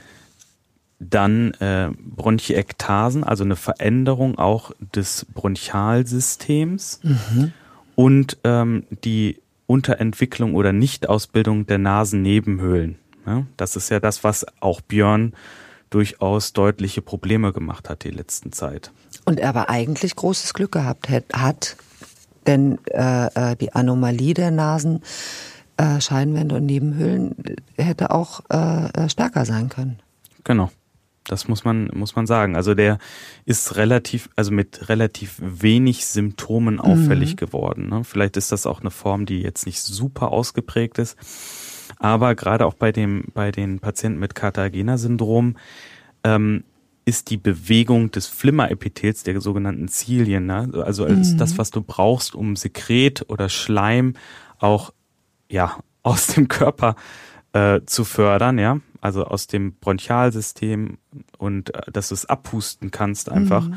Dann 0.98 1.52
äh, 1.54 1.90
Bronchiektasen, 1.98 3.24
also 3.24 3.44
eine 3.44 3.56
Veränderung 3.56 4.38
auch 4.38 4.72
des 4.94 5.26
Bronchialsystems. 5.32 7.00
Und 7.94 8.38
ähm, 8.44 8.84
die 9.04 9.40
Unterentwicklung 9.66 10.54
oder 10.54 10.72
Nichtausbildung 10.72 11.66
der 11.66 11.78
Nasennebenhöhlen. 11.78 12.96
Ja, 13.26 13.46
das 13.56 13.76
ist 13.76 13.88
ja 13.88 14.00
das, 14.00 14.24
was 14.24 14.44
auch 14.60 14.80
Björn 14.80 15.32
durchaus 15.90 16.52
deutliche 16.52 17.02
Probleme 17.02 17.52
gemacht 17.52 17.88
hat 17.88 18.04
die 18.04 18.10
letzten 18.10 18.52
Zeit. 18.52 18.92
Und 19.24 19.38
er 19.40 19.50
aber 19.50 19.70
eigentlich 19.70 20.16
großes 20.16 20.54
Glück 20.54 20.72
gehabt 20.72 21.08
hat, 21.32 21.76
denn 22.46 22.78
äh, 22.86 23.52
äh, 23.52 23.56
die 23.56 23.72
Anomalie 23.72 24.34
der 24.34 24.50
Nasen, 24.50 25.02
äh, 25.76 26.00
Scheinwände 26.00 26.56
und 26.56 26.66
Nebenhöhlen 26.66 27.34
äh, 27.76 27.82
hätte 27.82 28.10
auch 28.10 28.40
äh, 28.50 28.88
äh, 28.88 29.08
stärker 29.08 29.44
sein 29.44 29.68
können. 29.68 30.00
Genau. 30.44 30.70
Das 31.24 31.46
muss 31.46 31.64
man, 31.64 31.88
muss 31.94 32.16
man 32.16 32.26
sagen. 32.26 32.56
Also 32.56 32.74
der 32.74 32.98
ist 33.44 33.76
relativ, 33.76 34.28
also 34.34 34.50
mit 34.50 34.88
relativ 34.88 35.36
wenig 35.40 36.04
Symptomen 36.06 36.80
auffällig 36.80 37.36
geworden. 37.36 37.88
Ne? 37.88 38.02
Vielleicht 38.02 38.36
ist 38.36 38.50
das 38.50 38.66
auch 38.66 38.80
eine 38.80 38.90
Form, 38.90 39.24
die 39.24 39.40
jetzt 39.40 39.64
nicht 39.64 39.80
super 39.80 40.32
ausgeprägt 40.32 40.98
ist. 40.98 41.16
Aber 41.98 42.34
gerade 42.34 42.66
auch 42.66 42.74
bei 42.74 42.90
dem, 42.90 43.26
bei 43.34 43.52
den 43.52 43.78
Patienten 43.78 44.18
mit 44.18 44.34
Cartagena-Syndrom, 44.34 45.56
ähm, 46.24 46.64
ist 47.04 47.30
die 47.30 47.36
Bewegung 47.36 48.10
des 48.10 48.26
Flimmerepithels, 48.26 49.24
der 49.24 49.40
sogenannten 49.40 49.88
Zilien, 49.88 50.46
ne? 50.46 50.70
also 50.84 51.04
als 51.04 51.36
das, 51.36 51.58
was 51.58 51.70
du 51.70 51.82
brauchst, 51.82 52.34
um 52.34 52.54
Sekret 52.54 53.24
oder 53.28 53.48
Schleim 53.48 54.14
auch 54.58 54.92
ja 55.48 55.78
aus 56.02 56.28
dem 56.28 56.48
Körper 56.48 56.96
äh, 57.52 57.80
zu 57.86 58.04
fördern, 58.04 58.58
ja, 58.58 58.80
also 59.00 59.24
aus 59.24 59.46
dem 59.46 59.74
Bronchialsystem 59.74 60.98
und 61.38 61.74
äh, 61.74 61.92
dass 61.92 62.08
du 62.08 62.14
es 62.14 62.26
abhusten 62.26 62.90
kannst 62.90 63.30
einfach. 63.30 63.68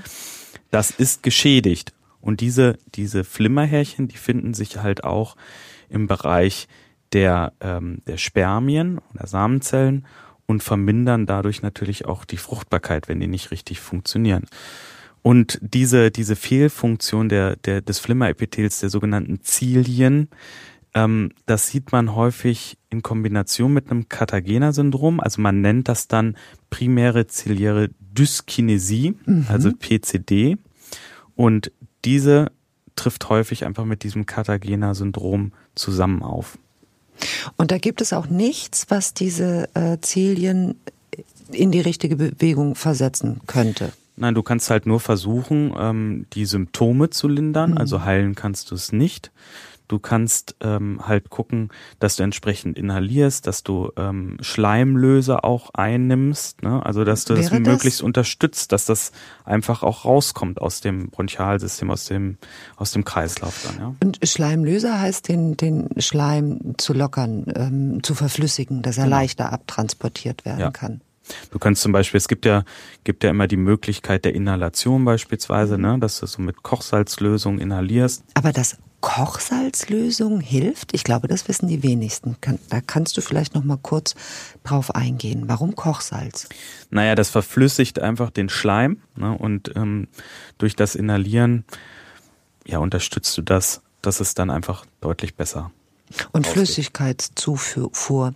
Das 0.71 0.91
ist 0.91 1.23
geschädigt 1.23 1.93
und 2.21 2.41
diese 2.41 2.77
diese 2.95 3.23
Flimmerhärchen, 3.23 4.07
die 4.07 4.17
finden 4.17 4.53
sich 4.53 4.77
halt 4.77 5.03
auch 5.03 5.35
im 5.89 6.07
Bereich 6.07 6.67
der 7.13 7.53
ähm, 7.59 8.01
der 8.07 8.17
Spermien 8.17 8.99
oder 9.13 9.27
Samenzellen 9.27 10.05
und 10.47 10.63
vermindern 10.63 11.25
dadurch 11.25 11.61
natürlich 11.61 12.05
auch 12.05 12.25
die 12.25 12.37
Fruchtbarkeit, 12.37 13.07
wenn 13.07 13.19
die 13.19 13.27
nicht 13.27 13.51
richtig 13.51 13.79
funktionieren. 13.79 14.45
Und 15.21 15.57
diese, 15.61 16.11
diese 16.11 16.35
Fehlfunktion 16.35 17.29
der, 17.29 17.55
der, 17.55 17.81
des 17.81 17.99
Flimmerepithels, 17.99 18.79
der 18.79 18.89
sogenannten 18.89 19.41
Zilien, 19.41 20.29
ähm, 20.93 21.31
das 21.45 21.67
sieht 21.69 21.91
man 21.91 22.15
häufig 22.15 22.77
in 22.89 23.01
Kombination 23.01 23.73
mit 23.73 23.89
einem 23.89 24.07
Cartagena-Syndrom. 24.07 25.19
Also 25.19 25.41
man 25.41 25.61
nennt 25.61 25.89
das 25.89 26.07
dann 26.07 26.37
primäre 26.69 27.27
ziliäre 27.27 27.89
Dyskinesie, 27.99 29.15
also 29.49 29.71
PCD. 29.71 30.57
Und 31.35 31.71
diese 32.05 32.51
trifft 32.95 33.27
häufig 33.29 33.65
einfach 33.65 33.83
mit 33.83 34.03
diesem 34.03 34.25
Cartagena-Syndrom 34.25 35.51
zusammen 35.75 36.23
auf. 36.23 36.57
Und 37.57 37.71
da 37.71 37.77
gibt 37.77 38.01
es 38.01 38.13
auch 38.13 38.27
nichts, 38.27 38.87
was 38.89 39.13
diese 39.13 39.69
äh, 39.73 39.97
Zilien 40.01 40.75
in 41.51 41.71
die 41.71 41.81
richtige 41.81 42.15
Bewegung 42.15 42.75
versetzen 42.75 43.41
könnte. 43.47 43.91
Nein, 44.17 44.33
du 44.33 44.43
kannst 44.43 44.69
halt 44.69 44.85
nur 44.85 44.99
versuchen, 44.99 45.73
ähm, 45.77 46.25
die 46.33 46.45
Symptome 46.45 47.09
zu 47.09 47.27
lindern. 47.27 47.71
Mhm. 47.71 47.77
Also 47.77 48.03
heilen 48.03 48.35
kannst 48.35 48.71
du 48.71 48.75
es 48.75 48.91
nicht. 48.91 49.31
Du 49.87 49.99
kannst 49.99 50.55
ähm, 50.61 51.07
halt 51.07 51.29
gucken, 51.29 51.69
dass 51.99 52.15
du 52.15 52.23
entsprechend 52.23 52.77
inhalierst, 52.77 53.47
dass 53.47 53.63
du 53.63 53.91
ähm, 53.97 54.37
Schleimlöser 54.41 55.45
auch 55.45 55.69
einnimmst, 55.73 56.63
ne? 56.63 56.85
also 56.85 57.03
dass 57.03 57.25
du 57.25 57.35
Wäre 57.35 57.43
das 57.43 57.51
möglichst 57.51 57.99
das? 57.99 58.05
unterstützt, 58.05 58.71
dass 58.71 58.85
das 58.85 59.11
einfach 59.43 59.83
auch 59.83 60.05
rauskommt 60.05 60.61
aus 60.61 60.81
dem 60.81 61.09
Bronchialsystem, 61.09 61.91
aus 61.91 62.05
dem 62.05 62.37
aus 62.77 62.91
dem 62.91 63.05
Kreislauf 63.05 63.65
dann. 63.65 63.79
Ja? 63.79 63.95
Und 64.03 64.19
Schleimlöser 64.23 64.99
heißt 64.99 65.27
den 65.27 65.57
den 65.57 65.89
Schleim 65.99 66.75
zu 66.77 66.93
lockern, 66.93 67.45
ähm, 67.55 68.03
zu 68.03 68.15
verflüssigen, 68.15 68.81
dass 68.81 68.97
er 68.97 69.05
genau. 69.05 69.17
leichter 69.17 69.53
abtransportiert 69.53 70.45
werden 70.45 70.59
ja. 70.59 70.71
kann. 70.71 71.01
Du 71.51 71.59
kannst 71.59 71.81
zum 71.81 71.91
Beispiel, 71.91 72.17
es 72.17 72.27
gibt 72.27 72.45
ja, 72.45 72.63
gibt 73.03 73.23
ja 73.23 73.29
immer 73.29 73.47
die 73.47 73.57
Möglichkeit 73.57 74.25
der 74.25 74.35
Inhalation 74.35 75.05
beispielsweise, 75.05 75.77
ne, 75.77 75.97
dass 75.99 76.19
du 76.19 76.25
so 76.25 76.41
mit 76.41 76.63
Kochsalzlösung 76.63 77.59
inhalierst. 77.59 78.23
Aber 78.33 78.51
das 78.51 78.77
Kochsalzlösung 79.01 80.41
hilft? 80.41 80.95
Ich 80.95 81.03
glaube, 81.03 81.27
das 81.27 81.47
wissen 81.47 81.67
die 81.67 81.83
wenigsten. 81.83 82.37
Da 82.69 82.81
kannst 82.81 83.15
du 83.15 83.21
vielleicht 83.21 83.53
noch 83.53 83.63
mal 83.63 83.77
kurz 83.77 84.15
drauf 84.63 84.95
eingehen. 84.95 85.43
Warum 85.47 85.75
Kochsalz? 85.75 86.49
Naja, 86.89 87.13
das 87.13 87.29
verflüssigt 87.29 87.99
einfach 87.99 88.31
den 88.31 88.49
Schleim 88.49 88.97
ne, 89.15 89.37
und 89.37 89.75
ähm, 89.75 90.07
durch 90.57 90.75
das 90.75 90.95
Inhalieren 90.95 91.65
ja, 92.65 92.79
unterstützt 92.79 93.37
du 93.37 93.43
das. 93.43 93.83
Das 94.01 94.19
ist 94.21 94.39
dann 94.39 94.49
einfach 94.49 94.85
deutlich 95.01 95.35
besser. 95.35 95.71
Und 96.31 96.45
Flüssigkeitszufuhr. 96.45 98.33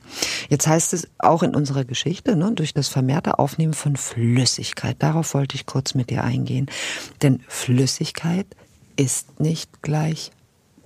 Jetzt 0.49 0.67
heißt 0.67 0.93
es 0.93 1.07
auch 1.19 1.43
in 1.43 1.55
unserer 1.55 1.85
Geschichte, 1.85 2.35
ne, 2.35 2.51
durch 2.53 2.73
das 2.73 2.87
vermehrte 2.87 3.37
Aufnehmen 3.37 3.73
von 3.73 3.95
Flüssigkeit. 3.95 4.97
Darauf 4.99 5.33
wollte 5.33 5.55
ich 5.55 5.65
kurz 5.65 5.93
mit 5.93 6.09
dir 6.09 6.23
eingehen. 6.23 6.67
Denn 7.21 7.41
Flüssigkeit 7.47 8.47
ist 8.95 9.39
nicht 9.39 9.83
gleich 9.83 10.31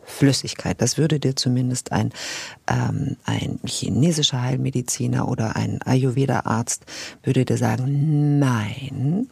Flüssigkeit. 0.06 0.82
Das 0.82 0.98
würde 0.98 1.20
dir 1.20 1.36
zumindest 1.36 1.92
ein, 1.92 2.12
ähm, 2.68 3.16
ein 3.24 3.60
chinesischer 3.66 4.42
Heilmediziner 4.42 5.28
oder 5.28 5.56
ein 5.56 5.82
Ayurveda-Arzt 5.82 6.86
würde 7.24 7.46
dir 7.46 7.58
sagen, 7.58 8.40
nein, 8.40 9.30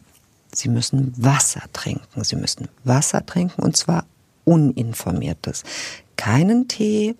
Sie 0.54 0.68
müssen 0.68 1.14
Wasser 1.16 1.62
trinken. 1.72 2.24
Sie 2.24 2.36
müssen 2.36 2.68
Wasser 2.84 3.24
trinken 3.24 3.62
und 3.62 3.76
zwar 3.76 4.04
uninformiertes. 4.44 5.64
Keinen 6.16 6.68
Tee, 6.68 7.14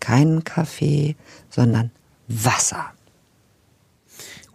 keinen 0.00 0.44
Kaffee, 0.44 1.16
sondern 1.48 1.90
Wasser. 2.28 2.92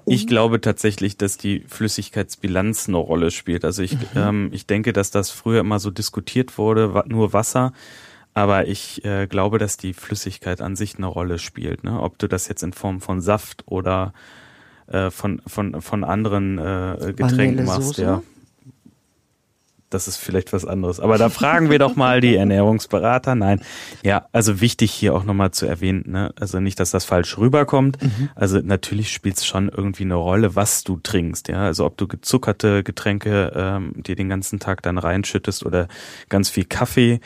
Ich 0.08 0.28
glaube 0.28 0.62
tatsächlich, 0.62 1.18
dass 1.18 1.38
die 1.38 1.64
Flüssigkeitsbilanz 1.68 2.88
eine 2.88 2.98
Rolle 2.98 3.32
spielt. 3.32 3.66
Also 3.66 3.82
ich, 3.82 3.94
mhm. 3.94 4.08
ähm, 4.16 4.50
ich 4.52 4.68
denke, 4.68 4.94
dass 4.94 5.10
das 5.10 5.32
früher 5.32 5.62
immer 5.62 5.80
so 5.80 5.90
diskutiert 5.90 6.58
wurde, 6.58 7.04
nur 7.08 7.34
Wasser. 7.34 7.74
Aber 8.36 8.68
ich 8.68 9.04
äh, 9.06 9.28
glaube, 9.28 9.58
dass 9.58 9.78
die 9.78 9.94
Flüssigkeit 9.94 10.62
an 10.62 10.76
sich 10.76 10.98
eine 10.98 11.08
Rolle 11.08 11.40
spielt. 11.40 11.84
Ne? 11.84 12.00
Ob 12.00 12.20
du 12.20 12.28
das 12.28 12.48
jetzt 12.48 12.62
in 12.64 12.74
Form 12.74 13.02
von 13.02 13.22
Saft 13.22 13.64
oder 13.66 14.14
äh, 14.88 15.10
von, 15.10 15.42
von, 15.48 15.82
von 15.82 16.04
anderen 16.04 16.60
äh, 16.60 17.14
Getränken 17.16 17.66
machst, 17.66 17.98
ja. 17.98 18.22
Das 19.90 20.08
ist 20.08 20.18
vielleicht 20.18 20.52
was 20.52 20.66
anderes. 20.66 21.00
Aber 21.00 21.18
da 21.18 21.30
fragen 21.30 21.70
wir 21.70 21.80
doch 21.80 21.96
mal 21.96 22.22
die 22.22 22.36
Ernährungsberater. 22.36 23.36
Nein. 23.36 23.62
Ja, 24.04 24.28
also 24.32 24.62
wichtig 24.62 24.92
hier 24.92 25.14
auch 25.14 25.24
nochmal 25.24 25.52
zu 25.52 25.66
erwähnen, 25.66 26.04
ne? 26.08 26.34
also 26.40 26.60
nicht, 26.60 26.80
dass 26.80 26.92
das 26.92 27.06
falsch 27.06 27.38
rüberkommt. 27.38 28.02
Mhm. 28.02 28.30
Also 28.36 28.60
natürlich 28.60 29.12
spielt 29.12 29.38
es 29.38 29.46
schon 29.46 29.70
irgendwie 29.70 30.04
eine 30.04 30.16
Rolle, 30.16 30.56
was 30.56 30.84
du 30.84 30.98
trinkst. 30.98 31.48
Ja, 31.48 31.64
also 31.64 31.86
ob 31.86 31.98
du 31.98 32.08
gezuckerte 32.08 32.84
Getränke 32.84 33.52
ähm, 33.56 33.94
dir 33.96 34.16
den 34.16 34.30
ganzen 34.30 34.60
Tag 34.60 34.82
dann 34.82 34.98
reinschüttest 34.98 35.66
oder 35.66 35.88
ganz 36.30 36.50
viel 36.50 36.66
Kaffee 36.66 37.20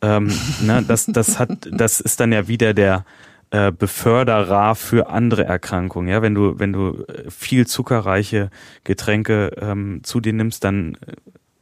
ähm, 0.00 0.32
ne, 0.62 0.84
das, 0.86 1.06
das 1.06 1.38
hat, 1.38 1.68
das 1.70 2.00
ist 2.00 2.20
dann 2.20 2.32
ja 2.32 2.48
wieder 2.48 2.74
der 2.74 3.04
äh, 3.50 3.72
Beförderer 3.72 4.74
für 4.74 5.08
andere 5.08 5.44
Erkrankungen. 5.44 6.08
Ja, 6.08 6.22
wenn 6.22 6.34
du, 6.34 6.58
wenn 6.58 6.72
du 6.72 7.04
äh, 7.04 7.30
viel 7.30 7.66
zuckerreiche 7.66 8.50
Getränke 8.84 9.52
ähm, 9.60 10.00
zu 10.02 10.20
dir 10.20 10.32
nimmst, 10.32 10.64
dann 10.64 10.94
äh, 11.06 11.14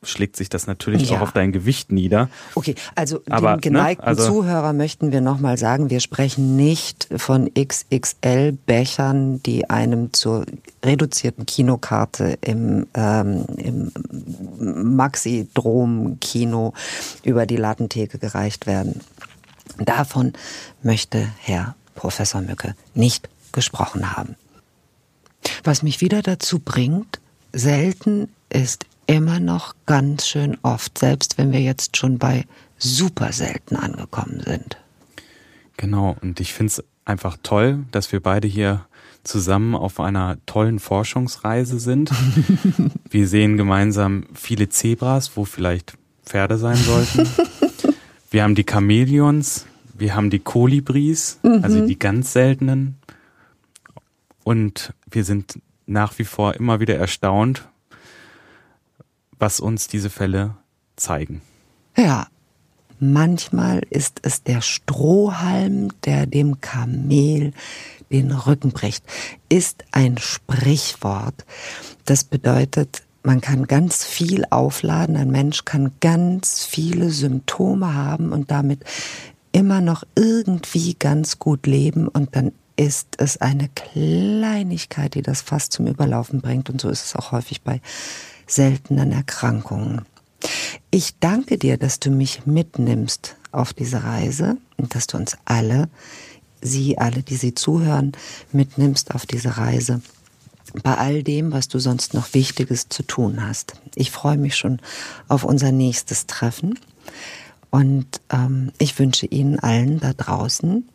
schlägt 0.09 0.37
sich 0.37 0.49
das 0.49 0.67
natürlich 0.67 1.11
ja. 1.11 1.17
auch 1.17 1.23
auf 1.23 1.33
dein 1.33 1.53
Gewicht 1.53 1.93
nieder. 1.93 2.29
Okay, 2.55 2.75
also 2.95 3.21
Aber, 3.29 3.53
dem 3.53 3.57
ne, 3.57 3.61
geneigten 3.61 4.05
ne, 4.05 4.09
also, 4.09 4.27
Zuhörer 4.27 4.73
möchten 4.73 5.13
wir 5.13 5.21
nochmal 5.21 5.59
sagen, 5.59 5.91
wir 5.91 6.01
sprechen 6.01 6.57
nicht 6.57 7.09
von 7.17 7.51
XXL-Bechern, 7.55 9.43
die 9.43 9.69
einem 9.71 10.13
zur 10.13 10.47
reduzierten 10.85 11.47
Kinokarte 11.47 12.39
im, 12.41 12.87
ähm, 12.95 13.45
im 13.57 13.93
Maxi-Drom-Kino 14.97 16.73
über 17.23 17.47
die 17.47 17.57
Ladentheke 17.57 18.19
gereicht 18.19 18.67
werden. 18.67 19.01
Davon 19.79 20.33
möchte 20.83 21.29
Herr 21.41 21.75
Professor 21.95 22.41
Mücke 22.41 22.75
nicht 22.95 23.29
gesprochen 23.53 24.17
haben. 24.17 24.37
Was 25.65 25.83
mich 25.83 26.01
wieder 26.01 26.23
dazu 26.23 26.59
bringt, 26.59 27.21
selten 27.53 28.29
ist 28.49 28.87
immer 29.07 29.41
noch 29.41 29.75
ganz 29.87 30.27
schön 30.27 30.57
oft, 30.63 30.99
selbst 30.99 31.39
wenn 31.39 31.53
wir 31.53 31.61
jetzt 31.61 31.97
schon 31.97 32.19
bei 32.19 32.45
super 32.79 33.33
selten 33.33 33.77
angekommen 33.77 34.43
sind. 34.45 34.77
Genau, 35.77 36.17
und 36.21 36.41
ich 36.41 36.53
finde 36.53 36.71
es 36.73 36.85
einfach 37.05 37.37
toll, 37.43 37.85
dass 37.91 38.13
wir 38.13 38.21
beide 38.21 38.49
hier 38.49 38.87
zusammen 39.25 39.75
auf 39.75 40.01
einer 40.01 40.39
tollen 40.47 40.79
Forschungsreise 40.79 41.79
sind. 41.79 42.11
wir 43.11 43.29
sehen 43.29 43.57
gemeinsam 43.57 44.25
viele 44.35 44.69
Zebras, 44.69 45.37
wo 45.37 45.45
vielleicht 45.45 45.97
Pferde 46.25 46.59
sein 46.59 46.77
sollten. 46.77 47.29
wir 48.31 48.43
haben 48.43 48.55
die 48.55 48.67
Chamäleons, 48.69 49.67
wir 49.95 50.15
haben 50.15 50.31
die 50.31 50.39
Kolibris, 50.39 51.39
mhm. 51.43 51.61
also 51.63 51.87
die 51.87 51.99
ganz 51.99 52.33
seltenen. 52.33 52.97
Und 54.45 54.93
wir 55.11 55.25
sind 55.25 55.61
nach 55.87 56.19
wie 56.19 56.25
vor 56.25 56.55
immer 56.55 56.81
wieder 56.81 56.97
erstaunt, 56.97 57.69
was 59.39 59.61
uns 59.61 59.89
diese 59.89 60.11
Fälle 60.11 60.57
zeigen. 60.97 61.43
Ja, 61.97 62.26
manchmal 62.99 63.82
ist 63.91 64.20
es 64.22 64.43
der 64.43 64.61
Strohhalm, 64.61 65.91
der 66.05 66.26
dem 66.26 66.61
Kamel 66.61 67.53
den 68.11 68.32
Rücken 68.32 68.70
bricht, 68.70 69.05
ist 69.49 69.84
ein 69.93 70.18
Sprichwort. 70.18 71.45
Das 72.05 72.24
bedeutet, 72.24 73.03
man 73.22 73.41
kann 73.41 73.66
ganz 73.66 74.05
viel 74.05 74.45
aufladen, 74.51 75.16
ein 75.16 75.30
Mensch 75.30 75.64
kann 75.64 75.93
ganz 76.01 76.64
viele 76.64 77.11
Symptome 77.11 77.95
haben 77.95 78.32
und 78.32 78.51
damit 78.51 78.84
immer 79.53 79.80
noch 79.80 80.05
irgendwie 80.14 80.95
ganz 80.95 81.39
gut 81.39 81.66
leben 81.66 82.09
und 82.09 82.37
dann 82.37 82.53
ist 82.76 83.16
es 83.18 83.41
eine 83.41 83.68
Kleinigkeit, 83.70 85.14
die 85.14 85.22
das 85.22 85.41
fast 85.41 85.72
zum 85.72 85.87
Überlaufen 85.87 86.41
bringt 86.41 86.70
und 86.70 86.80
so 86.80 86.89
ist 86.89 87.05
es 87.07 87.16
auch 87.16 87.32
häufig 87.32 87.62
bei 87.62 87.80
seltenen 88.47 89.12
Erkrankungen. 89.12 90.03
Ich 90.90 91.18
danke 91.18 91.59
dir, 91.59 91.76
dass 91.76 92.01
du 92.01 92.11
mich 92.11 92.47
mitnimmst 92.47 93.36
auf 93.53 93.72
diese 93.72 94.05
Reise 94.05 94.57
und 94.76 94.94
dass 94.94 95.07
du 95.07 95.16
uns 95.16 95.36
alle, 95.44 95.88
Sie 96.62 96.99
alle, 96.99 97.22
die 97.22 97.36
Sie 97.36 97.55
zuhören, 97.55 98.12
mitnimmst 98.53 99.14
auf 99.14 99.26
diese 99.26 99.57
Reise 99.57 100.01
bei 100.82 100.97
all 100.97 101.22
dem, 101.22 101.53
was 101.53 101.68
du 101.68 101.78
sonst 101.78 102.14
noch 102.14 102.34
Wichtiges 102.34 102.88
zu 102.88 103.03
tun 103.03 103.47
hast. 103.47 103.74
Ich 103.94 104.11
freue 104.11 104.36
mich 104.36 104.57
schon 104.57 104.80
auf 105.28 105.44
unser 105.44 105.72
nächstes 105.72 106.26
Treffen 106.26 106.78
und 107.70 108.20
ähm, 108.30 108.72
ich 108.78 108.99
wünsche 108.99 109.26
Ihnen 109.26 109.59
allen 109.59 110.01
da 110.01 110.12
draußen 110.12 110.88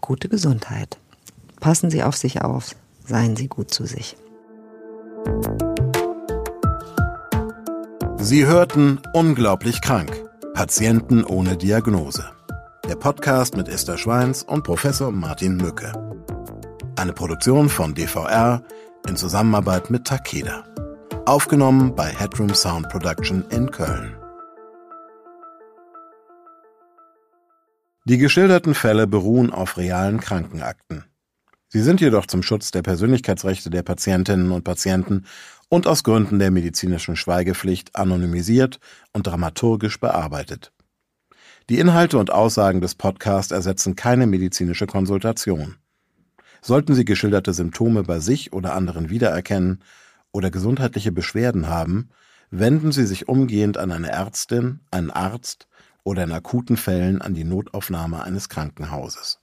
gute 0.00 0.28
Gesundheit. 0.28 0.98
Passen 1.60 1.90
Sie 1.90 2.02
auf 2.02 2.16
sich 2.16 2.42
auf, 2.42 2.74
seien 3.06 3.36
Sie 3.36 3.48
gut 3.48 3.72
zu 3.72 3.86
sich. 3.86 4.16
Sie 8.20 8.46
hörten 8.46 9.00
Unglaublich 9.12 9.80
krank. 9.80 10.10
Patienten 10.52 11.22
ohne 11.22 11.56
Diagnose. 11.56 12.28
Der 12.88 12.96
Podcast 12.96 13.56
mit 13.56 13.68
Esther 13.68 13.96
Schweins 13.96 14.42
und 14.42 14.64
Professor 14.64 15.12
Martin 15.12 15.56
Mücke. 15.56 15.92
Eine 16.96 17.12
Produktion 17.12 17.68
von 17.68 17.94
DVR 17.94 18.64
in 19.08 19.16
Zusammenarbeit 19.16 19.90
mit 19.90 20.04
Takeda. 20.04 20.64
Aufgenommen 21.26 21.94
bei 21.94 22.08
Headroom 22.08 22.54
Sound 22.54 22.88
Production 22.88 23.44
in 23.50 23.70
Köln. 23.70 24.16
Die 28.04 28.18
geschilderten 28.18 28.74
Fälle 28.74 29.06
beruhen 29.06 29.52
auf 29.52 29.76
realen 29.76 30.18
Krankenakten. 30.18 31.04
Sie 31.70 31.82
sind 31.82 32.00
jedoch 32.00 32.26
zum 32.26 32.42
Schutz 32.42 32.70
der 32.70 32.80
Persönlichkeitsrechte 32.80 33.68
der 33.68 33.82
Patientinnen 33.82 34.50
und 34.52 34.64
Patienten 34.64 35.26
und 35.68 35.86
aus 35.86 36.02
Gründen 36.02 36.38
der 36.38 36.50
medizinischen 36.50 37.16
Schweigepflicht 37.16 37.96
anonymisiert 37.96 38.80
und 39.12 39.26
dramaturgisch 39.26 40.00
bearbeitet. 40.00 40.72
Die 41.68 41.78
Inhalte 41.78 42.16
und 42.18 42.32
Aussagen 42.32 42.80
des 42.80 42.94
Podcasts 42.94 43.52
ersetzen 43.52 43.94
keine 43.94 44.26
medizinische 44.26 44.86
Konsultation. 44.86 45.76
Sollten 46.62 46.94
Sie 46.94 47.04
geschilderte 47.04 47.52
Symptome 47.52 48.02
bei 48.02 48.20
sich 48.20 48.52
oder 48.52 48.74
anderen 48.74 49.10
wiedererkennen 49.10 49.84
oder 50.32 50.50
gesundheitliche 50.50 51.12
Beschwerden 51.12 51.68
haben, 51.68 52.08
wenden 52.50 52.92
Sie 52.92 53.06
sich 53.06 53.28
umgehend 53.28 53.76
an 53.76 53.92
eine 53.92 54.10
Ärztin, 54.10 54.80
einen 54.90 55.10
Arzt 55.10 55.68
oder 56.04 56.24
in 56.24 56.32
akuten 56.32 56.76
Fällen 56.78 57.20
an 57.20 57.34
die 57.34 57.44
Notaufnahme 57.44 58.22
eines 58.22 58.48
Krankenhauses. 58.48 59.40